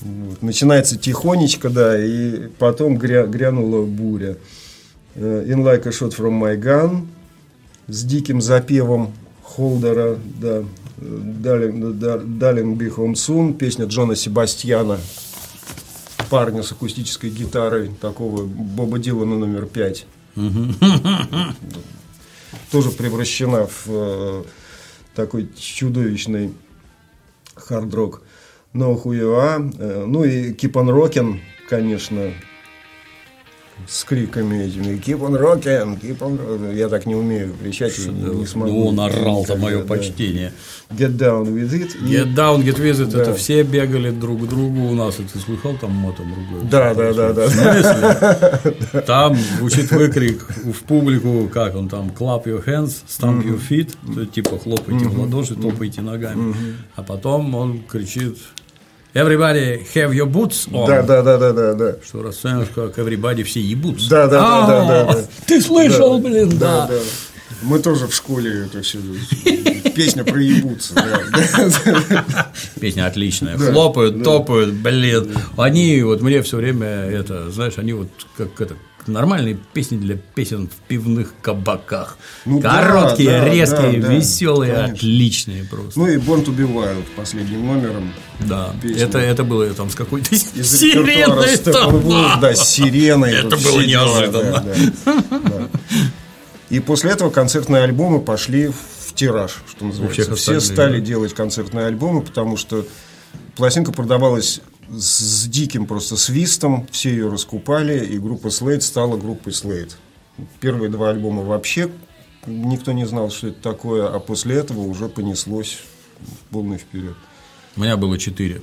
Вот. 0.00 0.42
Начинается 0.42 0.96
тихонечко, 0.96 1.70
да, 1.70 1.98
и 1.98 2.48
потом 2.58 2.98
гря, 2.98 3.26
грянула 3.26 3.84
буря. 3.84 4.36
Э, 5.14 5.44
In 5.46 5.64
Like 5.64 5.86
a 5.86 5.90
Shot 5.90 6.16
from 6.16 6.40
My 6.40 6.56
Gun 6.56 7.06
с 7.88 8.04
диким 8.04 8.40
запевом 8.40 9.12
Холдера, 9.42 10.18
да, 10.40 10.62
Be 11.00 12.94
Home 12.96 13.14
Soon, 13.14 13.54
песня 13.54 13.86
Джона 13.86 14.14
Себастьяна, 14.14 14.98
парня 16.30 16.62
с 16.62 16.70
акустической 16.72 17.30
гитарой, 17.30 17.90
такого 18.00 18.44
Боба 18.44 18.98
Дилана 18.98 19.38
номер 19.38 19.66
пять. 19.66 20.06
Тоже 22.70 22.90
превращена 22.90 23.66
в 23.66 23.86
э, 23.88 24.44
такой 25.14 25.48
чудовищный 25.56 26.52
хард-рок. 27.54 28.22
You 29.12 29.34
Are, 29.34 29.58
ну 30.06 30.24
и 30.24 30.52
on 30.76 30.90
Rockin', 30.90 31.40
конечно, 31.68 32.32
с 33.86 34.04
криками 34.04 34.64
этими 34.64 34.96
Keep 34.96 35.20
on 35.20 35.38
rocking, 35.40 36.00
keep 36.00 36.18
on 36.18 36.38
rocking. 36.38 36.76
Я 36.76 36.88
так 36.88 37.06
не 37.06 37.14
умею 37.14 37.54
кричать, 37.62 37.98
и 37.98 38.08
не 38.08 38.46
смогу. 38.46 38.72
Ну, 38.72 38.86
он 38.86 39.00
орал 39.00 39.46
за 39.46 39.56
мое 39.56 39.78
да. 39.78 39.84
почтение. 39.84 40.52
Get 40.90 41.16
down 41.16 41.44
with 41.44 41.72
it. 41.72 41.96
Get 42.02 42.34
down, 42.34 42.62
get 42.62 42.78
with 42.78 43.00
it. 43.00 43.10
Да. 43.10 43.22
Это 43.22 43.34
все 43.34 43.62
бегали 43.62 44.10
друг 44.10 44.44
к 44.44 44.48
другу 44.48 44.88
у 44.88 44.94
нас. 44.94 45.16
Ты 45.16 45.38
слыхал 45.38 45.74
там 45.74 45.92
мотом 45.92 46.32
другой? 46.32 46.68
Да, 46.70 46.94
да, 46.94 47.12
да, 47.12 47.32
да. 47.32 47.48
Смысле? 47.48 49.02
Там 49.06 49.36
звучит 49.58 49.90
выкрик 49.90 50.42
в 50.48 50.82
публику, 50.84 51.48
как 51.52 51.76
он 51.76 51.88
там, 51.88 52.08
clap 52.08 52.44
your 52.44 52.64
hands, 52.64 53.02
stamp 53.08 53.44
your 53.44 53.60
feet, 53.60 54.26
типа 54.30 54.58
хлопайте 54.58 55.06
в 55.06 55.20
ладоши, 55.20 55.54
топайте 55.54 56.02
ногами. 56.02 56.54
А 56.96 57.02
потом 57.02 57.54
он 57.54 57.82
кричит 57.82 58.38
Everybody 59.14 59.84
have 59.94 60.12
your 60.12 60.26
boots 60.26 60.68
on. 60.70 60.86
Да, 60.86 61.02
да, 61.02 61.22
да, 61.22 61.38
да, 61.38 61.52
да, 61.52 61.74
да. 61.74 61.96
Что 62.04 62.22
расцениваешь 62.22 62.68
как 62.74 62.98
everybody 62.98 63.42
все 63.42 63.60
ебутся. 63.60 64.10
Да, 64.10 64.26
да, 64.26 64.40
да, 64.40 64.66
да, 64.66 65.04
да, 65.04 65.12
да. 65.14 65.26
Ты 65.46 65.60
слышал, 65.62 66.18
блин, 66.18 66.58
да. 66.58 66.86
да. 66.86 66.98
Мы 67.62 67.78
тоже 67.80 68.06
в 68.06 68.14
школе 68.14 68.66
это 68.66 68.82
все 68.82 68.98
песня 69.96 70.24
про 70.24 70.40
ебутся. 70.40 70.94
Песня 72.80 73.06
отличная. 73.06 73.56
Хлопают, 73.56 74.22
топают, 74.22 74.74
блин. 74.74 75.34
Они 75.56 76.02
вот 76.02 76.20
мне 76.20 76.42
все 76.42 76.58
время 76.58 76.86
это, 76.86 77.50
знаешь, 77.50 77.78
они 77.78 77.94
вот 77.94 78.08
как 78.36 78.60
это 78.60 78.76
нормальные 79.12 79.58
песни 79.72 79.96
для 79.96 80.16
песен 80.16 80.68
в 80.68 80.88
пивных 80.88 81.34
кабаках. 81.42 82.18
Ну 82.44 82.60
Короткие, 82.60 83.30
да, 83.30 83.44
резкие, 83.44 84.00
да, 84.00 84.08
да, 84.08 84.14
веселые, 84.14 84.74
конечно. 84.74 84.94
отличные 84.94 85.64
просто. 85.64 85.98
Ну 85.98 86.06
и 86.06 86.16
Born 86.16 86.44
to 86.44 86.56
be 86.56 86.70
Wild 86.72 87.04
последним 87.16 87.66
номером. 87.66 88.12
да, 88.40 88.74
песня. 88.82 89.04
это, 89.04 89.18
это 89.18 89.44
было 89.44 89.68
там 89.70 89.90
с 89.90 89.94
какой-то 89.94 90.34
сиреной. 90.34 91.48
Да, 92.40 92.54
с 92.54 92.68
сиреной. 92.68 93.32
Это 93.32 93.56
было 93.56 93.80
неожиданно. 93.80 94.64
да, 95.04 95.14
да, 95.30 95.38
да. 95.40 95.68
И 96.70 96.80
после 96.80 97.12
этого 97.12 97.30
концертные 97.30 97.82
альбомы 97.84 98.20
пошли 98.20 98.68
в 98.68 99.14
тираж, 99.14 99.56
что 99.70 99.86
называется. 99.86 100.34
Все 100.34 100.60
стали 100.60 101.00
делать 101.00 101.34
концертные 101.34 101.86
альбомы, 101.86 102.22
потому 102.22 102.56
что 102.56 102.86
пластинка 103.56 103.92
продавалась 103.92 104.60
с 104.90 105.46
диким 105.48 105.86
просто 105.86 106.16
свистом, 106.16 106.86
все 106.90 107.10
ее 107.10 107.30
раскупали, 107.30 108.04
и 108.04 108.18
группа 108.18 108.48
Slade 108.48 108.80
стала 108.80 109.16
группой 109.16 109.52
Slade. 109.52 109.92
Первые 110.60 110.90
два 110.90 111.10
альбома 111.10 111.42
вообще 111.42 111.90
никто 112.46 112.92
не 112.92 113.06
знал, 113.06 113.30
что 113.30 113.48
это 113.48 113.60
такое, 113.60 114.08
а 114.08 114.18
после 114.20 114.56
этого 114.56 114.80
уже 114.80 115.08
понеслось 115.08 115.80
полный 116.50 116.78
вперед. 116.78 117.16
У 117.76 117.80
меня 117.80 117.96
было 117.96 118.18
четыре. 118.18 118.62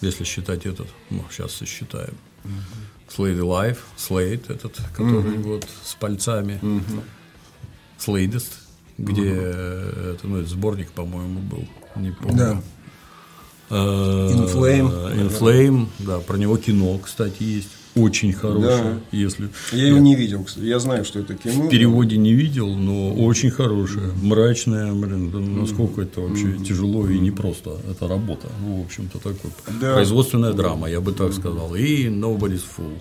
Если 0.00 0.24
считать 0.24 0.66
этот, 0.66 0.88
ну, 1.10 1.24
сейчас 1.30 1.52
сосчитаем. 1.52 2.14
Slade 3.08 3.40
Life, 3.40 3.78
Slade 3.96 4.52
этот, 4.52 4.76
который 4.96 5.36
вот 5.38 5.66
с 5.84 5.94
пальцами. 5.94 6.60
Sladest, 7.98 8.52
где 8.96 9.32
э, 9.34 10.14
это, 10.14 10.26
ну, 10.26 10.38
это 10.38 10.48
сборник, 10.48 10.90
по-моему, 10.92 11.40
был. 11.40 11.68
Не 11.96 12.12
помню. 12.12 12.36
Да. 12.36 12.62
Э, 13.70 13.74
In 14.34 14.52
Flame, 14.52 15.14
In 15.16 15.30
Flame, 15.40 15.86
да, 16.00 16.18
про 16.18 16.36
него 16.36 16.56
кино, 16.56 16.98
кстати, 16.98 17.42
есть. 17.42 17.68
Очень 17.96 18.32
хорошее, 18.32 19.00
Да. 19.10 19.16
если 19.16 19.48
Я 19.72 19.88
его 19.88 19.98
не 19.98 20.14
видел, 20.14 20.44
кстати. 20.44 20.64
Я 20.64 20.78
знаю, 20.78 21.04
что 21.04 21.18
это 21.18 21.34
кино. 21.34 21.64
в 21.64 21.68
переводе 21.70 22.16
не 22.18 22.32
видел, 22.34 22.68
но 22.76 23.12
очень 23.14 23.50
хорошее, 23.50 24.12
мрачное, 24.22 24.92
блин, 24.92 25.30
да 25.32 25.38
насколько 25.40 26.02
это 26.02 26.20
вообще 26.20 26.52
тяжело 26.64 27.08
и 27.08 27.18
непросто, 27.18 27.78
это 27.90 28.06
работа, 28.06 28.46
ну, 28.64 28.80
в 28.80 28.84
общем-то, 28.84 29.18
такой 29.18 29.50
Да. 29.80 29.94
производственная 29.94 30.52
драма, 30.52 30.88
я 30.88 31.00
бы 31.00 31.10
так 31.12 31.32
сказал, 31.32 31.74
и 31.74 32.06
Nobody's 32.06 32.62
Fool, 32.78 32.92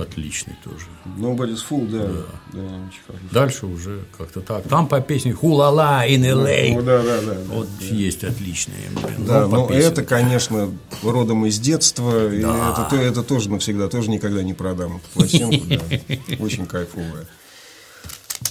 отличный 0.00 0.54
тоже. 0.64 0.86
Nobody's 1.18 1.58
Fool, 1.68 1.86
да. 1.90 2.06
Да, 2.52 2.60
хороший. 3.06 3.28
Дальше 3.30 3.66
уже 3.66 4.04
как-то 4.16 4.40
так, 4.40 4.66
там 4.68 4.86
по 4.88 5.00
песне 5.00 5.32
Хулала 5.32 6.06
in 6.08 6.18
Ну, 6.18 6.42
LA, 6.44 6.82
да, 6.82 7.02
да, 7.02 7.20
да. 7.22 7.36
вот 7.48 7.68
есть 7.80 8.24
отличные, 8.24 8.88
блин, 8.94 9.26
Да, 9.26 9.42
ну, 9.46 9.48
но 9.56 9.66
песне. 9.66 9.82
это, 9.84 10.02
конечно, 10.04 10.70
родом 11.02 11.44
из 11.46 11.58
детства, 11.58 12.32
и 12.32 12.38
это, 12.38 12.86
то- 12.90 12.96
это 12.96 13.22
тоже 13.22 13.50
навсегда, 13.50 13.88
тоже 13.88 14.10
никогда 14.10 14.42
не 14.42 14.54
продам 14.54 14.96
эту 14.96 15.06
пластинку, 15.14 15.66
да. 15.68 16.36
очень 16.44 16.66
кайфовая. 16.66 17.26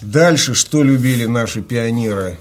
Дальше, 0.01 0.53
что 0.53 0.83
любили 0.83 1.25
наши 1.25 1.61
пионеры? 1.61 2.37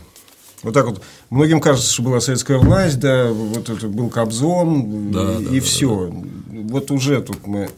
Вот 0.62 0.72
так 0.72 0.86
вот, 0.86 1.02
многим 1.28 1.60
кажется, 1.60 1.92
что 1.92 2.02
была 2.02 2.20
советская 2.20 2.56
власть, 2.58 2.98
да, 2.98 3.30
вот 3.30 3.68
это 3.68 3.86
был 3.86 4.08
Кобзон, 4.08 5.10
Да, 5.12 5.20
и, 5.38 5.44
да, 5.44 5.50
да, 5.50 5.60
все. 5.60 6.10
Вот 6.50 6.90
уже 6.90 7.20
тут 7.20 7.46
мы... 7.46 7.68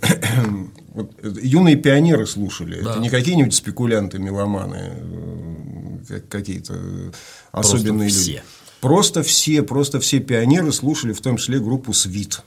вот 0.97 1.13
это 1.23 1.39
юные 1.41 1.77
пионеры 1.77 2.27
слушали, 2.27 2.81
это 2.81 2.99
не 2.99 3.09
какие-нибудь 3.11 3.55
спекулянты, 3.55 4.19
меломаны, 4.19 4.93
э, 4.93 5.99
как- 6.09 6.29
какие-то 6.29 6.75
э, 6.77 7.13
особенные 7.53 8.09
люди. 8.09 8.19
все. 8.21 8.43
Просто 8.81 9.23
все, 9.23 9.63
просто 9.63 10.01
все 10.01 10.21
пионеры 10.21 10.73
слушали, 10.73 11.13
в 11.13 11.21
том 11.21 11.37
числе 11.39 11.59
группу 11.61 11.93
Свит, 11.93 12.43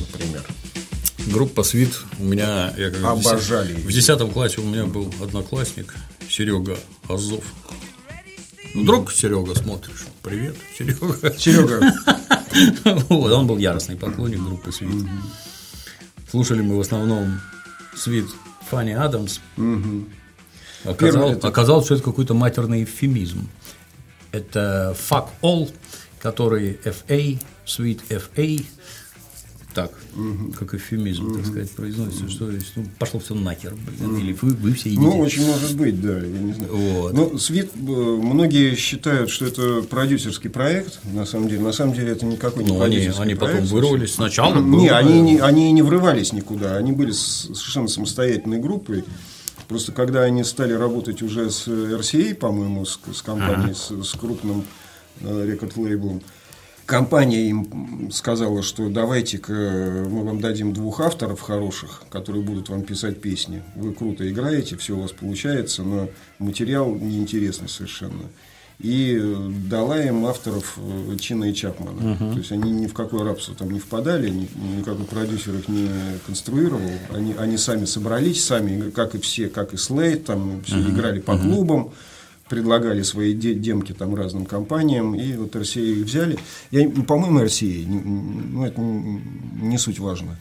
например. 0.00 0.44
Группа 1.28 1.62
Свит 1.62 1.90
у 2.18 2.24
меня 2.24 2.72
я 2.76 2.90
как 2.90 3.00
в 3.00 3.06
Обожали. 3.06 3.74
В 3.74 3.92
десятом 3.92 4.30
классе 4.30 4.60
у 4.60 4.64
меня 4.64 4.86
был 4.86 5.12
одноклассник 5.22 5.94
Серега 6.28 6.76
Азов. 7.08 7.44
Вдруг 8.74 9.12
Серега 9.12 9.54
смотришь. 9.54 10.04
Привет, 10.22 10.56
Серега. 10.78 11.32
Серега, 11.38 11.92
Вот, 13.08 13.32
он 13.32 13.46
был 13.46 13.58
яростный 13.58 13.96
поклонник 13.96 14.40
группы 14.40 14.72
Свит. 14.72 15.06
Слушали 16.30 16.60
мы 16.62 16.76
в 16.76 16.80
основном 16.80 17.40
Свит 17.94 18.26
Фанни 18.70 18.92
Адамс. 18.92 19.38
Оказал- 20.84 21.22
это- 21.38 21.48
Оказалось, 21.48 21.84
что 21.86 21.94
это 21.94 22.04
какой-то 22.04 22.34
матерный 22.34 22.84
эвфемизм. 22.84 23.48
Это 24.32 24.96
fuck 24.98 25.28
all, 25.42 25.72
который 26.20 26.78
FA, 26.84 27.38
Sweet 27.66 28.00
FA, 28.08 28.64
так, 29.74 29.92
как 30.58 30.74
эвфемизм, 30.74 31.36
так 31.36 31.46
сказать, 31.46 31.70
произносится, 31.70 32.28
что 32.28 32.50
есть, 32.50 32.72
ну, 32.76 32.84
пошло 32.98 33.20
все 33.20 33.34
нахер, 33.34 33.74
блин, 33.74 34.16
или 34.16 34.36
вы, 34.40 34.50
вы 34.50 34.72
все 34.74 34.90
идите. 34.90 35.02
ну, 35.02 35.18
очень 35.18 35.46
может 35.46 35.76
быть, 35.76 36.00
да, 36.00 36.18
я 36.18 36.38
не 36.38 36.52
знаю. 36.52 36.72
Вот. 36.72 37.12
Ну, 37.14 37.38
Свит, 37.38 37.70
э, 37.74 37.78
многие 37.78 38.74
считают, 38.76 39.30
что 39.30 39.46
это 39.46 39.82
продюсерский 39.82 40.50
проект, 40.50 41.00
на 41.04 41.24
самом 41.24 41.48
деле. 41.48 41.62
На 41.62 41.72
самом 41.72 41.94
деле 41.94 42.12
это 42.12 42.26
никакой 42.26 42.64
не 42.64 42.70
Ну, 42.70 42.82
они, 42.82 42.96
продюсерский 42.96 43.22
они 43.22 43.34
потом 43.34 43.56
проект. 43.56 43.70
вырвались. 43.70 44.14
Сначала 44.14 44.60
Не, 44.60 44.88
они 44.88 45.20
не, 45.20 45.38
они 45.38 45.72
не 45.72 45.82
врывались 45.82 46.32
никуда, 46.32 46.76
они 46.76 46.92
были 46.92 47.12
совершенно 47.12 47.88
самостоятельной 47.88 48.58
группой. 48.58 49.04
Просто 49.68 49.92
когда 49.92 50.22
они 50.22 50.44
стали 50.44 50.72
работать 50.74 51.22
уже 51.22 51.50
с 51.50 51.66
RCA, 51.66 52.34
по-моему, 52.34 52.84
с, 52.84 52.98
с 53.14 53.22
компанией, 53.22 53.74
с, 53.74 53.90
с 53.90 54.12
крупным 54.12 54.64
э, 55.20 55.46
рекорд-лейблом, 55.46 56.22
компания 56.92 57.48
им 57.48 58.10
сказала, 58.12 58.62
что 58.62 58.90
давайте-ка 58.90 59.52
мы 60.10 60.24
вам 60.24 60.42
дадим 60.42 60.74
двух 60.74 61.00
авторов 61.00 61.40
хороших, 61.40 62.02
которые 62.10 62.42
будут 62.44 62.68
вам 62.68 62.82
писать 62.82 63.18
песни. 63.18 63.62
Вы 63.76 63.94
круто 63.94 64.30
играете, 64.30 64.76
все 64.76 64.94
у 64.94 65.00
вас 65.00 65.10
получается, 65.10 65.82
но 65.84 66.10
материал 66.38 66.94
неинтересный 66.94 67.70
совершенно. 67.70 68.24
И 68.78 69.18
дала 69.70 70.02
им 70.02 70.26
авторов 70.26 70.76
э, 70.76 71.16
Чина 71.18 71.44
и 71.44 71.54
Чапмана. 71.54 72.16
То 72.34 72.38
есть 72.38 72.52
они 72.52 72.70
ни 72.70 72.86
в 72.86 72.92
какое 72.92 73.24
рабство 73.24 73.54
там 73.54 73.70
не 73.70 73.78
впадали, 73.80 74.28
ни- 74.28 74.50
никакой 74.76 75.06
продюсер 75.06 75.54
их 75.54 75.68
не 75.68 75.88
конструировал. 76.26 76.90
Они, 77.10 77.34
они 77.38 77.56
сами 77.56 77.86
собрались, 77.86 78.44
сами, 78.44 78.90
как 78.90 79.14
и 79.14 79.18
все, 79.18 79.48
как 79.48 79.72
и 79.72 79.78
Слейд, 79.78 80.26
там 80.26 80.62
все 80.66 80.78
играли 80.80 81.20
по 81.20 81.38
клубам 81.38 81.92
предлагали 82.52 83.00
свои 83.02 83.32
де- 83.32 83.54
демки 83.54 83.92
там 83.94 84.14
разным 84.14 84.44
компаниям, 84.44 85.14
и 85.14 85.32
вот 85.36 85.56
RCA 85.56 85.80
их 85.80 86.04
взяли. 86.04 86.38
Я, 86.70 86.86
по-моему, 86.90 87.38
не- 87.40 87.86
ну, 88.52 88.64
это 88.66 88.78
не, 88.78 89.78
суть 89.78 89.98
важно. 89.98 90.36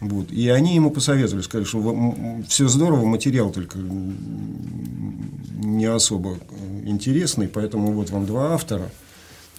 Вот. 0.00 0.32
И 0.32 0.48
они 0.48 0.74
ему 0.74 0.90
посоветовали, 0.90 1.42
сказали, 1.42 1.66
что 1.66 2.14
все 2.48 2.66
здорово, 2.66 3.04
материал 3.04 3.50
только 3.50 3.76
не 5.58 5.84
особо 5.84 6.38
интересный, 6.86 7.46
поэтому 7.46 7.92
вот 7.92 8.08
вам 8.08 8.24
два 8.24 8.54
автора, 8.54 8.90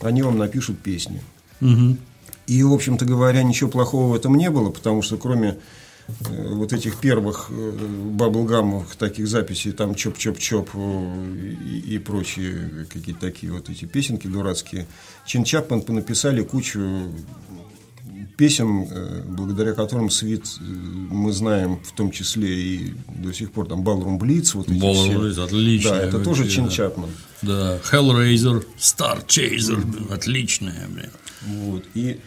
они 0.01 0.23
вам 0.23 0.39
напишут 0.39 0.79
песни. 0.79 1.21
И, 2.47 2.63
в 2.63 2.73
общем-то 2.73 3.05
говоря, 3.05 3.43
ничего 3.43 3.69
плохого 3.69 4.11
в 4.11 4.15
этом 4.15 4.35
не 4.35 4.49
было, 4.49 4.71
потому 4.71 5.03
что 5.03 5.17
кроме 5.17 5.57
вот 6.07 6.73
этих 6.73 6.99
первых 6.99 7.47
э, 7.49 7.71
баблгамовых 8.11 8.95
таких 8.95 9.27
записей, 9.27 9.71
там 9.71 9.91
чоп-чоп-чоп 9.91 10.69
э, 10.73 11.55
и, 11.65 11.95
и 11.95 11.97
прочие 11.97 12.85
какие-то 12.91 13.21
такие 13.21 13.51
вот 13.51 13.69
эти 13.69 13.85
песенки 13.85 14.27
дурацкие, 14.27 14.85
Чин 15.25 15.43
Чапман 15.43 15.81
понаписали 15.81 16.43
кучу 16.43 17.11
песен, 18.37 18.87
э, 18.89 19.23
благодаря 19.25 19.73
которым 19.73 20.09
Свит 20.09 20.45
э, 20.59 20.63
мы 20.63 21.31
знаем, 21.31 21.79
в 21.83 21.91
том 21.93 22.11
числе 22.11 22.53
и 22.53 22.93
до 23.07 23.33
сих 23.33 23.51
пор 23.51 23.67
там 23.67 23.81
Ballroom 23.81 24.19
Blitz, 24.19 24.51
вот 24.53 24.69
эти 24.69 24.77
Ballroom. 24.77 25.17
Blitz, 25.17 25.43
отлично 25.43 25.91
Да, 25.91 26.01
это 26.01 26.19
тоже 26.19 26.47
Чин 26.47 26.65
да. 26.65 26.71
Чапман. 26.71 27.09
Да, 27.41 27.79
Hellraiser, 27.91 28.65
Star 28.77 29.25
Chaser, 29.25 30.13
отличная, 30.13 30.87
блин. 30.87 31.09
Вот. 31.47 31.83
И 31.93 32.09
э, 32.11 32.17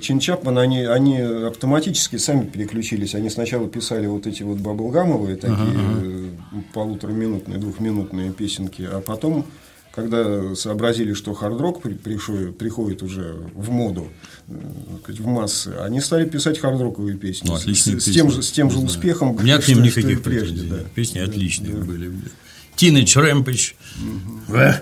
Чин 0.00 0.18
Чапман, 0.20 0.58
они, 0.58 0.80
они 0.84 1.18
автоматически 1.20 2.16
сами 2.16 2.46
переключились. 2.46 3.14
Они 3.14 3.28
сначала 3.30 3.68
писали 3.68 4.06
вот 4.06 4.26
эти 4.26 4.42
вот 4.42 4.58
баблгамовые, 4.58 5.36
такие 5.36 5.58
э, 5.58 6.28
полутораминутные, 6.72 7.58
двухминутные 7.58 8.32
песенки, 8.32 8.82
а 8.90 9.00
потом, 9.00 9.44
когда 9.94 10.54
сообразили, 10.54 11.12
что 11.12 11.34
хард-рок 11.34 11.82
приходит 11.82 13.02
уже 13.02 13.36
в 13.54 13.70
моду, 13.70 14.08
э, 14.48 14.52
в 15.08 15.26
массы, 15.26 15.74
они 15.80 16.00
стали 16.00 16.26
писать 16.26 16.58
хард-роковые 16.58 17.18
песни. 17.18 17.48
Ну, 17.48 17.56
С- 17.56 17.62
отличные 17.62 18.00
с, 18.00 18.04
песни. 18.06 18.12
тем 18.18 18.30
же, 18.30 18.42
с 18.42 18.50
тем 18.50 18.70
же 18.70 18.78
успехом, 18.78 19.36
У 19.36 19.40
меня 19.40 19.58
к 19.58 19.68
ним 19.68 19.82
никаких 19.82 20.22
прежде. 20.22 20.54
претензий. 20.54 20.68
да. 20.70 20.78
Песни 20.94 21.18
отличные 21.18 21.74
были, 21.74 22.08
блин. 22.08 22.30
Teenage 22.76 23.44
Rampage, 23.44 23.74
Э. 24.48 24.80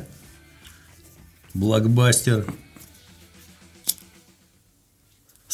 Блокбастер, 1.54 2.46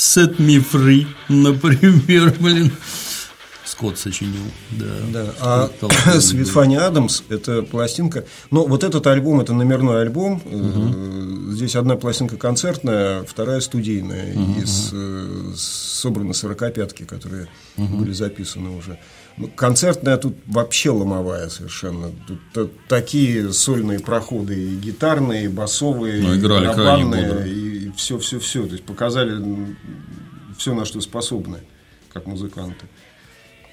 Set 0.00 0.38
Me 0.38 0.64
Free, 0.64 1.06
например, 1.28 2.34
блин. 2.40 2.72
Скотт 3.66 3.98
сочинил, 3.98 4.40
да. 4.70 4.86
Да, 5.12 5.34
а. 5.40 5.70
Fanny 5.82 6.76
Адамс– 6.80 7.22
это 7.28 7.60
пластинка. 7.62 8.24
Но 8.50 8.64
вот 8.64 8.82
этот 8.82 9.06
альбом– 9.06 9.40
это 9.42 9.52
номерной 9.52 10.00
альбом, 10.00 10.42
э, 10.46 11.52
здесь 11.52 11.76
одна 11.76 11.96
пластинка 11.96 12.38
концертная, 12.38 13.24
вторая 13.24 13.60
студийная, 13.60 14.32
uh-huh. 14.32 14.62
из 14.64 14.90
э, 14.94 15.52
собраны 15.54 16.32
сорокопятки, 16.32 17.02
которые 17.02 17.48
uh-huh. 17.76 17.96
были 17.98 18.12
записаны 18.12 18.70
уже. 18.70 18.98
Ну, 19.40 19.48
концертная 19.48 20.18
тут 20.18 20.36
вообще 20.46 20.90
ломовая 20.90 21.48
совершенно. 21.48 22.12
Тут 22.52 22.72
такие 22.88 23.54
сольные 23.54 23.98
проходы 23.98 24.54
и 24.54 24.76
гитарные, 24.76 25.46
и 25.46 25.48
басовые, 25.48 26.22
ну, 26.22 26.36
играли 26.36 26.64
и 26.64 26.68
барабанные, 26.68 27.48
и 27.48 27.92
все-все-все. 27.96 28.66
То 28.66 28.72
есть 28.72 28.84
показали 28.84 29.42
все, 30.58 30.74
на 30.74 30.84
что 30.84 31.00
способны, 31.00 31.60
как 32.12 32.26
музыканты. 32.26 32.84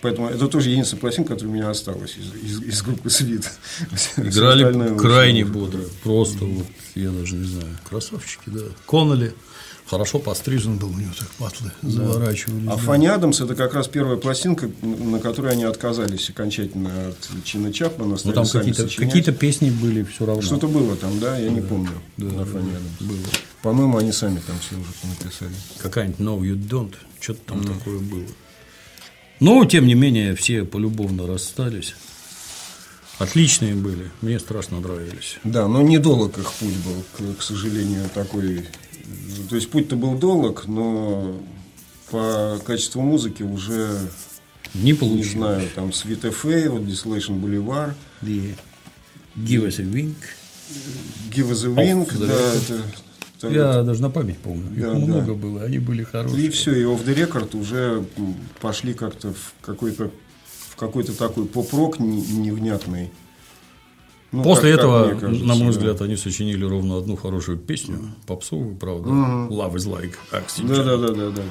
Поэтому 0.01 0.30
это 0.30 0.47
тоже 0.47 0.70
единственная 0.70 1.01
пластинка, 1.01 1.34
которая 1.34 1.51
у 1.51 1.55
меня 1.57 1.70
осталась 1.70 2.15
из, 2.15 2.34
из, 2.36 2.61
из 2.61 2.82
группы 2.82 3.09
Свит. 3.09 3.51
Играли 4.18 4.97
крайне 4.97 5.43
бодро. 5.43 5.82
Просто 6.01 6.45
вот, 6.45 6.68
я 6.95 7.09
даже 7.09 7.36
не 7.36 7.45
знаю, 7.45 7.78
красавчики, 7.89 8.43
да. 8.45 8.61
Коннелли. 8.86 9.34
Хорошо 9.89 10.19
пострижен 10.19 10.77
был 10.77 10.89
у 10.89 10.97
него, 10.97 11.11
так 11.17 11.29
патлы 11.38 11.71
заворачивались. 11.81 12.67
А 12.67 12.71
да. 12.71 12.77
Фанни 12.77 13.07
Адамс 13.07 13.39
это 13.39 13.55
как 13.55 13.73
раз 13.73 13.88
первая 13.88 14.17
пластинка, 14.17 14.69
на 14.81 15.19
которой 15.19 15.53
они 15.53 15.63
отказались 15.63 16.29
окончательно 16.29 17.09
от 17.09 17.45
Чина 17.45 17.71
Чапмана. 17.71 18.17
Ну, 18.21 18.33
там 18.33 18.45
какие-то, 18.45 18.88
какие 18.88 19.23
песни 19.31 19.69
были 19.69 20.03
все 20.03 20.25
равно. 20.25 20.41
Что-то 20.41 20.67
было 20.67 20.97
там, 20.97 21.19
да, 21.19 21.38
я 21.38 21.49
да. 21.49 21.55
не 21.55 21.61
помню. 21.61 22.01
Да, 22.17 22.25
на 22.25 22.45
Фанни 22.45 22.71
Адамс. 22.71 22.99
Было. 22.99 23.27
По-моему, 23.61 23.97
они 23.97 24.11
сами 24.11 24.41
там 24.45 24.57
все 24.59 24.75
уже 24.75 24.89
написали. 25.03 25.53
Какая-нибудь 25.79 26.19
No 26.19 26.39
You 26.41 26.57
Don't, 26.57 26.93
что-то 27.21 27.39
там 27.45 27.61
mm. 27.61 27.77
такое 27.77 27.99
было. 27.99 28.25
Но, 29.39 29.63
тем 29.65 29.88
не 29.88 29.93
менее, 29.93 30.35
все 30.35 30.65
полюбовно 30.65 31.27
расстались. 31.27 31.95
Отличные 33.19 33.73
были, 33.73 34.11
мне 34.21 34.39
страшно 34.39 34.79
нравились. 34.79 35.38
Да, 35.43 35.67
но 35.67 35.81
недолг 35.81 36.38
их 36.38 36.51
путь 36.53 36.75
был, 36.77 37.03
к, 37.35 37.39
к 37.39 37.41
сожалению, 37.41 38.09
такой. 38.13 38.65
То 39.49 39.55
есть 39.55 39.69
путь-то 39.69 39.95
был 39.95 40.15
долг, 40.15 40.67
но 40.67 41.39
по 42.11 42.59
качеству 42.65 43.01
музыки 43.01 43.43
уже 43.43 43.89
не 44.73 44.93
получилось. 44.93 45.27
Не 45.27 45.39
знаю, 45.39 45.69
там 45.75 45.89
Sweet 45.89 46.21
FA, 46.21 46.69
вот 46.69 46.81
Boulevard. 46.81 47.93
Yeah. 48.21 48.55
Give 49.35 49.65
us 49.65 49.79
a 49.79 49.83
wink. 49.83 50.15
Give 51.31 51.51
us 51.51 51.63
a 51.63 51.69
wink, 51.69 52.09
oh, 52.13 52.27
да, 52.27 52.53
это 52.55 52.83
я 53.43 53.77
вот... 53.77 53.85
даже 53.85 54.01
на 54.01 54.09
память 54.09 54.37
помню. 54.39 54.73
Их 54.73 54.81
да, 54.81 54.93
много 54.93 55.27
да. 55.27 55.33
было, 55.33 55.63
они 55.63 55.79
были 55.79 56.03
хорошие. 56.03 56.45
И 56.45 56.49
все, 56.49 56.73
и 56.73 56.83
off 56.83 57.05
the 57.05 57.15
record 57.15 57.55
уже 57.57 58.05
пошли 58.59 58.93
как-то 58.93 59.33
в 59.33 59.53
какой-то 59.61 60.11
в 60.69 60.75
какой-то 60.75 61.13
такой 61.13 61.45
поп-рок 61.45 61.99
невнятный. 61.99 63.11
Ну, 64.32 64.43
После 64.43 64.71
как, 64.71 64.80
этого, 64.80 65.09
как 65.09 65.19
кажется, 65.21 65.45
на 65.45 65.55
мой 65.55 65.69
взгляд, 65.69 65.97
да. 65.97 66.05
они 66.05 66.17
сочинили 66.17 66.65
ровно 66.65 66.97
одну 66.97 67.15
хорошую 67.15 67.57
песню, 67.57 67.99
попсовую, 68.25 68.75
правда. 68.75 69.09
Mm-hmm. 69.09 69.49
Love 69.49 69.75
is 69.75 69.88
like 69.88 70.15
oxygen. 70.34 70.67
Да, 70.67 70.84
да, 70.84 70.97
да, 70.97 71.13
да, 71.13 71.32
да. 71.32 71.41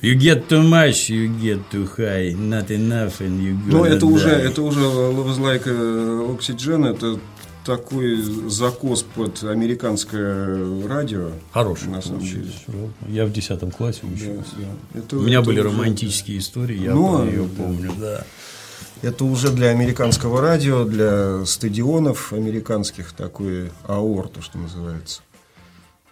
You 0.00 0.16
get 0.16 0.48
too 0.48 0.62
much, 0.62 1.10
you 1.10 1.28
get 1.40 1.60
too 1.70 1.86
high, 1.96 2.32
not 2.32 2.70
enough, 2.70 3.20
and 3.20 3.40
you 3.40 3.54
go. 3.66 3.72
Ну, 3.72 3.84
это 3.84 4.06
die. 4.06 4.12
уже, 4.12 4.28
это 4.30 4.62
уже 4.62 4.80
Love 4.80 5.26
is 5.26 5.38
like 5.38 6.38
oxygen, 6.38 6.88
это 6.88 7.18
такой 7.64 8.16
закос 8.48 9.02
под 9.02 9.42
американское 9.42 10.86
радио. 10.86 11.30
Хороший, 11.52 11.88
на 11.88 12.00
самом 12.00 12.20
деле. 12.20 12.50
Я 13.08 13.26
в 13.26 13.32
10 13.32 13.74
классе 13.74 14.00
учился. 14.02 14.54
Да, 14.56 14.64
да. 14.94 15.00
Это, 15.00 15.16
У 15.16 15.22
меня 15.22 15.38
это 15.38 15.46
были 15.46 15.60
уже... 15.60 15.68
романтические 15.68 16.38
истории, 16.38 16.82
я 16.82 16.94
Но, 16.94 17.24
ее 17.24 17.42
да. 17.42 17.62
помню, 17.62 17.92
да. 17.98 18.24
Это 19.02 19.24
уже 19.24 19.50
для 19.50 19.68
американского 19.68 20.42
радио, 20.42 20.84
для 20.84 21.46
стадионов 21.46 22.34
американских 22.34 23.12
такой 23.12 23.70
аорт, 23.86 24.32
что 24.42 24.58
называется. 24.58 25.22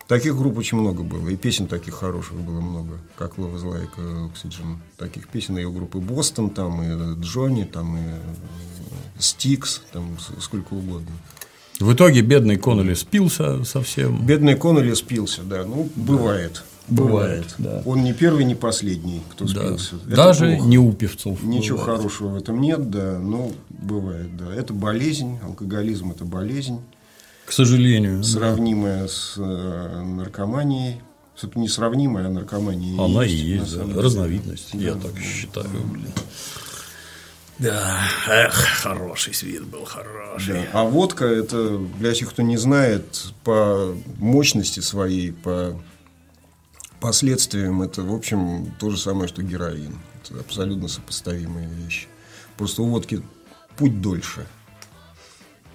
Таких 0.07 0.39
групп 0.39 0.57
очень 0.57 0.78
много 0.78 1.03
было, 1.03 1.28
и 1.28 1.36
песен 1.36 1.66
таких 1.66 1.95
хороших 1.95 2.36
было 2.36 2.61
много, 2.61 2.99
как 3.18 3.36
Love 3.36 3.57
is 3.57 3.64
Like 3.64 4.30
Oxygen. 4.32 4.78
Таких 4.97 5.28
песен 5.28 5.59
и 5.59 5.64
у 5.64 5.72
группы 5.72 5.99
Бостон, 5.99 6.49
там 6.49 6.82
и 6.82 7.20
Джонни, 7.20 7.64
там 7.64 7.99
и 7.99 9.20
Стикс, 9.20 9.82
там 9.93 10.16
сколько 10.41 10.72
угодно. 10.72 11.12
В 11.80 11.93
итоге 11.93 12.22
бедный 12.22 12.57
Коннелли 12.57 12.95
спился 12.95 13.64
совсем. 13.64 14.24
Бедный 14.24 14.57
Коннелли 14.57 14.95
спился, 14.95 15.43
да. 15.43 15.64
Ну, 15.64 15.91
бывает. 15.95 16.64
Бывает, 16.89 17.55
бывает 17.59 17.82
да. 17.84 17.91
Он 17.91 18.03
не 18.03 18.12
первый, 18.12 18.45
не 18.45 18.55
последний, 18.55 19.22
кто 19.30 19.45
да. 19.45 19.51
спился. 19.51 19.97
Это 20.07 20.16
Даже 20.16 20.57
плохо. 20.57 20.68
не 20.68 20.78
у 20.78 20.93
певцов. 20.93 21.43
Ничего 21.43 21.78
бывает. 21.78 21.97
хорошего 21.99 22.28
в 22.28 22.36
этом 22.36 22.61
нет, 22.61 22.91
да. 22.91 23.18
Но 23.18 23.53
бывает, 23.68 24.36
да. 24.36 24.55
Это 24.55 24.72
болезнь, 24.72 25.39
алкоголизм– 25.43 26.11
это 26.12 26.24
болезнь. 26.24 26.80
К 27.45 27.53
сожалению. 27.53 28.22
Сравнимая 28.24 29.03
да. 29.03 29.09
с 29.09 29.34
э, 29.36 30.03
наркоманией. 30.03 31.01
Это 31.41 31.59
не 31.59 31.68
сравнимая, 31.68 32.26
а 32.26 32.30
наркомания 32.30 33.01
Она 33.01 33.24
и 33.24 33.30
есть, 33.30 33.76
да. 33.76 34.03
разновидность, 34.03 34.70
да, 34.72 34.78
я 34.78 34.95
так 34.95 35.16
считаю, 35.18 35.68
блин. 35.68 36.09
Да, 37.59 38.01
эх, 38.28 38.55
хороший 38.55 39.34
свет 39.34 39.64
был, 39.64 39.84
хороший. 39.84 40.55
Да. 40.55 40.66
А 40.72 40.84
водка, 40.84 41.24
это, 41.26 41.78
для 41.99 42.12
тех, 42.12 42.30
кто 42.30 42.43
не 42.43 42.57
знает, 42.57 43.32
по 43.45 43.97
мощности 44.18 44.80
своей, 44.80 45.32
по 45.32 45.80
последствиям, 47.01 47.82
это, 47.82 48.03
в 48.03 48.14
общем, 48.14 48.74
то 48.78 48.90
же 48.90 48.99
самое, 48.99 49.28
что 49.28 49.42
героин. 49.42 49.99
Это 50.22 50.40
абсолютно 50.40 50.88
сопоставимые 50.88 51.68
вещи. 51.68 52.07
Просто 52.57 52.82
у 52.82 52.86
водки 52.86 53.22
путь 53.76 54.01
дольше– 54.01 54.46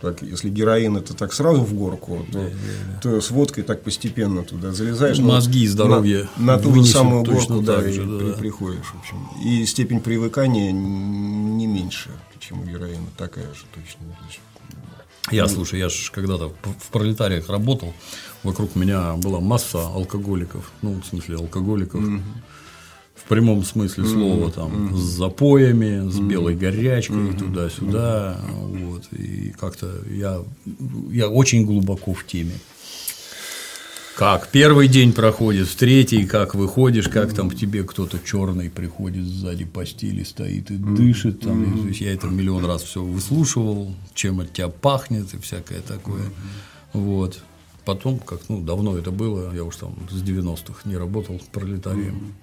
так, 0.03 0.21
если 0.21 0.49
героин 0.49 0.97
это 0.97 1.13
так 1.13 1.31
сразу 1.31 1.61
в 1.61 1.73
горку, 1.73 2.25
то, 2.29 2.39
да, 2.39 2.49
да, 2.49 2.49
да. 2.49 2.99
то 2.99 3.21
с 3.21 3.31
водкой 3.31 3.63
так 3.63 3.83
постепенно 3.83 4.43
туда 4.43 4.73
залезаешь. 4.73 5.17
Мозги 5.19 5.63
и 5.63 5.67
здоровье. 5.67 6.27
На, 6.35 6.57
на 6.57 6.59
ту 6.59 6.73
же 6.75 6.83
самую 6.83 7.23
горку 7.23 7.61
да, 7.61 7.81
же, 7.81 8.03
да, 8.03 8.17
при, 8.17 8.37
приходишь. 8.37 8.83
В 8.83 8.99
общем. 8.99 9.29
И 9.45 9.65
степень 9.65 10.01
привыкания 10.01 10.73
не 10.73 11.67
меньше, 11.67 12.09
чем 12.41 12.59
у 12.59 12.65
героина. 12.65 13.07
Такая 13.17 13.45
же 13.45 13.63
точно. 13.73 14.01
Я, 15.31 15.47
слушай, 15.47 15.79
я 15.79 15.87
же 15.87 16.11
когда-то 16.11 16.49
в 16.49 16.91
пролетариях 16.91 17.47
работал, 17.47 17.93
вокруг 18.43 18.75
меня 18.75 19.13
была 19.15 19.39
масса 19.39 19.87
алкоголиков, 19.87 20.71
ну, 20.81 21.01
в 21.01 21.05
смысле, 21.05 21.37
алкоголиков. 21.37 22.01
Mm-hmm 22.01 22.21
в 23.23 23.29
прямом 23.29 23.63
смысле 23.63 24.05
слова, 24.05 24.51
там, 24.51 24.71
mm-hmm. 24.71 24.97
с 24.97 24.99
запоями, 24.99 26.09
с 26.09 26.19
белой 26.19 26.55
горячкой, 26.55 27.17
mm-hmm. 27.17 27.39
туда-сюда, 27.39 28.37
mm-hmm. 28.37 28.85
вот, 28.85 29.03
и 29.13 29.53
как-то 29.59 29.89
я, 30.09 30.41
я 31.09 31.29
очень 31.29 31.65
глубоко 31.65 32.13
в 32.13 32.25
теме. 32.25 32.53
Как 34.17 34.49
первый 34.49 34.87
день 34.87 35.13
проходит, 35.13 35.67
в 35.67 35.75
третий, 35.75 36.25
как 36.25 36.53
выходишь, 36.53 37.07
как 37.07 37.29
mm-hmm. 37.29 37.35
там 37.35 37.49
к 37.49 37.55
тебе 37.55 37.83
кто-то 37.83 38.19
черный 38.23 38.69
приходит 38.69 39.25
сзади 39.25 39.65
постели, 39.65 40.23
стоит 40.23 40.69
и 40.69 40.75
mm-hmm. 40.75 40.95
дышит. 40.95 41.39
Там, 41.39 41.63
mm-hmm. 41.63 41.91
и, 41.91 42.03
я 42.03 42.13
это 42.13 42.27
миллион 42.27 42.65
раз 42.65 42.83
все 42.83 43.01
выслушивал, 43.01 43.95
чем 44.13 44.41
от 44.41 44.53
тебя 44.53 44.67
пахнет 44.67 45.33
и 45.33 45.39
всякое 45.39 45.81
такое. 45.81 46.23
Mm-hmm. 46.23 46.99
Вот. 46.99 47.39
Потом, 47.85 48.19
как 48.19 48.39
ну, 48.49 48.61
давно 48.61 48.97
это 48.97 49.11
было, 49.11 49.53
я 49.53 49.63
уж 49.63 49.75
там 49.75 49.95
с 50.09 50.21
90-х 50.21 50.81
не 50.85 50.95
работал 50.95 51.41
пролетарием. 51.51 52.33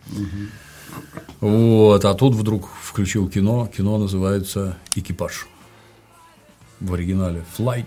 Вот, 1.41 2.05
а 2.05 2.15
тут 2.15 2.35
вдруг 2.35 2.69
включил 2.83 3.29
кино. 3.29 3.71
Кино 3.75 3.99
называется 3.99 4.77
Экипаж. 4.97 5.47
В 6.81 6.95
оригинале 6.95 7.45
Flight 7.57 7.87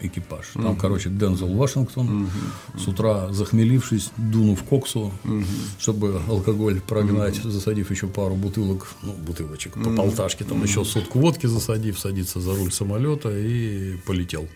экипаж. 0.00 0.46
Там, 0.54 0.66
угу. 0.66 0.76
короче, 0.76 1.10
Дензел 1.10 1.48
Вашингтон 1.54 2.22
угу. 2.22 2.78
с 2.78 2.86
утра 2.86 3.32
захмелившись, 3.32 4.10
дунув 4.16 4.62
коксу, 4.62 5.12
угу. 5.24 5.44
чтобы 5.78 6.20
алкоголь 6.28 6.80
прогнать, 6.80 7.40
угу. 7.40 7.50
засадив 7.50 7.90
еще 7.90 8.06
пару 8.06 8.34
бутылок, 8.34 8.86
ну, 9.02 9.12
бутылочек 9.12 9.76
угу. 9.76 9.84
по 9.84 9.96
полташке, 9.96 10.44
там 10.44 10.58
угу. 10.58 10.66
еще 10.66 10.84
сотку 10.84 11.18
водки 11.18 11.46
засадив, 11.46 11.98
садится 11.98 12.40
за 12.40 12.54
руль 12.54 12.72
самолета 12.72 13.36
и 13.36 13.96
полетел 14.06 14.46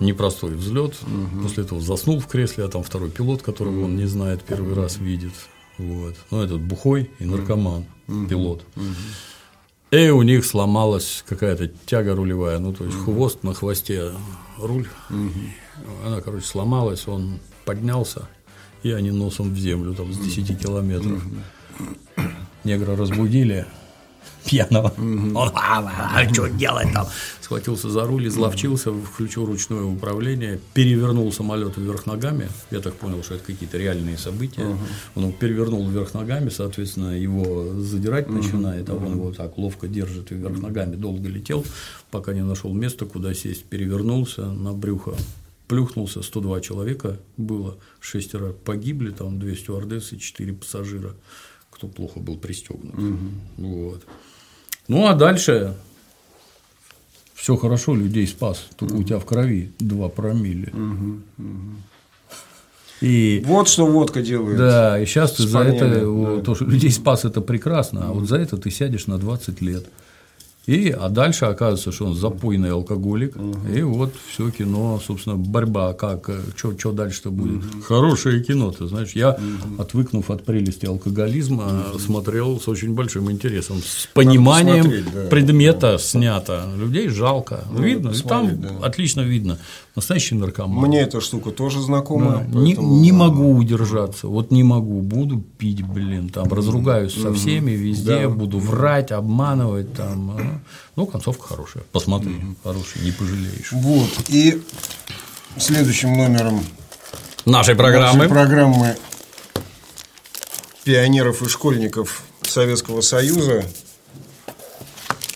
непростой 0.00 0.54
взлет. 0.54 0.94
Угу. 1.02 1.42
После 1.42 1.64
этого 1.64 1.80
заснул 1.80 2.20
в 2.20 2.26
кресле, 2.26 2.64
а 2.64 2.68
там 2.68 2.82
второй 2.82 3.10
пилот, 3.10 3.42
которого 3.42 3.76
угу. 3.76 3.84
он 3.86 3.96
не 3.96 4.06
знает, 4.06 4.42
первый 4.42 4.72
угу. 4.72 4.82
раз 4.82 4.98
видит. 4.98 5.32
Вот. 5.78 6.14
Ну, 6.30 6.42
этот 6.42 6.60
бухой 6.60 7.10
и 7.18 7.24
наркоман, 7.24 7.84
угу. 8.08 8.26
пилот. 8.26 8.64
Угу. 8.76 8.84
И 9.92 10.08
у 10.08 10.22
них 10.22 10.44
сломалась 10.44 11.24
какая-то 11.28 11.68
тяга 11.86 12.14
рулевая, 12.14 12.58
ну, 12.58 12.72
то 12.72 12.84
есть 12.84 12.96
хвост 12.96 13.44
на 13.44 13.54
хвосте 13.54 14.12
руль. 14.58 14.88
Она, 16.04 16.20
короче, 16.20 16.44
сломалась, 16.44 17.06
он 17.06 17.38
поднялся, 17.64 18.28
и 18.82 18.90
они 18.90 19.12
носом 19.12 19.54
в 19.54 19.58
землю, 19.58 19.94
там, 19.94 20.12
с 20.12 20.18
10 20.18 20.60
километров. 20.60 21.22
Негра 22.64 22.96
разбудили, 22.96 23.66
пьяного. 24.46 24.92
Mm-hmm. 24.96 25.36
Он, 25.36 25.50
а, 25.54 26.12
а, 26.14 26.32
что 26.32 26.48
делать 26.48 26.92
там? 26.92 27.06
Схватился 27.40 27.90
за 27.90 28.04
руль, 28.04 28.26
изловчился, 28.28 28.92
включил 28.92 29.46
ручное 29.46 29.82
управление, 29.82 30.60
перевернул 30.74 31.32
самолет 31.32 31.76
вверх 31.76 32.06
ногами. 32.06 32.48
Я 32.70 32.80
так 32.80 32.94
понял, 32.94 33.22
что 33.22 33.34
это 33.34 33.44
какие-то 33.44 33.78
реальные 33.78 34.18
события. 34.18 34.62
Uh-huh. 34.62 34.78
Он 35.14 35.32
перевернул 35.32 35.88
вверх 35.88 36.14
ногами, 36.14 36.48
соответственно, 36.48 37.18
его 37.18 37.74
задирать 37.74 38.26
uh-huh. 38.26 38.42
начинает, 38.42 38.88
а 38.88 38.94
он 38.94 39.12
его 39.12 39.32
так 39.32 39.58
ловко 39.58 39.86
держит 39.86 40.30
вверх 40.30 40.58
ногами. 40.58 40.96
Долго 40.96 41.28
летел, 41.28 41.64
пока 42.10 42.32
не 42.32 42.42
нашел 42.42 42.72
место, 42.72 43.06
куда 43.06 43.34
сесть. 43.34 43.64
Перевернулся 43.64 44.46
на 44.46 44.72
брюхо 44.72 45.14
плюхнулся, 45.68 46.22
102 46.22 46.60
человека 46.60 47.20
было, 47.36 47.78
шестеро 48.00 48.52
погибли, 48.52 49.10
там 49.10 49.38
две 49.38 49.56
стюардессы, 49.56 50.16
четыре 50.16 50.52
пассажира, 50.52 51.14
кто 51.70 51.88
плохо 51.88 52.20
был 52.20 52.36
пристегнут. 52.38 52.94
Вот. 53.56 54.04
Ну 54.88 55.06
а 55.06 55.14
дальше 55.14 55.74
все 57.34 57.56
хорошо, 57.56 57.94
людей 57.94 58.26
спас, 58.26 58.66
только 58.76 58.94
у 58.94 59.02
тебя 59.02 59.18
в 59.18 59.24
крови 59.24 59.72
2 59.78 60.08
промилле. 60.08 60.72
И, 63.00 63.42
вот 63.46 63.68
что 63.68 63.86
водка 63.86 64.22
делает. 64.22 64.58
Да, 64.58 64.98
и 64.98 65.06
сейчас 65.06 65.32
ты 65.32 65.46
за 65.46 65.60
это, 65.60 65.88
да. 65.90 66.42
то, 66.42 66.54
что 66.54 66.64
людей 66.64 66.90
спас, 66.90 67.24
это 67.24 67.40
прекрасно, 67.40 68.08
а 68.08 68.12
вот 68.12 68.26
за 68.26 68.36
это 68.36 68.56
ты 68.56 68.70
сядешь 68.70 69.06
на 69.06 69.18
20 69.18 69.60
лет. 69.60 69.86
И, 70.66 70.90
а 70.90 71.08
дальше 71.08 71.44
оказывается, 71.44 71.92
что 71.92 72.06
он 72.06 72.14
запойный 72.16 72.72
алкоголик. 72.72 73.36
Угу. 73.36 73.72
И 73.72 73.82
вот 73.82 74.12
все 74.28 74.50
кино, 74.50 75.00
собственно, 75.04 75.36
борьба, 75.36 75.92
как, 75.92 76.28
что 76.56 76.92
дальше-то 76.92 77.30
будет. 77.30 77.64
Угу. 77.64 77.82
Хорошее 77.82 78.42
кино, 78.42 78.72
ты 78.72 78.86
знаешь. 78.86 79.12
Я, 79.12 79.30
угу. 79.30 79.80
отвыкнув 79.80 80.28
от 80.30 80.44
прелести 80.44 80.86
алкоголизма, 80.86 81.90
угу. 81.90 81.98
смотрел 82.00 82.60
с 82.60 82.66
очень 82.66 82.94
большим 82.94 83.30
интересом, 83.30 83.78
с 83.78 84.08
пониманием 84.12 85.04
да. 85.14 85.28
предмета 85.28 85.92
да. 85.92 85.98
снято. 85.98 86.68
Людей 86.76 87.08
жалко. 87.08 87.64
Ну, 87.70 87.82
видно, 87.82 88.12
там 88.12 88.60
да. 88.60 88.70
отлично 88.82 89.20
видно. 89.20 89.58
Настоящий 89.96 90.34
наркоман. 90.34 90.86
Мне 90.86 91.00
эта 91.00 91.22
штука 91.22 91.50
тоже 91.52 91.80
знакома. 91.80 92.30
Да. 92.30 92.36
Поэтому... 92.52 92.60
Не, 92.60 92.74
не 92.74 93.12
могу 93.12 93.56
удержаться. 93.56 94.28
Вот 94.28 94.50
не 94.50 94.62
могу. 94.62 95.00
Буду 95.00 95.40
пить, 95.40 95.82
блин, 95.82 96.28
там 96.28 96.52
разругаюсь 96.52 97.14
со 97.14 97.32
всеми 97.32 97.70
везде, 97.70 98.24
да. 98.24 98.28
буду 98.28 98.58
врать, 98.58 99.10
обманывать 99.10 99.94
там. 99.94 100.32
А. 100.32 100.60
Ну, 100.96 101.06
концовка 101.06 101.48
хорошая. 101.48 101.82
Посмотри, 101.92 102.36
хорошая, 102.62 103.04
не 103.04 103.10
пожалеешь. 103.10 103.72
Вот. 103.72 104.10
И 104.28 104.62
следующим 105.56 106.12
номером 106.14 106.60
нашей 107.46 107.74
программы, 107.74 108.18
нашей 108.18 108.28
программы 108.28 108.96
пионеров 110.84 111.40
и 111.40 111.48
школьников 111.48 112.22
Советского 112.42 113.00
Союза 113.00 113.64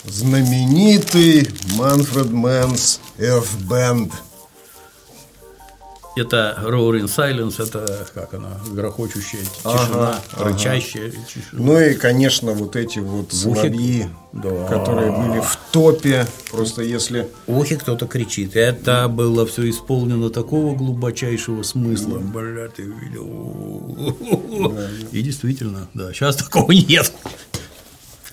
знаменитый 0.05 1.49
Manfred 1.79 2.31
Mann's 2.31 3.01
Earth 3.17 3.70
Band– 3.70 4.13
это 6.17 6.59
roaring 6.63 7.05
silence, 7.05 7.63
это 7.63 8.07
как 8.15 8.35
она, 8.35 8.51
грохочущая 8.71 9.41
тишина, 9.43 10.21
ага, 10.33 10.45
рычащая 10.45 11.09
ага. 11.09 11.17
тишина. 11.27 11.45
Ну 11.53 11.81
и, 11.81 11.95
конечно, 11.95 12.53
вот 12.53 12.77
эти 12.77 12.99
вот 12.99 13.33
соловьи, 13.33 14.07
да. 14.33 14.67
которые 14.67 15.13
были 15.13 15.41
в 15.41 15.59
топе, 15.73 16.27
просто 16.51 16.83
если… 16.83 17.29
Охи 17.47 17.77
кто-то 17.77 18.07
кричит. 18.07 18.57
Это 18.57 19.09
было 19.09 19.47
все 19.47 19.69
исполнено 19.71 20.31
такого 20.31 20.75
глубочайшего 20.75 21.63
смысла. 21.63 22.19
Бля, 22.19 22.69
ты 22.69 22.83
видел. 22.83 24.17
И 25.13 25.23
действительно, 25.23 25.89
да, 25.95 26.13
сейчас 26.13 26.37
такого 26.37 26.73
нет. 26.73 27.13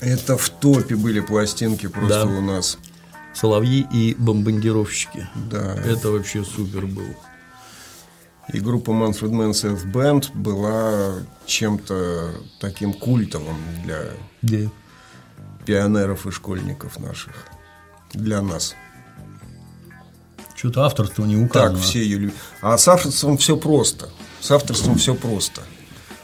Это 0.00 0.36
в 0.36 0.48
топе 0.48 0.94
были 0.94 1.20
пластинки 1.20 1.88
просто 1.88 2.24
да. 2.24 2.26
у 2.26 2.40
нас. 2.40 2.78
Соловьи 3.34 3.86
и 3.92 4.14
бомбардировщики. 4.18 5.28
Да. 5.50 5.74
Это 5.84 6.10
вообще 6.10 6.44
супер 6.44 6.86
был. 6.86 7.06
И 8.52 8.60
группа 8.60 8.90
Manfred 8.90 9.30
Mann's 9.30 9.64
Elf 9.64 9.84
Band 9.92 10.32
была 10.34 11.16
чем-то 11.44 12.32
таким 12.60 12.94
культовым 12.94 13.58
для 13.84 14.04
yeah. 14.42 14.70
пионеров 15.66 16.26
и 16.26 16.30
школьников 16.30 16.98
наших. 16.98 17.34
Для 18.14 18.40
нас. 18.40 18.74
Что-то 20.56 20.84
авторство 20.84 21.24
не 21.24 21.36
указано. 21.36 21.74
Так, 21.74 21.82
все 21.82 22.02
ее 22.02 22.18
любят. 22.18 22.34
А 22.62 22.78
с 22.78 22.88
авторством 22.88 23.36
все 23.36 23.56
просто. 23.56 24.08
С 24.40 24.50
авторством 24.50 24.96
все 24.96 25.14
просто. 25.14 25.60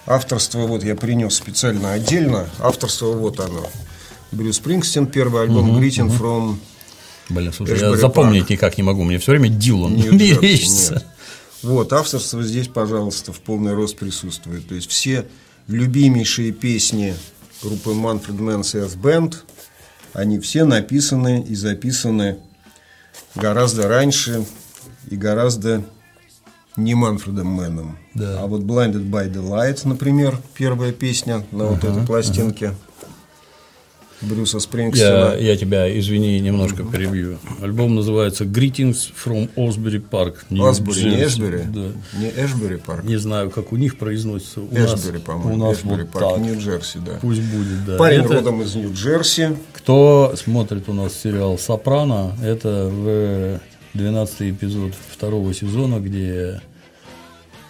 Авторство 0.06 0.60
вот 0.60 0.82
я 0.82 0.94
принес 0.94 1.34
специально 1.34 1.92
отдельно. 1.92 2.48
Авторство 2.58 3.12
вот 3.12 3.38
оно. 3.38 3.66
Брюс 4.32 4.56
Спрингстин, 4.56 5.06
первый 5.06 5.42
альбом 5.42 5.76
uh-huh, 5.76 5.80
Greeting 5.80 6.08
uh-huh. 6.08 6.18
from 6.18 6.56
Блин, 7.28 7.52
слушай, 7.52 7.76
Эшбери 7.76 7.92
я 7.92 7.96
запомнить 7.96 8.42
Парк. 8.42 8.50
никак 8.50 8.76
не 8.76 8.82
могу. 8.82 9.04
Мне 9.04 9.18
все 9.18 9.32
время 9.32 9.48
Дилан 9.48 9.94
мерещится. 9.94 11.04
Вот, 11.64 11.92
авторство 11.94 12.42
здесь, 12.42 12.68
пожалуйста, 12.68 13.32
в 13.32 13.40
полный 13.40 13.72
рост 13.72 13.96
присутствует. 13.96 14.68
То 14.68 14.74
есть 14.74 14.88
все 14.90 15.26
любимейшие 15.66 16.52
песни 16.52 17.14
группы 17.62 17.90
Manfred 17.90 18.38
Mann's 18.38 18.74
Earth 18.74 18.98
Band, 19.00 19.36
они 20.12 20.38
все 20.40 20.64
написаны 20.64 21.42
и 21.42 21.54
записаны 21.54 22.38
гораздо 23.34 23.88
раньше 23.88 24.44
и 25.08 25.16
гораздо 25.16 25.82
не 26.76 26.94
Манфредом 26.94 27.48
Мэном. 27.48 27.98
Да. 28.12 28.40
А 28.40 28.46
вот 28.46 28.62
Blinded 28.62 29.08
by 29.08 29.32
the 29.32 29.42
Light, 29.42 29.80
например, 29.88 30.38
первая 30.54 30.92
песня 30.92 31.46
на 31.50 31.66
вот 31.66 31.82
uh-huh, 31.82 31.92
этой 31.92 32.06
пластинке. 32.06 32.66
Uh-huh. 32.66 32.74
Брюса 34.24 34.60
Спрингстина. 34.60 35.34
Я, 35.34 35.52
я 35.52 35.56
тебя, 35.56 35.98
извини, 35.98 36.40
немножко 36.40 36.82
mm-hmm. 36.82 36.92
перебью. 36.92 37.38
Альбом 37.62 37.94
называется 37.94 38.44
Greetings 38.44 39.12
from 39.14 39.50
Asbury 39.56 40.02
Park. 40.08 40.36
Осбери, 40.68 41.10
не 41.10 41.24
Эшбери? 41.24 41.62
Да. 41.66 42.18
Не 42.18 42.28
Эшбери 42.30 42.76
Парк? 42.76 43.04
Не 43.04 43.16
знаю, 43.16 43.50
как 43.50 43.72
у 43.72 43.76
них 43.76 43.98
произносится. 43.98 44.60
У 44.60 44.68
Эшбери, 44.74 45.18
по-моему. 45.18 45.54
У 45.54 45.68
нас 45.68 45.78
Эшбери 45.78 46.02
вот 46.02 46.10
Парк, 46.10 46.38
Нью-Джерси, 46.38 46.98
да. 47.04 47.18
Пусть 47.20 47.42
будет, 47.42 47.84
да. 47.86 47.96
Парень 47.96 48.24
это... 48.24 48.34
родом 48.34 48.62
из 48.62 48.74
Нью-Джерси. 48.74 49.56
Кто 49.72 50.34
смотрит 50.36 50.88
у 50.88 50.92
нас 50.92 51.14
сериал 51.14 51.58
«Сопрано», 51.58 52.36
это 52.42 52.88
в 52.90 53.60
12 53.94 54.42
эпизод 54.42 54.92
второго 55.12 55.54
сезона, 55.54 56.00
где 56.00 56.60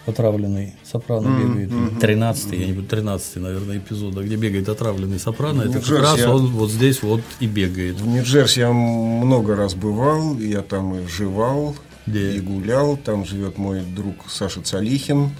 отравленный 0.05 0.73
сопрано 0.83 1.27
mm-hmm. 1.27 1.65
бегает. 1.65 1.71
13-й, 2.01 2.59
я 2.59 2.67
не 2.67 2.73
буду, 2.73 2.87
13 2.87 3.35
наверное, 3.37 3.77
эпизода, 3.77 4.23
где 4.23 4.35
бегает 4.35 4.69
отравленный 4.69 5.19
сопрано, 5.19 5.63
это 5.63 5.79
как 5.79 5.99
раз 5.99 6.19
я... 6.19 6.31
он 6.31 6.47
вот 6.47 6.69
здесь 6.69 7.01
вот 7.01 7.21
и 7.39 7.47
бегает. 7.47 7.99
В 7.99 8.07
Нью-Джерси 8.07 8.59
я 8.59 8.71
много 8.71 9.55
раз 9.55 9.75
бывал, 9.75 10.37
я 10.39 10.61
там 10.61 10.95
и 10.95 11.07
жевал, 11.07 11.75
где? 12.05 12.35
и 12.35 12.39
гулял. 12.39 12.97
Там 12.97 13.25
живет 13.25 13.57
мой 13.57 13.81
друг 13.81 14.15
Саша 14.27 14.61
Цалихин. 14.61 15.31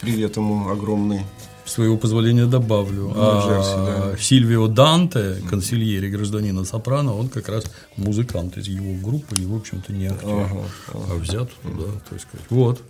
Привет 0.00 0.36
ему 0.36 0.70
огромный. 0.70 1.20
Своего 1.64 1.96
позволения 1.96 2.46
добавлю. 2.46 3.12
А, 3.14 4.12
да. 4.12 4.18
Сильвио 4.18 4.66
Данте, 4.66 5.36
консильери 5.48 6.08
гражданина 6.08 6.64
Сопрано, 6.64 7.14
он 7.14 7.28
как 7.28 7.48
раз 7.48 7.64
музыкант 7.96 8.56
из 8.56 8.66
его 8.66 8.94
группы 8.94 9.36
и, 9.36 9.46
в 9.46 9.54
общем-то, 9.54 9.92
не 9.92 10.06
актер, 10.06 10.28
ага, 10.28 10.64
ага. 10.88 11.04
а 11.10 11.14
взят 11.16 11.50
туда, 11.62 11.92
то 12.08 12.14
есть 12.14 12.26
сказать. 12.26 12.46
Вот. 12.48 12.82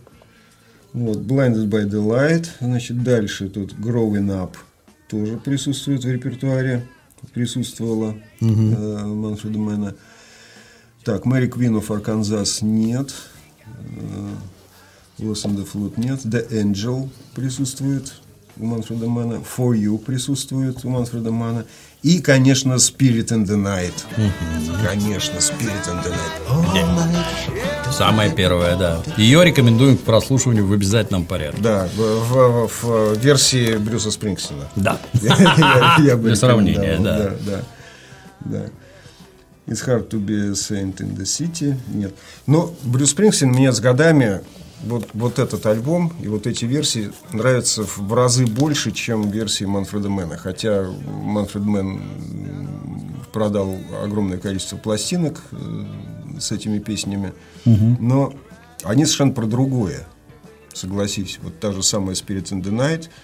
Вот, 0.92 1.18
Blinded 1.18 1.68
by 1.68 1.88
the 1.88 2.04
Light. 2.04 2.48
Значит, 2.60 3.02
дальше 3.02 3.48
тут 3.48 3.74
Growing 3.74 4.28
Up 4.28 4.56
тоже 5.08 5.36
присутствует 5.36 6.04
в 6.04 6.10
репертуаре. 6.10 6.86
Присутствовала 7.34 8.16
угу. 8.40 8.50
э, 8.50 9.04
Манфреда 9.04 9.58
Мэна. 9.58 9.94
Так, 11.04 11.26
Мэри 11.26 11.48
Квин 11.48 11.76
of 11.76 11.88
Arkansas 11.88 12.64
нет. 12.64 13.14
Lost 15.18 15.44
in 15.44 15.56
the 15.56 15.70
Flood 15.70 15.94
нет. 15.98 16.20
The 16.24 16.50
Angel 16.50 17.08
присутствует 17.34 18.14
у 18.56 18.64
Манфреда 18.64 19.06
Мана. 19.06 19.34
For 19.34 19.76
You 19.76 19.98
присутствует 19.98 20.84
у 20.84 20.88
Манфреда 20.88 21.30
Мана. 21.30 21.66
И, 22.02 22.20
конечно, 22.20 22.74
Spirit 22.74 23.28
in 23.28 23.44
the 23.44 23.56
Night. 23.56 23.92
Конечно, 24.82 25.38
Spirit 25.38 25.86
in 25.86 26.02
the 26.02 26.10
Night. 26.10 26.32
Oh, 26.48 27.92
Самая 27.92 28.30
первая, 28.30 28.76
да. 28.76 29.02
Ее 29.18 29.44
рекомендуем 29.44 29.98
к 29.98 30.00
прослушиванию 30.00 30.66
в 30.66 30.72
обязательительном 30.72 31.26
порядке. 31.26 31.60
Да, 31.60 31.88
в, 31.94 32.68
в, 32.68 32.82
в 32.82 33.18
версии 33.18 33.76
Брюса 33.76 34.10
Спрингстина. 34.10 34.68
Да. 34.76 34.98
Для 35.12 36.36
сравнения, 36.36 36.98
да. 36.98 37.32
Да. 38.40 38.62
It's 39.66 39.86
hard 39.86 40.08
to 40.08 40.18
be 40.18 40.50
a 40.50 40.54
saint 40.54 41.00
in 41.00 41.14
the 41.16 41.24
city. 41.24 41.76
Нет. 41.88 42.14
Но 42.46 42.74
Брюс 42.82 43.10
Спрингстин 43.10 43.50
мне 43.50 43.72
с 43.72 43.78
годами 43.78 44.40
вот, 44.84 45.08
вот 45.14 45.38
этот 45.38 45.64
альбом 45.66 46.12
и 46.20 46.28
вот 46.28 46.46
эти 46.46 46.64
версии 46.64 47.12
нравятся 47.32 47.84
в 47.84 48.12
разы 48.12 48.46
больше, 48.46 48.92
чем 48.92 49.30
версии 49.30 49.64
Манфреда 49.64 50.08
Мэна. 50.08 50.36
Хотя 50.36 50.90
Манфред 50.90 51.64
Мэн 51.64 52.00
продал 53.32 53.76
огромное 54.02 54.38
количество 54.38 54.76
пластинок 54.76 55.40
э, 55.52 55.84
с 56.40 56.50
этими 56.50 56.78
песнями, 56.78 57.32
угу. 57.64 57.96
но 58.00 58.34
они 58.82 59.04
совершенно 59.04 59.32
про 59.32 59.46
другое. 59.46 60.06
Согласись, 60.72 61.38
вот 61.42 61.58
та 61.60 61.72
же 61.72 61.82
самая 61.82 62.14
Spirit 62.14 62.50
in 62.50 62.62
the 62.62 62.70
Night– 62.70 63.08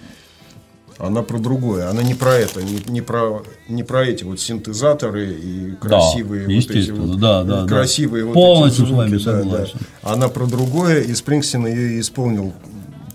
она 0.98 1.22
про 1.22 1.38
другое, 1.38 1.90
она 1.90 2.02
не 2.02 2.14
про 2.14 2.34
это, 2.34 2.62
не, 2.62 2.80
не, 2.86 3.00
про, 3.02 3.42
не 3.68 3.82
про 3.82 4.06
эти 4.06 4.24
вот 4.24 4.40
синтезаторы 4.40 5.34
и 5.34 5.74
красивые 5.76 6.46
да, 6.46 6.54
вот 6.54 6.70
эти 6.70 6.90
вот, 6.90 7.20
да, 7.20 7.44
да, 7.44 7.66
красивые 7.66 8.22
да. 8.22 8.28
вот 8.28 8.34
Полностью 8.34 8.84
эти 8.84 8.92
звуки. 8.92 9.24
Да, 9.24 9.42
да. 9.42 9.66
Она 10.02 10.28
про 10.28 10.46
другое, 10.46 11.02
и 11.02 11.14
Спрингстин 11.14 11.66
ее 11.66 12.00
исполнил 12.00 12.54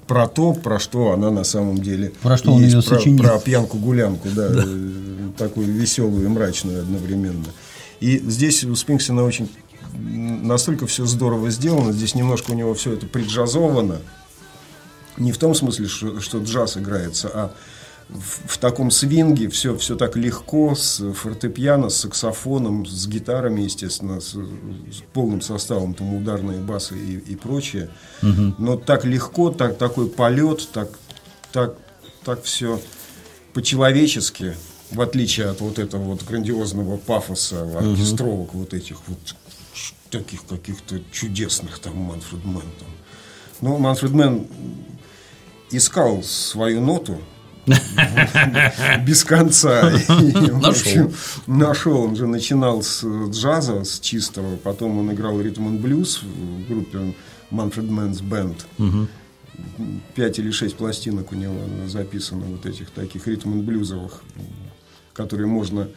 про 0.08 0.28
то, 0.28 0.54
про 0.54 0.78
что 0.78 1.12
она 1.12 1.32
на 1.32 1.44
самом 1.44 1.78
деле 1.78 2.12
про 2.22 2.38
что 2.38 2.54
он 2.54 2.62
ее 2.62 2.82
про, 2.82 2.98
сочинил. 2.98 3.24
про 3.24 3.40
пьянку-гулянку, 3.40 4.28
да, 4.36 4.50
да, 4.50 4.64
такую 5.38 5.68
веселую 5.68 6.26
и 6.26 6.28
мрачную 6.28 6.82
одновременно. 6.82 7.46
И 8.00 8.20
здесь 8.20 8.64
у 8.64 8.76
Спрингстина 8.76 9.24
очень 9.24 9.50
настолько 9.94 10.86
все 10.86 11.06
здорово 11.06 11.50
сделано, 11.50 11.94
здесь 11.94 12.14
немножко 12.14 12.52
у 12.52 12.56
него 12.56 12.74
все 12.74 12.94
это 12.94 13.06
преджазовано. 13.06 13.98
Не 15.18 15.32
в 15.32 15.38
том 15.38 15.54
смысле, 15.56 15.88
что, 15.88 16.20
что 16.20 16.40
джаз 16.40 16.78
играется, 16.78 17.30
а 17.34 17.52
в, 18.12 18.54
в 18.54 18.58
таком 18.58 18.92
свинге 18.92 19.50
все, 19.50 19.78
все 19.78 19.96
так 19.96 20.16
легко, 20.16 20.76
с 20.76 21.14
фортепиано, 21.14 21.90
с 21.90 21.98
саксофоном, 21.98 22.86
с 22.86 23.08
гитарами, 23.08 23.62
естественно, 23.62 24.20
с, 24.20 24.34
с 24.34 25.04
полным 25.14 25.42
составом, 25.42 25.94
там 25.94 26.14
ударные 26.16 26.60
басы 26.60 26.98
и, 26.98 27.18
и 27.18 27.36
прочее. 27.36 27.90
Угу. 28.22 28.56
Но 28.58 28.78
так 28.78 29.06
легко, 29.06 29.50
так, 29.50 29.78
такой 29.78 30.08
полет, 30.10 30.68
так, 30.72 30.90
так, 31.52 31.76
так 32.24 32.44
все 32.44 32.82
по-человечески, 33.54 34.56
в 34.92 35.02
отличие 35.02 35.50
от 35.50 35.62
вот 35.62 35.80
этого 35.80 36.04
вот 36.04 36.24
грандиозного 36.24 36.98
пафоса 36.98 37.64
оркестровок 37.78 38.50
угу. 38.50 38.60
вот 38.60 38.74
этих 38.74 38.98
вот 39.08 39.20
таких 40.10 40.46
каких-то 40.46 41.02
чудесных 41.12 41.80
там 41.80 41.96
Manfred 41.96 42.44
Mann. 42.44 42.64
Там. 42.80 42.90
Но 43.62 43.78
Manfred 43.78 44.12
Mann 44.12 44.48
искал 45.72 46.22
свою 46.24 46.82
ноту, 46.82 47.18
без 49.06 49.24
конца. 49.24 49.92
Нашел. 50.62 51.12
Нашел. 51.48 52.02
Он 52.02 52.16
же 52.16 52.28
начинал 52.28 52.82
с 52.82 53.06
джаза, 53.30 53.84
с 53.84 54.00
чистого. 54.00 54.58
Потом 54.58 54.98
он 54.98 55.12
играл 55.14 55.40
ритм 55.40 55.76
и 55.76 55.78
блюз 55.78 56.24
в 56.24 56.68
группе 56.68 57.16
Manfred 57.52 57.90
Mann's 57.90 58.22
Band. 58.22 59.08
Пять 60.16 60.40
или 60.40 60.50
шесть 60.52 60.76
пластинок 60.76 61.32
у 61.32 61.36
него 61.36 61.60
записано 61.88 62.46
вот 62.46 62.66
этих 62.66 62.90
таких 62.90 63.28
ритм 63.28 63.60
и 63.60 63.62
блюзовых, 63.62 64.24
которые 65.14 65.48
можно 65.48 65.88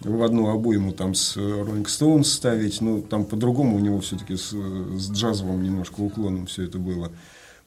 в 0.00 0.22
одну 0.24 0.48
обойму 0.48 0.92
там 0.92 1.14
с 1.14 1.36
Rolling 1.36 1.84
Stones 1.84 2.24
ставить, 2.24 2.80
но 2.80 3.00
там 3.00 3.24
по-другому 3.24 3.76
у 3.76 3.78
него 3.78 4.00
все-таки 4.00 4.36
с, 4.36 4.50
с 4.50 5.10
джазовым 5.12 5.62
немножко 5.62 6.00
уклоном 6.00 6.46
все 6.46 6.64
это 6.64 6.78
было. 6.78 7.12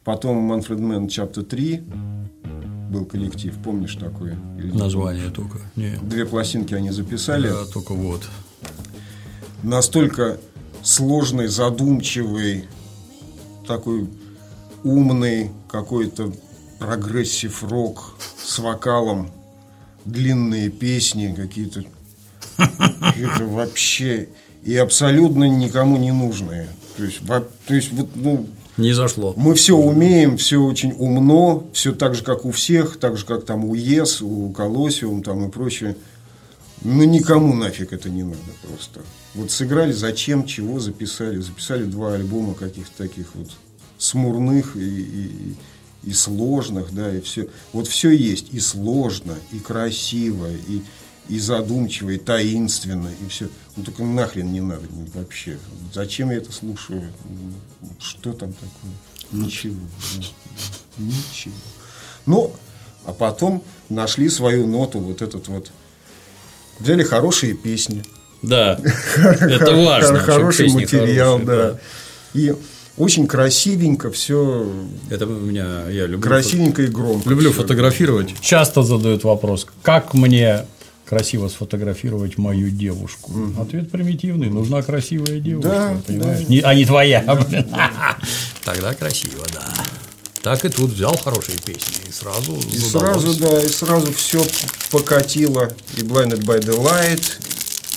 Потом 0.06 0.52
Manfred 0.52 0.80
Mann 0.80 1.08
Chapter 1.08 1.44
3 1.44 1.84
был 2.92 3.06
коллектив, 3.06 3.56
помнишь 3.64 3.96
такой? 3.96 4.34
Или 4.60 4.72
Название 4.72 5.32
только. 5.32 5.58
Нет. 5.76 6.08
Две 6.08 6.26
пластинки 6.26 6.76
они 6.76 6.92
записали. 6.92 7.50
Да, 7.50 7.66
только 7.66 7.94
вот. 7.94 8.22
Настолько 9.64 10.38
сложный, 10.84 11.48
задумчивый, 11.48 12.66
такой 13.68 14.08
умный 14.84 15.50
какой-то 15.68 16.32
прогрессив 16.78 17.64
рок 17.64 18.16
с 18.38 18.60
вокалом, 18.60 19.32
длинные 20.06 20.70
песни 20.70 21.34
какие-то. 21.36 21.84
Это 22.60 23.46
вообще 23.48 24.30
и 24.66 24.76
абсолютно 24.76 25.46
никому 25.48 25.96
не 25.98 26.12
нужные. 26.12 26.68
То 26.98 27.04
есть, 27.04 27.22
то 27.26 27.74
есть 27.74 27.92
вот, 27.94 28.10
ну, 28.16 28.48
не 28.78 28.92
зашло. 28.92 29.34
Мы 29.38 29.54
все 29.54 29.78
умеем, 29.78 30.38
все 30.38 30.62
очень 30.62 30.94
умно, 30.98 31.66
все 31.72 31.94
так 31.94 32.16
же, 32.16 32.24
как 32.24 32.44
у 32.44 32.52
всех, 32.52 32.98
так 32.98 33.16
же, 33.16 33.26
как 33.26 33.46
там 33.46 33.64
у 33.64 33.76
Yes, 33.76 34.22
у 34.22 34.50
Colosseum 34.50 35.24
там 35.24 35.48
и 35.48 35.52
прочее. 35.52 35.96
Но 36.82 37.04
никому 37.04 37.54
нафиг 37.54 37.94
это 37.94 38.10
не 38.10 38.24
надо 38.24 38.38
просто. 38.62 39.02
Вот 39.34 39.50
сыграли, 39.50 39.94
зачем, 39.94 40.46
чего 40.46 40.80
записали. 40.80 41.40
Записали 41.40 41.84
два 41.84 42.14
альбома 42.14 42.54
каких-то 42.54 42.98
таких 42.98 43.34
вот 43.36 43.48
смурных 43.98 44.76
и, 44.76 45.02
и, 45.02 45.56
и 46.04 46.14
сложных, 46.14 46.94
да, 46.94 47.16
и 47.16 47.22
все. 47.22 47.48
Вот 47.72 47.88
все 47.88 48.10
есть 48.12 48.48
и 48.52 48.60
сложно, 48.60 49.36
и 49.54 49.60
красиво, 49.60 50.48
и, 50.68 50.82
и 51.30 51.40
задумчиво, 51.40 52.12
и 52.12 52.18
таинственно, 52.18 53.10
и 53.26 53.30
все. 53.30 53.50
Ну, 53.76 53.84
только 53.84 54.04
нахрен 54.04 54.52
не 54.52 54.62
надо 54.62 54.84
вообще. 55.14 55.58
Зачем 55.94 56.32
я 56.32 56.38
это 56.38 56.52
слушаю? 56.52 57.04
Что 58.00 58.34
там 58.34 58.54
такое? 58.54 58.92
Ничего. 59.32 59.76
Ничего. 60.98 61.54
Ну, 62.26 62.54
а 63.06 63.14
потом 63.14 63.64
нашли 63.90 64.30
свою 64.30 64.68
ноту, 64.68 65.00
вот 65.00 65.22
этот 65.22 65.48
вот. 65.48 65.72
Взяли 66.80 67.04
хорошие 67.04 67.54
песни. 67.54 68.04
Да, 68.42 68.80
это 69.18 69.74
важно. 69.76 70.20
Хороший 70.20 70.70
материал, 70.70 71.40
да. 71.40 71.80
И 72.34 72.54
очень 72.98 73.28
красивенько 73.28 74.12
все. 74.12 74.72
Это 75.10 75.26
у 75.26 75.40
меня 75.40 75.90
я 75.90 76.06
люблю. 76.06 76.22
Красивенько 76.22 76.84
и 76.84 76.88
громко. 76.88 77.30
Люблю 77.30 77.52
фотографировать. 77.52 78.34
Часто 78.42 78.84
задают 78.84 79.24
вопрос, 79.24 79.68
как 79.84 80.14
мне 80.14 80.66
красиво 81.06 81.48
сфотографировать 81.48 82.38
мою 82.38 82.70
девушку? 82.70 83.32
Угу. 83.32 83.62
Ответ 83.62 83.92
примитивный. 83.92 84.50
Нужна 84.50 84.82
красивая 84.82 85.40
девушка, 85.40 85.70
да, 85.70 86.02
понимаешь? 86.06 86.40
Да. 86.42 86.46
Не, 86.48 86.60
а 86.62 86.74
не 86.74 86.86
твоя. 86.86 87.22
Тогда 88.64 88.94
красиво, 88.94 89.46
да. 89.54 89.74
Так 90.42 90.64
и 90.64 90.70
тут 90.70 90.92
взял 90.92 91.18
хорошие 91.18 91.58
песни 91.58 91.96
и 92.08 92.12
сразу 92.12 92.56
И 92.72 92.78
сразу, 92.78 93.34
да, 93.40 93.64
и 93.64 93.68
сразу 93.68 94.14
все 94.14 94.46
покатило. 94.92 95.72
И 95.98 96.02
Blinded 96.02 96.44
by 96.44 96.60
the 96.60 96.78
Light, 96.78 97.24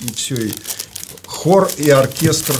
и 0.00 0.12
все. 0.14 0.34
И 0.34 0.52
Хор 1.28 1.70
и 1.76 1.90
оркестр 1.90 2.54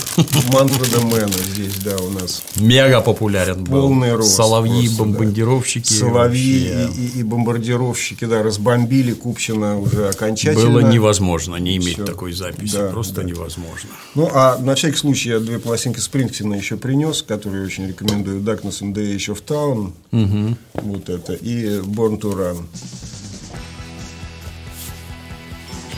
Манфреда 0.53 1.01
Мэна 1.01 1.33
здесь, 1.33 1.77
да, 1.77 1.97
у 1.97 2.11
нас. 2.11 2.43
Мега 2.57 3.01
популярен 3.01 3.65
был. 3.65 3.89
Полный 3.89 4.15
рост. 4.15 4.37
Соловьи, 4.37 4.91
бомбардировщики. 4.91 5.91
Да. 5.95 5.99
Соловьи 5.99 6.69
и, 6.69 7.01
и, 7.01 7.21
и 7.21 7.23
бомбардировщики, 7.23 8.27
да, 8.27 8.43
разбомбили 8.43 9.15
Купчина 9.15 9.81
уже 9.81 10.09
окончательно. 10.09 10.67
Было 10.67 10.81
невозможно 10.81 11.57
не 11.57 11.79
иметь 11.79 11.95
Все. 11.95 12.05
такой 12.05 12.35
записи, 12.35 12.75
да, 12.75 12.89
просто 12.89 13.23
да. 13.23 13.25
невозможно. 13.25 13.89
Ну, 14.15 14.31
а 14.33 14.59
на 14.59 14.75
всякий 14.75 14.99
случай 14.99 15.31
я 15.31 15.41
две 15.41 15.59
пластинки 15.59 15.99
Спрингстина 15.99 16.55
еще 16.55 16.77
принес, 16.77 17.23
которые 17.23 17.65
очень 17.65 17.89
рекомендую. 17.89 18.43
Darkness 18.43 18.83
and 18.83 18.93
the 18.93 19.17
Age 19.17 19.35
of 19.35 19.43
Town. 19.47 19.93
Угу. 20.13 20.57
Вот 20.83 21.09
это. 21.09 21.33
И 21.33 21.79
Born 21.81 22.21
to 22.21 22.37
Run. 22.37 22.65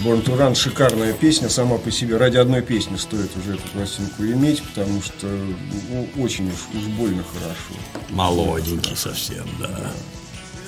Born 0.04 0.24
to 0.24 0.38
Run 0.38 0.54
шикарная 0.54 1.12
песня 1.12 1.50
сама 1.50 1.76
по 1.76 1.90
себе. 1.90 2.16
Ради 2.16 2.38
одной 2.38 2.62
песни 2.62 2.96
стоит 2.96 3.36
уже 3.36 3.56
эту 3.56 3.68
пластинку 3.68 4.22
иметь, 4.22 4.62
потому 4.62 5.02
что 5.02 5.26
ну, 5.26 6.08
очень 6.22 6.48
уж, 6.48 6.68
уж 6.74 6.86
больно 6.96 7.22
хорошо. 7.22 7.74
Молоденький 8.08 8.96
совсем, 8.96 9.46
да. 9.60 9.92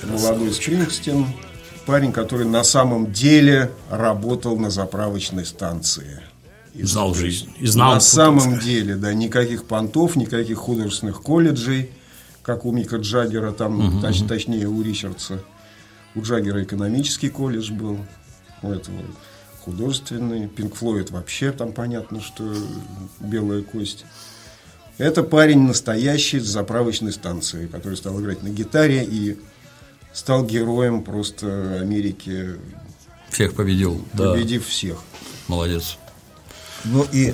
Молодой 0.03 0.53
Спрингстин, 0.53 1.25
парень, 1.87 2.11
который 2.11 2.45
на 2.45 2.63
самом 2.63 3.11
деле 3.11 3.71
работал 3.89 4.55
на 4.57 4.69
заправочной 4.69 5.47
станции. 5.47 6.21
И 6.75 6.83
знал 6.83 7.15
жизнь. 7.15 7.49
И 7.57 7.65
знал, 7.65 7.95
на 7.95 7.99
самом 7.99 8.59
деле, 8.59 8.95
да, 8.97 9.15
никаких 9.15 9.65
понтов, 9.65 10.15
никаких 10.15 10.57
художественных 10.57 11.23
колледжей, 11.23 11.89
как 12.43 12.65
у 12.65 12.71
Мика 12.71 12.97
Джаггера, 12.97 13.51
там, 13.51 13.95
угу, 13.95 14.01
точ, 14.01 14.21
точнее, 14.27 14.67
у 14.67 14.79
Ричардса. 14.83 15.39
У 16.13 16.21
Джаггера 16.21 16.63
экономический 16.63 17.29
колледж 17.29 17.71
был 17.71 17.97
у 18.63 18.71
этого 18.71 18.97
художественный. 19.63 20.47
Пинк 20.47 20.75
Флойд 20.75 21.11
вообще 21.11 21.51
там 21.51 21.71
понятно, 21.71 22.21
что 22.21 22.53
белая 23.19 23.61
кость. 23.61 24.05
Это 24.97 25.23
парень 25.23 25.61
настоящий 25.61 26.39
с 26.39 26.45
заправочной 26.45 27.11
станции, 27.11 27.67
который 27.67 27.95
стал 27.95 28.19
играть 28.21 28.43
на 28.43 28.49
гитаре 28.49 29.03
и 29.03 29.37
стал 30.13 30.45
героем 30.45 31.03
просто 31.03 31.79
Америки. 31.81 32.55
Всех 33.29 33.55
победил. 33.55 34.05
Победив 34.15 34.63
да. 34.63 34.69
всех. 34.69 34.97
Молодец. 35.47 35.97
Ну 36.83 37.05
и 37.11 37.33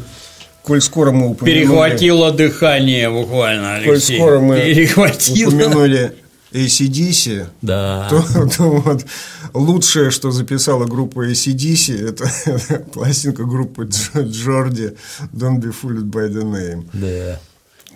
коль 0.63 0.81
скоро 0.81 1.11
мы 1.11 1.29
упомянули... 1.29 1.59
Перехватило 1.59 2.31
дыхание 2.31 3.09
буквально, 3.09 3.75
Алексей. 3.75 3.89
Коль 3.89 4.01
скоро 4.01 4.39
мы 4.39 4.61
Перехватило. 4.61 5.49
упомянули 5.49 6.15
ACDC, 6.51 7.47
да. 7.61 8.07
то, 8.09 8.47
то 8.49 8.63
вот 8.63 9.05
лучшее, 9.53 10.11
что 10.11 10.31
записала 10.31 10.85
группа 10.85 11.29
ACDC, 11.29 12.09
это, 12.09 12.29
это 12.45 12.79
пластинка 12.91 13.43
группы 13.43 13.87
Джорди 14.15 14.95
Don't 15.33 15.59
be 15.59 15.73
fooled 15.73 16.09
by 16.09 16.29
the 16.29 16.43
name. 16.43 16.85
Да. 16.93 17.39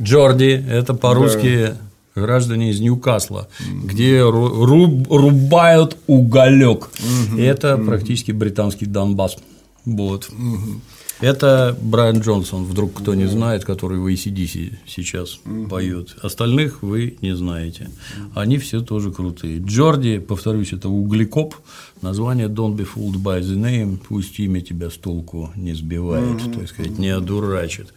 Джорди– 0.01 0.65
это 0.69 0.93
по-русски 0.93 1.75
да. 2.15 2.21
граждане 2.21 2.71
из 2.71 2.79
Ньюкасла, 2.79 3.47
mm-hmm. 3.59 3.85
где 3.85 4.21
руб, 4.21 5.07
рубают 5.11 5.97
уголек. 6.07 6.89
Mm-hmm. 6.93 7.41
Это 7.41 7.67
mm-hmm. 7.69 7.85
практически 7.85 8.31
британский 8.31 8.85
Донбасс. 8.85 9.37
Вот. 9.85 10.29
Mm-hmm. 10.29 10.79
Это 11.23 11.77
Брайан 11.81 12.19
Джонсон, 12.19 12.65
вдруг 12.65 12.95
кто 12.95 13.15
не 13.15 13.27
знает, 13.27 13.63
который 13.63 13.97
в 13.97 14.07
ACDC 14.07 14.73
сейчас 14.85 15.39
поет. 15.69 16.17
Остальных 16.21 16.83
вы 16.83 17.17
не 17.21 17.33
знаете. 17.33 17.89
Они 18.35 18.57
все 18.57 18.81
тоже 18.81 19.09
крутые. 19.09 19.59
Джорди, 19.59 20.19
повторюсь, 20.19 20.73
это 20.73 20.89
углекоп. 20.89 21.55
Название 22.01 22.49
Don't 22.49 22.75
be 22.75 22.85
fooled 22.85 23.23
by 23.23 23.39
the 23.39 23.55
name. 23.55 23.99
Пусть 24.05 24.37
имя 24.41 24.59
тебя 24.59 24.89
с 24.89 24.95
толку 24.95 25.49
не 25.55 25.73
сбивает, 25.73 26.43
то 26.53 26.59
есть 26.59 26.73
сказать, 26.73 26.99
не 26.99 27.07
одурачит. 27.07 27.93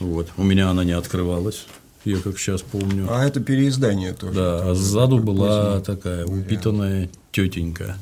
Вот. 0.00 0.26
У 0.36 0.42
меня 0.42 0.68
она 0.68 0.82
не 0.82 0.96
открывалась. 0.96 1.66
Я 2.04 2.16
как 2.16 2.40
сейчас 2.40 2.62
помню. 2.62 3.06
А 3.08 3.24
это 3.24 3.38
переиздание 3.38 4.14
тоже. 4.14 4.34
Да, 4.34 4.70
а 4.70 4.74
сзаду 4.74 5.20
была 5.20 5.80
такая 5.80 6.26
упитанная 6.26 7.08
тетенька. 7.30 7.96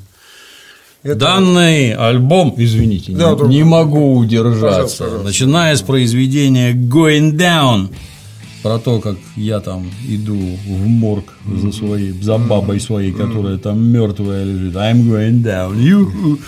Это... 1.02 1.14
Данный 1.14 1.94
альбом, 1.94 2.54
извините, 2.58 3.12
да, 3.12 3.34
не, 3.34 3.56
не 3.56 3.64
могу 3.64 4.16
удержаться, 4.16 4.66
пожалуйста, 4.66 5.04
пожалуйста. 5.04 5.26
начиная 5.26 5.76
с 5.76 5.80
произведения 5.80 6.74
Going 6.74 7.32
Down 7.32 7.88
про 8.62 8.78
то, 8.78 9.00
как 9.00 9.16
я 9.36 9.60
там 9.60 9.90
иду 10.06 10.36
в 10.36 10.86
морг 10.86 11.32
за 11.46 11.72
своей, 11.72 12.12
за 12.12 12.38
бабой 12.38 12.80
своей, 12.80 13.12
которая 13.12 13.56
там 13.58 13.82
мертвая 13.82 14.44
лежит. 14.44 14.74
I'm 14.74 15.08
going 15.08 15.42
down. 15.42 15.76
You. 15.76 16.38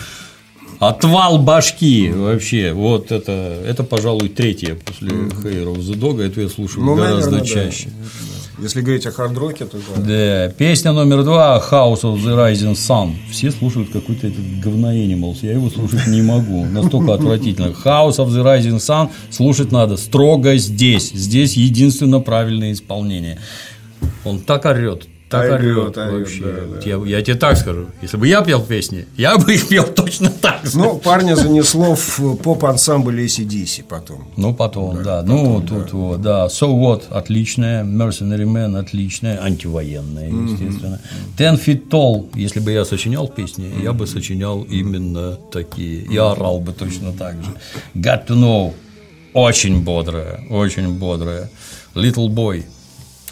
Отвал 0.79 1.39
башки 1.39 2.11
вообще. 2.11 2.73
Вот 2.73 3.11
это, 3.11 3.31
это, 3.65 3.83
пожалуй, 3.83 4.29
третье 4.29 4.75
после 4.75 5.09
Hair 5.09 5.75
of 5.75 5.79
the 5.79 5.97
Dog. 5.97 6.21
Это 6.21 6.41
я 6.41 6.49
слушаю 6.49 6.85
ну, 6.85 6.95
гораздо 6.95 7.31
наверное, 7.31 7.45
чаще. 7.45 7.89
Да. 7.89 8.32
Если 8.63 8.79
говорить 8.79 9.05
о 9.05 9.11
хард-роке, 9.11 9.65
то 9.65 9.77
да. 9.77 10.01
Да. 10.47 10.53
Песня 10.57 10.93
номер 10.93 11.25
два 11.25 11.61
House 11.69 12.03
of 12.03 12.15
the 12.23 12.33
Rising 12.33 12.75
Sun. 12.75 13.11
Все 13.29 13.51
слушают 13.51 13.89
какой-то 13.91 14.27
этот 14.27 14.61
говно 14.61 14.93
Animals. 14.93 15.39
Я 15.41 15.51
его 15.51 15.69
слушать 15.69 16.07
не 16.07 16.21
могу. 16.21 16.63
Настолько 16.63 17.15
отвратительно. 17.15 17.75
House 17.83 18.19
of 18.19 18.29
the 18.29 18.41
Rising 18.41 18.77
Sun 18.77 19.09
слушать 19.31 19.73
надо 19.73 19.97
строго 19.97 20.55
здесь. 20.55 21.11
Здесь 21.11 21.57
единственно 21.57 22.21
правильное 22.21 22.71
исполнение. 22.71 23.37
Он 24.23 24.39
так 24.39 24.63
орет, 24.63 25.07
так 25.33 25.59
орет, 25.59 25.97
орет 25.97 26.11
вообще. 26.13 26.43
Да, 26.43 26.61
да. 26.75 26.89
Я, 26.89 27.17
я 27.17 27.21
тебе 27.21 27.35
так 27.35 27.57
скажу, 27.57 27.87
если 28.01 28.17
бы 28.17 28.27
я 28.27 28.41
пел 28.41 28.61
песни, 28.61 29.05
я 29.17 29.37
бы 29.37 29.53
их 29.53 29.67
пел 29.67 29.83
точно 29.83 30.29
так 30.29 30.65
же. 30.65 30.77
Ну, 30.77 30.97
парня 30.97 31.35
занесло 31.35 31.95
в 31.95 32.35
поп-ансамбль 32.37 33.23
ACDC 33.25 33.83
потом. 33.89 34.27
Ну, 34.37 34.53
потом, 34.53 34.97
да. 34.97 35.21
да. 35.21 35.23
ну, 35.23 35.61
потом, 35.61 35.67
тут 35.67 35.91
да. 35.91 35.97
вот, 35.97 36.21
да. 36.21 36.45
So 36.45 36.73
What 36.73 37.03
отличная, 37.09 37.83
Mercenary 37.83 38.45
Man 38.45 38.77
отличная, 38.77 39.43
антивоенная, 39.43 40.29
естественно. 40.29 40.99
Mm-hmm. 41.37 41.37
Ten 41.37 41.59
Feet 41.59 41.89
Tall, 41.89 42.29
если 42.35 42.59
бы 42.59 42.71
я 42.71 42.85
сочинял 42.85 43.27
песни, 43.27 43.65
mm-hmm. 43.65 43.83
я 43.83 43.93
бы 43.93 44.05
сочинял 44.05 44.63
именно 44.63 45.37
такие. 45.51 46.05
Я 46.09 46.31
орал 46.31 46.59
бы 46.59 46.71
точно 46.73 47.11
так 47.13 47.35
же. 47.43 47.51
Got 47.95 48.27
to 48.27 48.43
Know, 48.43 48.73
очень 49.33 49.83
бодрая, 49.83 50.41
очень 50.49 50.97
бодрая. 50.99 51.49
Little 51.95 52.27
Boy, 52.27 52.63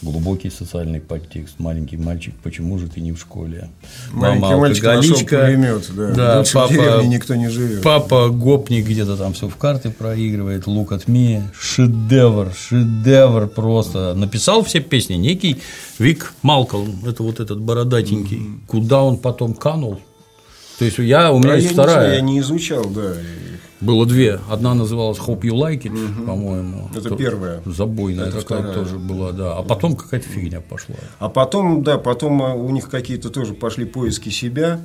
глубокий 0.02 0.50
социальный 0.50 1.00
подтекст. 1.00 1.56
Маленький 1.60 1.98
мальчик, 1.98 2.34
почему 2.44 2.78
же 2.78 2.88
ты 2.88 3.02
не 3.02 3.12
в 3.12 3.20
школе? 3.20 3.70
Маленький 4.12 4.42
Мама 4.42 4.58
мальчик 4.58 4.84
нашел 4.84 5.18
пулемет, 5.20 5.90
да. 5.96 6.14
да 6.14 6.44
папа, 6.54 7.04
никто 7.04 7.36
не 7.36 7.50
живет. 7.50 7.84
Папа 7.84 8.30
гопник 8.30 8.86
где-то 8.86 9.18
там 9.18 9.34
все 9.34 9.48
в 9.48 9.56
карты 9.56 9.90
проигрывает. 9.92 10.68
Лук 10.68 10.92
от 10.92 11.08
ми. 11.08 11.42
Шедевр, 11.60 12.54
шедевр 12.54 13.48
просто. 13.48 14.14
Написал 14.14 14.64
все 14.64 14.80
песни 14.80 15.16
некий 15.16 15.62
Вик 16.00 16.34
Малкольм. 16.42 17.06
Это 17.06 17.24
вот 17.24 17.40
этот 17.40 17.60
бородатенький. 17.60 18.38
Mm-hmm. 18.38 18.60
Куда 18.68 19.04
он 19.04 19.18
потом 19.18 19.54
канул? 19.54 20.00
То 20.80 20.86
есть 20.86 20.98
я 20.98 21.32
у 21.32 21.40
меня 21.40 21.56
есть 21.56 21.74
вторая. 21.74 22.10
Не 22.10 22.16
я 22.16 22.22
не 22.22 22.40
изучал, 22.40 22.86
да. 22.86 23.14
Было 23.82 24.06
две. 24.06 24.40
Одна 24.50 24.76
называлась 24.76 25.18
Hope 25.18 25.42
You 25.42 25.54
Like 25.54 25.82
It, 25.84 25.90
угу. 25.92 26.26
по-моему. 26.26 26.90
Это 26.96 27.10
То, 27.10 27.16
первая. 27.16 27.62
Забойная 27.66 28.28
Это 28.28 28.42
такая 28.42 28.60
вторая. 28.60 28.76
тоже 28.76 29.00
была, 29.00 29.32
да. 29.32 29.58
А 29.58 29.64
потом 29.64 29.96
какая-то 29.96 30.28
фигня 30.28 30.62
пошла. 30.62 30.96
А 31.18 31.30
потом, 31.30 31.84
да, 31.84 31.98
потом 31.98 32.42
у 32.42 32.70
них 32.70 32.90
какие-то 32.90 33.30
тоже 33.32 33.54
пошли 33.54 33.86
поиски 33.86 34.30
себя. 34.30 34.82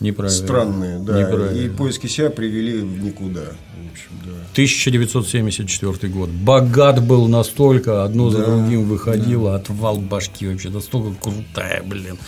Неправильно. 0.00 0.36
Странные, 0.36 0.98
да. 0.98 1.18
Неправильно. 1.18 1.58
И 1.58 1.68
поиски 1.70 2.06
себя 2.06 2.28
привели 2.28 2.82
в 2.82 3.02
никуда. 3.02 3.40
В 3.40 3.92
общем, 3.92 4.10
да. 4.26 4.32
1974 4.52 6.12
год. 6.12 6.28
Богат 6.28 7.02
был 7.02 7.28
настолько, 7.28 8.04
одно 8.04 8.30
да, 8.30 8.36
за 8.36 8.44
другим 8.44 8.84
выходило, 8.84 9.52
да. 9.52 9.56
отвал 9.56 9.96
башки 9.96 10.46
вообще, 10.46 10.68
настолько 10.68 11.14
крутая, 11.18 11.82
блин. 11.82 12.18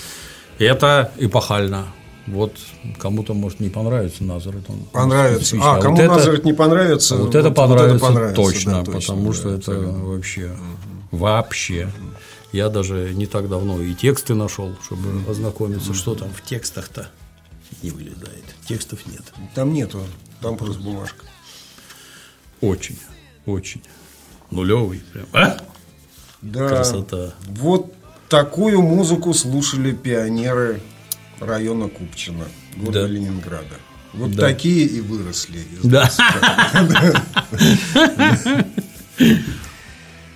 Это 0.58 1.12
эпохально. 1.18 1.88
Вот 2.32 2.56
кому-то 2.98 3.34
может 3.34 3.60
не 3.60 3.68
понравится 3.68 4.24
Назарет. 4.24 4.68
Он 4.68 4.80
понравится. 4.92 5.56
А, 5.60 5.76
а 5.76 5.80
кому 5.80 5.96
вот 5.96 6.06
Назарет 6.06 6.44
не 6.44 6.52
понравится, 6.52 7.16
вот, 7.16 7.26
вот 7.26 7.34
это 7.34 7.50
понравится, 7.50 7.92
вот 7.92 8.10
это 8.10 8.14
понравится 8.14 8.42
точно, 8.42 8.72
да, 8.72 8.84
точно, 8.84 9.00
потому 9.00 9.32
да, 9.32 9.34
что 9.34 9.50
это 9.50 9.72
вообще 9.72 10.46
угу. 10.46 11.16
вообще. 11.16 11.84
Угу. 11.84 12.08
Я 12.52 12.68
даже 12.68 13.12
не 13.14 13.26
так 13.26 13.48
давно 13.48 13.80
и 13.82 13.94
тексты 13.94 14.34
нашел, 14.34 14.74
чтобы 14.82 15.20
угу. 15.20 15.30
ознакомиться, 15.30 15.94
что 15.94 16.14
там 16.14 16.30
в 16.30 16.42
текстах-то 16.42 17.08
не 17.82 17.90
вылезает. 17.90 18.44
Текстов 18.66 19.06
нет. 19.06 19.22
Там 19.54 19.72
нету, 19.72 20.00
там 20.40 20.56
просто 20.56 20.82
бумажка. 20.82 21.24
Очень, 22.60 22.98
очень. 23.46 23.82
Нулевый 24.50 25.02
прям. 25.12 25.26
А? 25.32 25.58
Да. 26.42 26.68
Красота. 26.68 27.34
Вот 27.46 27.92
такую 28.28 28.82
музыку 28.82 29.34
слушали 29.34 29.92
пионеры 29.92 30.80
района 31.40 31.88
Купчино, 31.88 32.44
города 32.76 33.02
да. 33.02 33.08
Ленинграда. 33.08 33.76
Вот 34.12 34.34
да. 34.34 34.48
такие 34.48 34.86
и 34.86 35.00
выросли. 35.00 35.60
Да. 35.82 36.08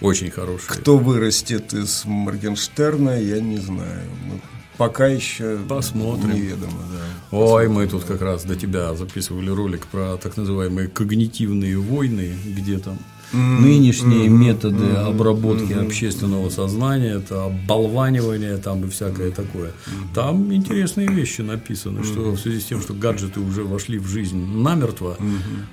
Очень 0.00 0.30
хорошие. 0.30 0.68
Кто 0.68 0.98
вырастет 0.98 1.72
из 1.72 2.04
Моргенштерна, 2.04 3.20
я 3.20 3.40
не 3.40 3.58
знаю. 3.58 4.02
Мы 4.24 4.40
пока 4.76 5.06
еще 5.06 5.58
Посмотрим. 5.68 6.34
неведомо. 6.34 6.82
Да. 6.90 7.36
Ой, 7.36 7.68
мы 7.68 7.86
тут 7.86 8.04
как 8.04 8.20
раз 8.20 8.44
до 8.44 8.56
тебя 8.56 8.94
записывали 8.94 9.50
ролик 9.50 9.86
про 9.86 10.16
так 10.16 10.36
называемые 10.36 10.88
когнитивные 10.88 11.78
войны, 11.78 12.34
где 12.44 12.78
там 12.78 12.98
нынешние 13.32 14.28
методы 14.28 14.92
обработки 14.92 15.72
общественного 15.72 16.50
сознания, 16.50 17.14
это 17.16 17.46
оболванивание 17.46 18.56
там 18.58 18.84
и 18.84 18.88
всякое 18.88 19.30
такое. 19.30 19.72
Там 20.14 20.52
интересные 20.52 21.08
вещи 21.08 21.40
написаны, 21.42 22.04
что 22.04 22.30
в 22.30 22.38
связи 22.38 22.60
с 22.60 22.64
тем, 22.64 22.80
что 22.80 22.94
гаджеты 22.94 23.40
уже 23.40 23.64
вошли 23.64 23.98
в 23.98 24.06
жизнь 24.06 24.38
намертво, 24.38 25.16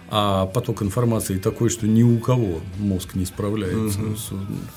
а 0.09 0.45
поток 0.45 0.81
информации 0.81 1.37
такой, 1.37 1.69
что 1.69 1.87
ни 1.87 2.03
у 2.03 2.19
кого 2.19 2.59
мозг 2.77 3.15
не 3.15 3.25
справляется. 3.25 3.99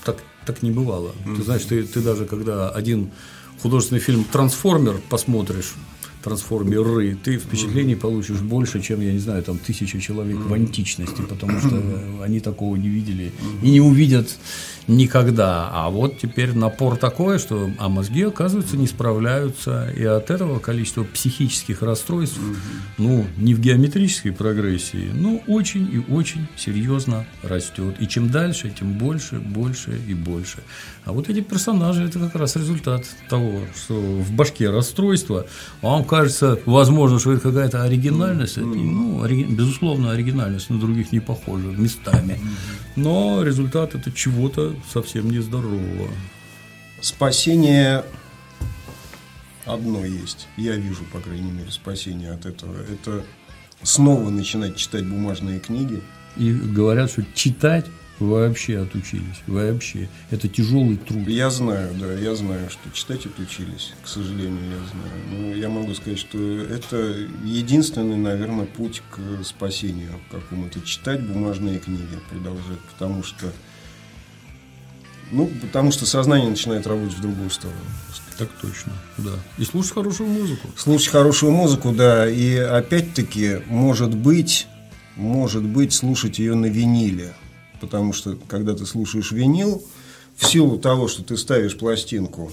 Так, 0.05 0.19
так 0.47 0.63
не 0.63 0.71
бывало. 0.71 1.13
Ты 1.37 1.43
знаешь, 1.43 1.63
ты, 1.63 1.83
ты 1.85 2.01
даже 2.01 2.25
когда 2.25 2.69
один 2.69 3.11
художественный 3.63 4.01
фильм 4.01 4.25
«Трансформер» 4.25 5.01
посмотришь, 5.09 5.75
трансформеры, 6.23 7.17
ты 7.23 7.39
впечатлений 7.39 7.95
получишь 7.95 8.41
больше, 8.41 8.81
чем, 8.81 9.01
я 9.01 9.13
не 9.13 9.19
знаю, 9.19 9.43
там 9.43 9.59
тысяча 9.59 10.01
человек 10.01 10.39
в 10.39 10.53
античности, 10.53 11.23
потому 11.23 11.59
что 11.59 11.83
они 12.23 12.41
такого 12.41 12.77
не 12.77 12.89
видели 12.89 13.33
и 13.63 13.71
не 13.71 13.81
увидят 13.81 14.29
никогда. 14.89 15.69
А 15.73 15.91
вот 15.91 16.19
теперь 16.19 16.55
напор 16.55 16.97
такой, 16.97 17.39
что 17.39 17.71
а 17.79 17.89
мозги, 17.89 18.23
оказывается, 18.23 18.77
не 18.77 18.87
справляются, 18.87 19.91
и 19.97 20.05
от 20.05 20.31
этого 20.31 20.59
количество 20.59 21.05
психических 21.05 21.83
расстройств, 21.83 22.39
ну, 22.99 23.27
не 23.37 23.55
в 23.55 23.61
геометрической 23.61 24.33
прогрессии, 24.33 25.11
но 25.13 25.41
очень 25.47 25.89
и 25.93 26.13
очень 26.13 26.47
серьезно 26.57 27.27
растет. 27.43 27.97
И 28.01 28.07
чем 28.07 28.31
дальше, 28.31 28.73
тем 28.77 28.93
больше, 28.95 29.39
больше 29.39 30.01
и 30.09 30.15
больше. 30.15 30.59
А 31.05 31.13
вот 31.13 31.29
эти 31.29 31.41
персонажи– 31.41 32.05
это 32.05 32.19
как 32.19 32.35
раз 32.37 32.57
результат 32.57 33.05
того, 33.29 33.61
что 33.77 33.95
в 33.95 34.31
башке 34.33 34.71
расстройство, 34.71 35.47
а 35.81 35.87
вам 35.87 36.05
кажется, 36.13 36.59
возможно, 36.67 37.19
что 37.19 37.33
это 37.33 37.41
какая-то 37.41 37.85
оригинальность, 37.85 38.59
ну, 38.59 39.23
ори... 39.23 39.45
безусловно, 39.45 40.11
оригинальность 40.11 40.69
на 40.69 40.79
других 40.79 41.11
не 41.11 41.21
похожа 41.21 41.69
местами, 41.69 42.39
но 42.97 43.43
результат– 43.43 43.95
это 43.95 44.13
чего-то 44.13 44.75
совсем 44.93 45.31
нездорового. 45.31 46.11
Спасение 47.01 48.05
одно 49.65 50.05
есть, 50.05 50.49
я 50.59 50.77
вижу, 50.77 51.03
по 51.11 51.19
крайней 51.19 51.51
мере, 51.51 51.71
спасение 51.71 52.33
от 52.33 52.45
этого. 52.45 52.75
Это 52.93 53.25
снова 53.83 54.29
начинать 54.29 54.77
читать 54.77 55.07
бумажные 55.07 55.61
книги. 55.61 56.03
И 56.37 56.53
говорят, 56.53 57.11
что 57.11 57.25
читать 57.33 57.87
Вообще 58.23 58.79
отучились, 58.79 59.43
вообще. 59.49 60.09
Это 60.31 60.47
тяжелый 60.47 60.97
труд. 60.97 61.27
Я 61.27 61.51
знаю, 61.51 61.93
да, 61.99 62.13
я 62.13 62.37
знаю, 62.37 62.71
что 62.71 62.89
читать 62.93 63.27
отучились, 63.27 63.95
к 64.01 64.07
сожалению, 64.07 64.63
я 64.71 64.77
знаю. 64.77 65.41
Но 65.41 65.55
я 65.57 65.69
могу 65.69 65.93
сказать, 65.95 66.21
что 66.21 66.39
это 66.39 67.17
единственный, 67.45 68.17
наверное, 68.17 68.67
путь 68.67 69.03
к 69.11 69.45
спасению 69.45 70.21
какому-то. 70.31 70.81
Читать 70.83 71.21
бумажные 71.27 71.81
книги, 71.81 72.17
продолжать, 72.31 72.79
потому 72.93 73.25
что 73.25 73.53
ну, 75.33 75.51
потому 75.61 75.91
что 75.91 76.07
сознание 76.07 76.49
начинает 76.49 76.87
работать 76.87 77.15
в 77.17 77.21
другую 77.23 77.51
сторону. 77.51 77.81
Так 78.39 78.51
точно, 78.61 78.93
да. 79.19 79.33
И 79.59 79.65
слушать 79.65 79.95
хорошую 79.95 80.29
музыку. 80.29 80.69
Слушать 80.77 81.09
хорошую 81.09 81.51
музыку, 81.51 81.91
да. 81.91 82.31
И 82.31 82.55
опять-таки, 82.55 83.63
может 83.67 84.15
быть, 84.15 84.69
может 85.17 85.65
быть, 85.65 85.93
слушать 85.93 86.39
ее 86.39 86.55
на 86.55 86.67
виниле 86.67 87.35
потому 87.83 88.13
что 88.13 88.39
когда 88.49 88.75
ты 88.75 88.87
слушаешь 88.87 89.33
винил, 89.33 89.83
в 90.37 90.47
силу 90.47 90.79
того, 90.79 91.09
что 91.09 91.23
ты 91.23 91.37
ставишь 91.37 91.77
пластинку, 91.77 92.51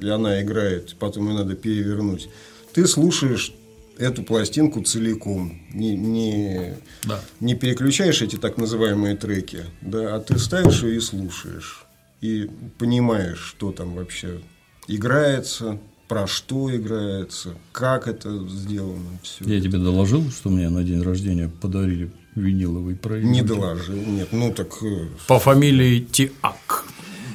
и 0.00 0.08
она 0.08 0.40
играет, 0.40 0.94
потом 0.98 1.28
ее 1.28 1.34
надо 1.34 1.54
перевернуть, 1.56 2.28
ты 2.72 2.86
слушаешь 2.86 3.52
эту 3.98 4.22
пластинку 4.22 4.80
целиком, 4.82 5.60
не, 5.72 5.96
не, 5.96 6.74
да. 7.02 7.20
не 7.40 7.54
переключаешь 7.54 8.22
эти 8.22 8.36
так 8.36 8.56
называемые 8.56 9.16
треки, 9.16 9.64
да, 9.80 10.14
а 10.14 10.20
ты 10.20 10.38
ставишь 10.38 10.82
ее 10.84 10.96
и 10.96 11.00
слушаешь, 11.00 11.84
и 12.20 12.48
понимаешь, 12.78 13.40
что 13.40 13.72
там 13.72 13.94
вообще 13.94 14.40
играется, 14.86 15.80
про 16.06 16.28
что 16.28 16.74
играется, 16.74 17.54
как 17.72 18.06
это 18.06 18.46
сделано. 18.48 19.18
Все 19.22 19.44
Я 19.44 19.60
тебе 19.60 19.78
доложил, 19.78 20.30
что 20.30 20.48
мне 20.48 20.68
на 20.68 20.84
день 20.84 21.02
рождения 21.02 21.50
подарили 21.60 22.10
виниловый 22.34 22.94
проигрыватель? 22.96 23.32
Не 23.42 23.42
доложил, 23.46 23.96
нет. 23.96 24.28
Ну, 24.32 24.52
так 24.52 24.68
э, 24.82 25.06
По 25.28 25.38
фамилии 25.38 26.00
Тиак. 26.00 26.84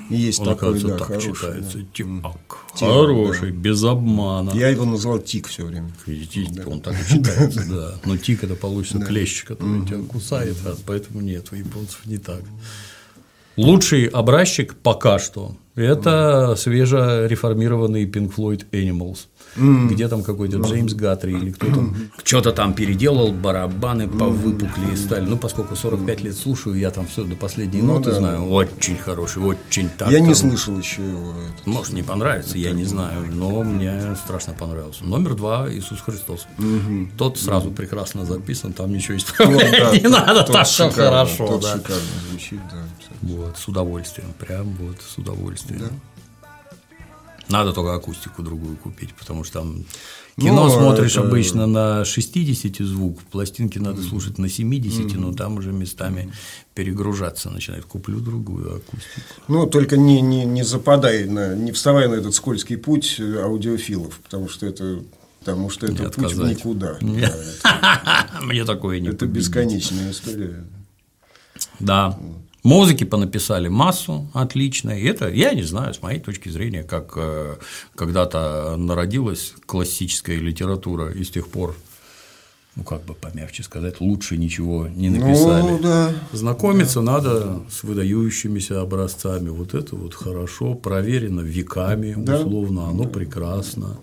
есть 0.10 0.40
Он, 0.40 0.46
такой, 0.48 0.70
оказывается, 0.70 0.88
да, 0.88 0.98
так 0.98 1.08
хороший. 1.08 1.34
читается. 1.34 1.78
да. 1.78 1.84
Тиак. 1.94 2.58
Тиак, 2.76 2.92
Хороший, 2.92 3.52
без 3.52 3.84
обмана. 3.84 4.52
Я 4.52 4.70
его 4.70 4.86
назвал 4.86 5.20
Тик 5.20 5.48
все 5.48 5.66
время. 5.66 5.92
Видите, 6.06 6.64
Он 6.66 6.82
так 6.82 6.96
и 7.00 7.14
читается, 7.14 7.66
да. 7.70 7.96
Но 8.06 8.18
тик 8.18 8.44
это 8.44 8.56
получится 8.56 9.00
клещ, 9.00 9.44
который 9.44 9.86
тебя 9.86 10.02
кусает, 10.04 10.58
а 10.66 10.76
поэтому 10.86 11.22
нет, 11.22 11.48
у 11.52 11.56
японцев 11.56 12.06
не 12.06 12.18
так. 12.18 12.42
Лучший 13.58 14.06
образчик 14.06 14.76
пока 14.76 15.20
что– 15.20 15.58
это 15.76 16.56
свежереформированный 16.58 18.06
Pink 18.06 18.34
Floyd 18.34 18.66
Animals. 18.72 19.28
Где 19.56 20.08
там 20.08 20.24
какой-то 20.24 20.58
Джеймс 20.58 20.94
Гатри 20.94 21.34
или 21.34 21.52
кто 21.52 21.68
там 21.68 21.96
что-то 22.24 22.52
там 22.52 22.74
переделал, 22.74 23.32
барабаны 23.32 24.08
повыпукли 24.08 24.94
и 24.94 24.96
стали. 24.96 25.26
Ну, 25.26 25.38
поскольку 25.38 25.76
45 25.76 26.22
лет 26.22 26.36
слушаю, 26.38 26.76
я 26.76 26.92
там 26.92 27.08
все 27.08 27.24
до 27.24 27.36
последней 27.36 27.82
ноты 27.82 28.12
да. 28.12 28.18
знаю. 28.18 28.50
Очень 28.50 28.98
хороший, 28.98 29.42
очень 29.42 29.90
так. 29.90 30.12
Я 30.12 30.20
не 30.20 30.34
слышал 30.34 30.78
еще 30.78 31.02
его. 31.02 31.32
это. 31.32 31.70
может, 31.70 31.94
не 31.94 32.04
понравится, 32.04 32.58
я 32.58 32.72
не 32.72 32.86
знаю, 32.86 33.26
но 33.32 33.64
мне 33.64 34.16
страшно 34.16 34.54
понравился. 34.54 35.04
Номер 35.04 35.36
два– 35.36 35.68
Иисус 35.74 36.00
Христос. 36.02 36.48
Тот 37.18 37.38
сразу 37.38 37.72
прекрасно 37.72 38.26
записан, 38.26 38.74
там 38.74 38.92
ничего 38.92 39.18
исправлять 39.18 39.72
Ну, 39.80 39.86
да, 39.86 39.92
не 39.92 40.00
тот- 40.00 40.12
надо, 40.12 40.44
тот 40.44 40.54
так 40.54 40.68
шикарно, 40.68 40.94
хорошо. 40.94 41.48
тот 41.48 41.62
да. 41.62 41.74
шикарно 41.78 42.02
звучит, 42.30 42.60
да. 42.72 42.84
Вот, 43.22 43.58
с 43.58 43.68
удовольствием, 43.68 44.34
прям 44.38 44.76
вот 44.80 44.98
с 45.02 45.18
удовольствием. 45.18 46.00
Надо 47.50 47.74
только 47.74 47.96
акустику 47.96 48.44
другую 48.44 48.78
купить, 48.78 49.14
потому 49.16 49.44
что 49.44 49.60
там 49.60 49.84
кино 50.38 50.66
Ну, 50.66 50.70
смотришь 50.70 51.14
это- 51.18 51.28
обычно 51.28 51.66
на 51.66 52.06
60 52.06 52.84
звук, 52.84 53.20
пластинки 53.32 53.80
надо 53.80 54.02
слушать 54.04 54.38
на 54.38 54.48
70, 54.50 55.16
но 55.16 55.34
там 55.34 55.58
уже 55.58 55.72
местами 55.72 56.32
перегружаться 56.76 57.50
начинает. 57.50 57.86
Куплю 57.86 58.20
другую 58.20 58.76
акустику. 58.78 59.42
Ну, 59.48 59.66
только 59.68 59.98
не, 59.98 60.22
не, 60.22 60.46
не 60.46 60.64
западай, 60.64 61.26
на, 61.26 61.56
не 61.56 61.72
вставай 61.72 62.08
на 62.08 62.14
этот 62.14 62.36
скользкий 62.36 62.78
путь 62.78 63.16
э, 63.20 63.42
аудиофилов, 63.42 64.20
потому 64.20 64.48
что 64.48 64.66
это, 64.68 65.00
потому 65.40 65.70
что 65.72 65.88
это 65.88 66.04
Не 66.04 66.10
путь 66.10 66.34
в 66.34 66.48
никуда. 66.48 66.98
Нет. 67.02 67.36
Да, 67.64 68.30
Мне 68.44 68.64
такое 68.64 69.00
не 69.00 69.10
это 69.10 69.18
победить. 69.26 69.38
бесконечная 69.48 70.12
история. 70.12 70.64
Да. 71.80 72.18
Музыки 72.64 73.06
понаписали 73.06 73.70
массу, 73.70 74.28
отлично. 74.34 74.92
И 74.92 75.06
это, 75.06 75.30
я 75.30 75.54
не 75.54 75.64
знаю, 75.64 75.94
с 75.94 76.02
моей 76.02 76.20
точки 76.20 76.50
зрения, 76.50 76.84
как 76.84 77.14
э, 77.16 77.56
когда-то 77.96 78.76
народилась 78.78 79.54
классическая 79.66 80.36
литература, 80.38 81.10
и 81.10 81.24
с 81.24 81.30
тех 81.30 81.48
пор, 81.48 81.74
ну 82.76 82.84
как 82.84 83.06
бы 83.06 83.14
помягче 83.14 83.64
сказать, 83.64 84.02
лучше 84.02 84.36
ничего 84.38 84.88
не 84.90 85.10
написали. 85.10 85.62
Ну, 85.72 85.80
да. 85.80 86.12
Знакомиться 86.34 87.00
надо 87.02 87.62
с 87.72 87.84
выдающимися 87.84 88.82
образцами. 88.82 89.48
Вот 89.50 89.74
это 89.74 89.96
вот 89.96 90.14
хорошо, 90.14 90.76
проверено 90.76 91.40
веками, 91.42 92.14
Да. 92.18 92.40
условно, 92.42 92.90
оно 92.90 93.06
прекрасно. 93.06 93.98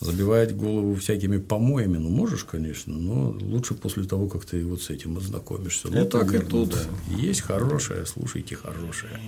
Забивать 0.00 0.54
голову 0.56 0.94
всякими 0.94 1.38
помоями, 1.38 1.98
ну 1.98 2.08
можешь, 2.08 2.44
конечно, 2.44 2.94
но 2.94 3.30
лучше 3.40 3.74
после 3.74 4.04
того, 4.04 4.28
как 4.28 4.44
ты 4.44 4.64
вот 4.64 4.80
с 4.80 4.90
этим 4.90 5.16
ознакомишься. 5.18 5.88
Ну 5.90 5.98
Это 6.00 6.20
так 6.20 6.34
и 6.34 6.38
тут. 6.38 6.70
да. 6.70 7.16
Есть 7.16 7.40
хорошее, 7.40 8.06
слушайте 8.06 8.54
хорошее. 8.54 9.20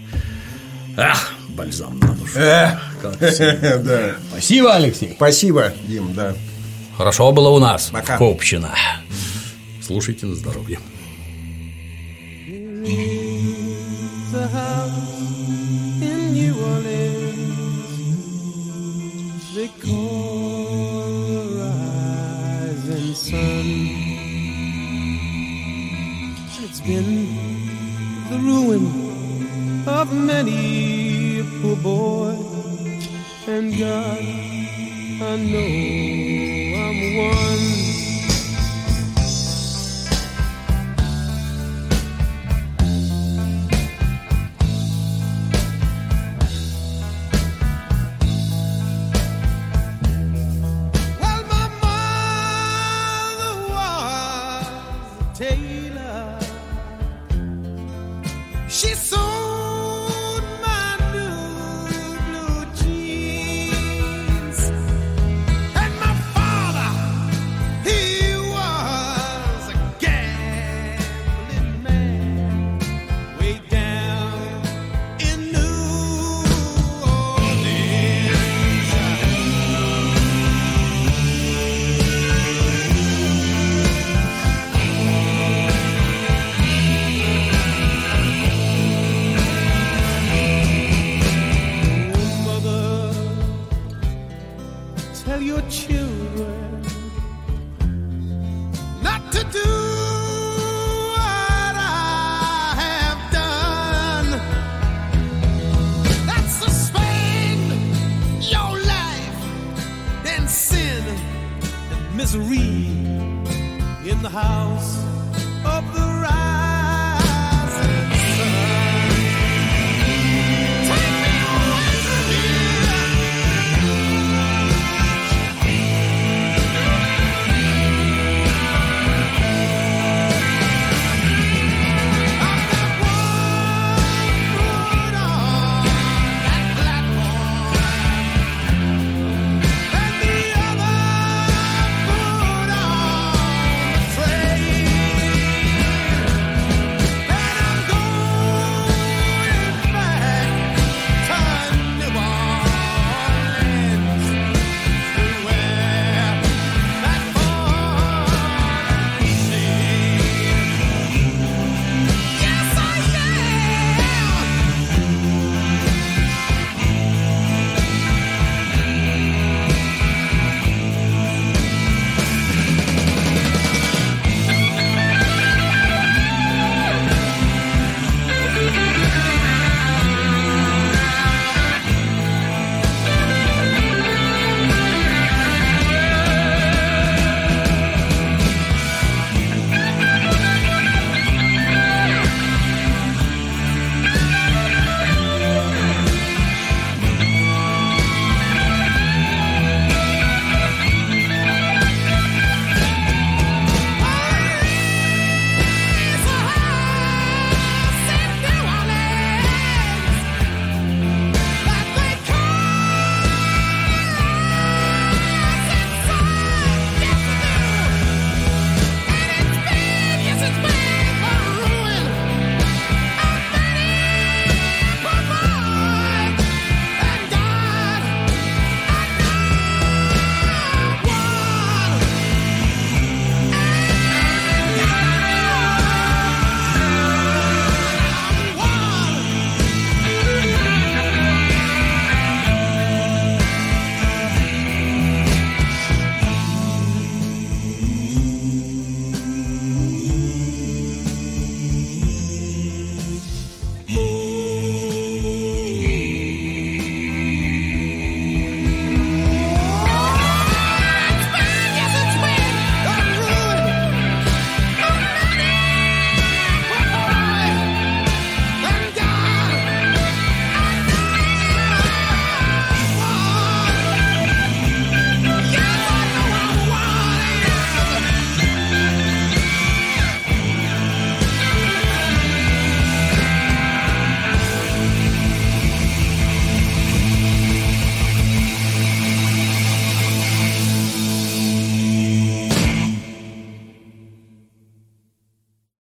Ах, 0.97 1.33
бальзам 1.57 1.99
на 1.99 2.15
душу. 2.15 2.39
Э. 2.39 2.79
Да. 3.83 4.17
Спасибо, 4.31 4.75
Алексей. 4.75 5.15
Спасибо, 5.17 5.73
Дим, 5.89 6.15
да. 6.15 6.37
Хорошо 6.97 7.33
было 7.33 7.49
у 7.49 7.59
нас. 7.59 7.91
Пока. 7.93 8.17
Копчина. 8.19 8.73
Слушайте 9.83 10.27
на 10.27 10.35
здоровье. 10.37 10.79
the 14.33 14.47
house 14.49 15.21
in 16.01 16.33
New 16.33 16.55
Orleans. 16.55 17.91
They 19.55 19.69
call 19.83 20.10
of 30.01 30.13
many 30.15 31.41
a 31.41 31.45
poor 31.61 31.77
boy, 31.77 32.35
and 33.47 33.79
God, 33.79 34.19
I 34.19 35.37
know 35.37 35.73
I'm 36.85 37.17
one. 37.17 37.80